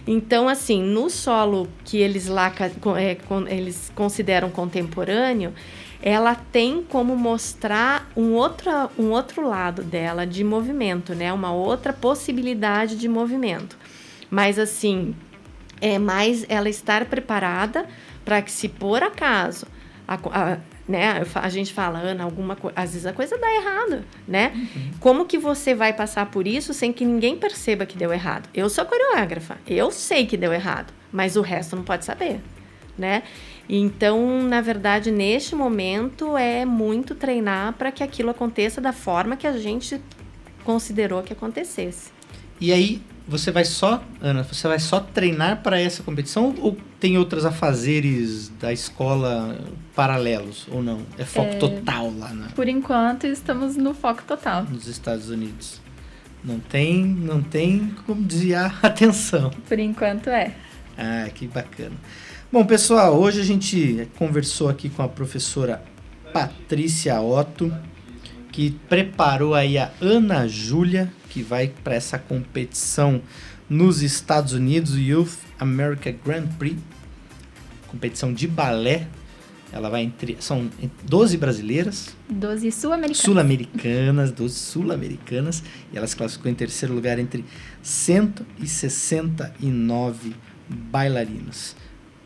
Então, 0.07 0.49
assim, 0.49 0.83
no 0.83 1.11
solo 1.11 1.69
que 1.85 1.99
eles 1.99 2.27
lá 2.27 2.53
é, 2.97 3.17
eles 3.55 3.93
consideram 3.95 4.51
contemporâneo, 4.51 5.53
ela 6.01 6.35
tem 6.35 6.83
como 6.83 7.15
mostrar 7.15 8.11
um 8.17 8.33
outro, 8.33 8.71
um 8.99 9.11
outro 9.11 9.47
lado 9.47 9.83
dela 9.83 10.27
de 10.27 10.43
movimento, 10.43 11.15
né? 11.15 11.33
Uma 11.33 11.53
outra 11.53 11.93
possibilidade 11.93 12.97
de 12.97 13.09
movimento. 13.09 13.77
Mas 14.31 14.59
assim, 14.59 15.15
é 15.81 15.99
mais 15.99 16.45
ela 16.49 16.69
estar 16.69 17.05
preparada 17.07 17.87
para 18.25 18.43
que 18.43 18.51
se 18.51 18.69
por 18.69 19.03
acaso 19.03 19.67
a, 20.07 20.15
a- 20.15 20.59
né, 20.89 21.23
a 21.35 21.49
gente 21.51 21.73
fala, 21.75 21.99
Ana, 21.99 22.25
alguma 22.25 22.57
coisa, 22.57 22.73
às 22.81 22.93
vezes 22.93 23.05
a 23.07 23.13
coisa 23.13 23.37
dá 23.37 23.55
errado, 23.55 24.03
né? 24.27 24.53
Como 25.01 25.27
que 25.27 25.37
você 25.37 25.75
vai 25.75 25.93
passar 25.93 26.27
por 26.31 26.47
isso 26.47 26.73
sem 26.73 26.95
que 26.95 27.05
ninguém 27.05 27.37
perceba 27.37 27.85
que 27.85 27.97
deu 27.99 28.11
errado? 28.11 28.49
Eu 28.55 28.71
sou 28.71 28.87
coreógrafa, 28.87 29.59
eu 29.67 29.91
sei 29.91 30.25
que 30.25 30.35
deu 30.37 30.51
errado, 30.51 30.93
mas 31.13 31.37
o 31.37 31.43
resto 31.43 31.77
não 31.77 31.83
pode 31.85 32.07
saber, 32.07 32.41
né? 32.97 33.23
Então, 33.69 34.43
na 34.43 34.63
verdade, 34.63 35.11
neste 35.11 35.55
momento 35.55 36.39
é 36.39 36.65
muito 36.65 37.15
treinar 37.15 37.75
para 37.75 37.93
que 37.93 38.03
aquilo 38.03 38.31
aconteça 38.31 38.81
da 38.81 38.95
forma 38.95 39.37
que 39.37 39.47
a 39.47 39.59
gente 39.59 40.01
considerou 40.65 41.23
que 41.23 41.35
acontecesse. 41.35 42.11
E 42.59 42.73
aí, 42.73 43.03
você 43.29 43.51
vai 43.51 43.65
só, 43.65 44.03
Ana, 44.21 44.43
você 44.43 44.67
vai 44.67 44.79
só 44.79 44.99
treinar 45.01 45.63
para 45.63 45.79
essa 45.81 46.03
competição 46.03 46.55
ou 46.61 46.77
tem 46.99 47.19
outros 47.19 47.45
afazeres 47.45 48.49
da 48.61 48.73
escola 48.73 49.59
paralelos 49.95 50.67
ou 50.71 50.83
não? 50.83 51.01
É 51.19 51.25
foco 51.25 51.57
total 51.57 52.13
lá 52.19 52.33
na- 52.33 52.49
Por 52.49 52.69
enquanto, 52.69 53.27
estamos 53.27 53.77
no 53.77 53.93
foco 53.95 54.23
total. 54.27 54.65
nos 54.65 54.87
Estados 54.89 55.29
Unidos. 55.29 55.81
Não 56.43 56.59
tem, 56.59 57.05
não 57.05 57.43
tem 57.43 57.95
como 58.07 58.23
desviar 58.23 58.79
a 58.83 58.87
atenção. 58.87 59.51
Por 59.69 59.79
enquanto 59.79 60.29
é. 60.31 60.55
Ah, 60.97 61.29
que 61.35 61.47
bacana. 61.47 61.93
Bom, 62.51 62.65
pessoal, 62.65 63.15
hoje 63.19 63.41
a 63.41 63.45
gente 63.45 64.09
conversou 64.17 64.69
aqui 64.69 64.89
com 64.89 65.03
a 65.03 65.09
professora 65.09 65.83
Patrícia 66.33 67.21
Otto, 67.21 67.73
que 68.53 68.71
preparou 68.89 69.55
aí 69.55 69.77
a 69.79 69.91
Ana 70.01 70.47
Júlia, 70.49 71.13
que 71.39 71.43
vai 71.45 71.73
para 71.85 71.95
essa 71.95 72.19
competição 72.19 73.23
nos 73.71 74.03
Estados 74.03 74.55
Unidos, 74.55 74.99
Youth 74.99 75.37
America 75.61 76.11
Grand 76.11 76.49
Prix, 76.59 76.77
competição 77.87 78.35
de 78.35 78.49
balé. 78.49 79.07
Ela 79.71 79.89
vai 79.89 80.03
entre 80.03 80.37
são 80.41 80.69
12 81.05 81.37
brasileiras, 81.37 82.17
12 82.29 82.73
sul-americanos. 82.73 83.19
sul-americanas, 83.19 84.33
12 84.33 84.55
sul-americanas, 84.55 85.63
e 85.93 85.99
ela 85.99 86.09
se 86.09 86.17
classificou 86.17 86.51
em 86.51 86.55
terceiro 86.55 86.93
lugar 86.95 87.19
entre 87.21 87.45
169 87.83 90.35
bailarinos. 90.69 91.77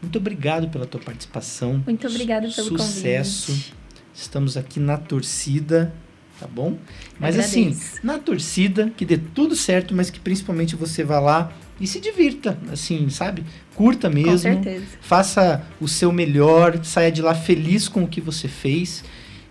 Muito 0.01 0.17
obrigado 0.17 0.71
pela 0.71 0.87
tua 0.87 1.01
participação. 1.01 1.83
Muito 1.85 2.07
obrigada 2.07 2.49
pelo 2.49 2.79
Sucesso. 2.79 3.49
convite. 3.49 3.75
Estamos 4.15 4.57
aqui 4.57 4.81
na 4.81 4.97
torcida, 4.97 5.93
tá 6.41 6.47
bom? 6.47 6.77
Mas 7.19 7.39
assim, 7.39 7.77
na 8.03 8.19
torcida, 8.19 8.91
que 8.97 9.05
dê 9.05 9.17
tudo 9.19 9.55
certo, 9.57 9.95
mas 9.95 10.11
que 10.11 10.19
principalmente 10.21 10.75
você 10.77 11.05
vá 11.05 11.21
lá 11.21 11.53
e 11.81 11.87
se 11.87 12.01
divirta, 12.01 12.59
assim, 12.71 13.09
sabe? 13.09 13.45
Curta 13.75 14.09
mesmo 14.11 14.33
Com 14.57 14.63
certeza. 14.63 14.85
faça 15.01 15.65
o 15.81 15.89
seu 15.89 16.13
melhor, 16.13 16.85
saia 16.85 17.11
de 17.11 17.23
lá 17.23 17.35
feliz 17.35 17.89
com 17.89 18.05
o 18.05 18.09
que 18.09 18.21
você 18.21 18.47
fez, 18.49 19.03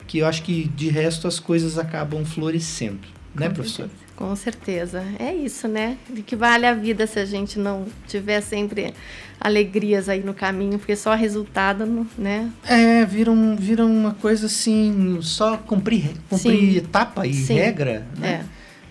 que 0.08 0.20
eu 0.20 0.26
acho 0.28 0.44
que 0.44 0.68
de 0.76 0.90
resto 0.90 1.28
as 1.28 1.40
coisas 1.40 1.78
acabam 1.78 2.24
florescendo, 2.26 3.00
né, 3.34 3.48
Com 3.48 3.56
professor? 3.56 3.88
certeza. 3.88 4.11
Com 4.22 4.36
certeza. 4.36 5.04
É 5.18 5.34
isso, 5.34 5.68
né? 5.68 5.98
De 6.08 6.22
que 6.22 6.36
vale 6.36 6.68
a 6.68 6.76
vida 6.76 7.08
se 7.08 7.18
a 7.20 7.26
gente 7.26 7.58
não 7.58 7.88
tiver 8.08 8.40
sempre 8.42 8.94
alegrias 9.40 10.08
aí 10.08 10.24
no 10.24 10.32
caminho, 10.32 10.78
porque 10.78 10.96
só 10.96 11.16
resultado, 11.16 11.88
não- 11.88 12.06
né? 12.16 12.52
É, 12.68 13.04
vira, 13.04 13.32
um, 13.32 13.56
vira 13.56 13.84
uma 13.84 14.14
coisa 14.14 14.46
assim, 14.46 15.18
só 15.24 15.58
cumprir, 15.58 16.12
cumprir 16.30 16.72
Sim. 16.74 16.78
etapa 16.78 17.26
e 17.26 17.34
Sim. 17.34 17.56
regra, 17.56 18.06
né? 18.16 18.46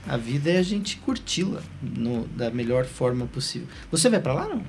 É. 0.08 0.12
A 0.12 0.16
vida 0.16 0.50
é 0.50 0.58
a 0.58 0.62
gente 0.62 0.96
curti-la 0.96 1.60
da 2.34 2.50
melhor 2.50 2.84
forma 2.84 3.26
possível. 3.26 3.68
Você 3.92 4.08
vai 4.08 4.18
pra 4.18 4.32
lá, 4.34 4.48
não? 4.48 4.62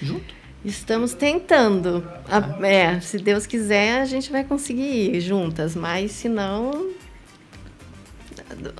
Junto? 0.00 0.34
Estamos 0.64 1.12
tentando. 1.12 2.02
A- 2.26 2.66
é, 2.66 2.98
se 3.00 3.18
Deus 3.18 3.44
quiser, 3.46 4.00
a 4.00 4.06
gente 4.06 4.32
vai 4.32 4.44
conseguir 4.44 5.14
ir 5.14 5.20
juntas, 5.20 5.76
mas 5.76 6.10
se 6.12 6.26
não. 6.30 6.88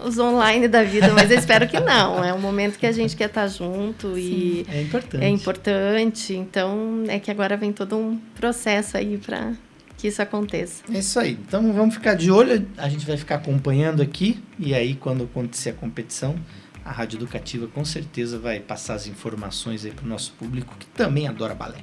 Os 0.05 0.19
online 0.19 0.69
da 0.69 0.83
vida, 0.83 1.13
mas 1.13 1.31
eu 1.31 1.39
espero 1.39 1.69
que 1.69 1.79
não. 1.81 2.23
É 2.25 2.33
um 2.33 2.41
momento 2.41 2.79
que 2.79 2.87
a 2.87 2.93
gente 2.93 3.17
quer 3.17 3.27
estar 3.29 3.47
junto 3.49 4.17
e 4.19 4.65
É 4.69 4.83
importante. 4.83 5.25
é 5.25 5.29
importante. 5.29 6.35
Então, 6.35 7.05
é 7.09 7.19
que 7.19 7.31
agora 7.31 7.57
vem 7.57 7.73
todo 7.73 7.97
um 7.97 8.17
processo 8.35 8.97
aí 8.97 9.19
para 9.19 9.53
que 9.97 10.09
isso 10.09 10.21
aconteça. 10.21 10.83
É 10.93 10.99
isso 10.99 11.19
aí. 11.19 11.33
Então 11.47 11.73
vamos 11.73 11.95
ficar 11.95 12.15
de 12.15 12.31
olho. 12.31 12.67
A 12.77 12.89
gente 12.89 13.07
vai 13.07 13.17
ficar 13.17 13.37
acompanhando 13.37 14.03
aqui. 14.03 14.43
E 14.59 14.75
aí, 14.75 14.95
quando 14.95 15.25
acontecer 15.25 15.71
a 15.71 15.73
competição, 15.73 16.37
a 16.85 16.91
Rádio 16.93 17.17
Educativa 17.19 17.67
com 17.67 17.85
certeza 17.85 18.39
vai 18.39 18.61
passar 18.61 18.95
as 18.95 19.07
informações 19.07 19.85
aí 19.85 19.91
para 19.91 20.05
o 20.05 20.09
nosso 20.09 20.33
público 20.39 20.75
que 20.79 20.87
também 20.87 21.27
adora 21.27 21.55
balé. 21.55 21.79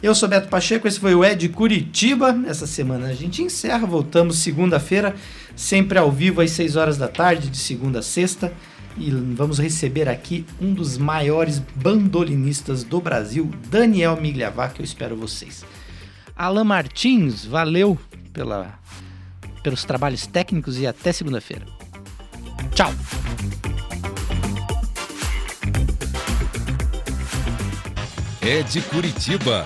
Eu 0.00 0.14
sou 0.14 0.28
Beto 0.28 0.48
Pacheco, 0.48 0.86
esse 0.86 1.00
foi 1.00 1.12
o 1.12 1.24
Ed 1.24 1.48
Curitiba. 1.48 2.40
Essa 2.46 2.68
semana 2.68 3.08
a 3.08 3.14
gente 3.14 3.42
encerra, 3.42 3.84
voltamos 3.84 4.38
segunda-feira, 4.38 5.16
sempre 5.56 5.98
ao 5.98 6.10
vivo 6.12 6.40
às 6.40 6.52
6 6.52 6.76
horas 6.76 6.96
da 6.96 7.08
tarde, 7.08 7.50
de 7.50 7.58
segunda 7.58 7.98
a 7.98 8.02
sexta. 8.02 8.52
E 8.96 9.10
vamos 9.10 9.58
receber 9.58 10.08
aqui 10.08 10.46
um 10.60 10.72
dos 10.72 10.96
maiores 10.96 11.58
bandolinistas 11.58 12.84
do 12.84 13.00
Brasil, 13.00 13.50
Daniel 13.68 14.20
Migliavac. 14.20 14.78
Eu 14.78 14.84
espero 14.84 15.16
vocês. 15.16 15.64
Alan 16.36 16.64
Martins, 16.64 17.44
valeu 17.44 17.98
pela, 18.32 18.78
pelos 19.64 19.82
trabalhos 19.84 20.28
técnicos 20.28 20.78
e 20.78 20.86
até 20.86 21.10
segunda-feira. 21.10 21.66
Tchau! 22.72 22.92
É 28.40 28.62
de 28.62 28.80
Curitiba. 28.80 29.64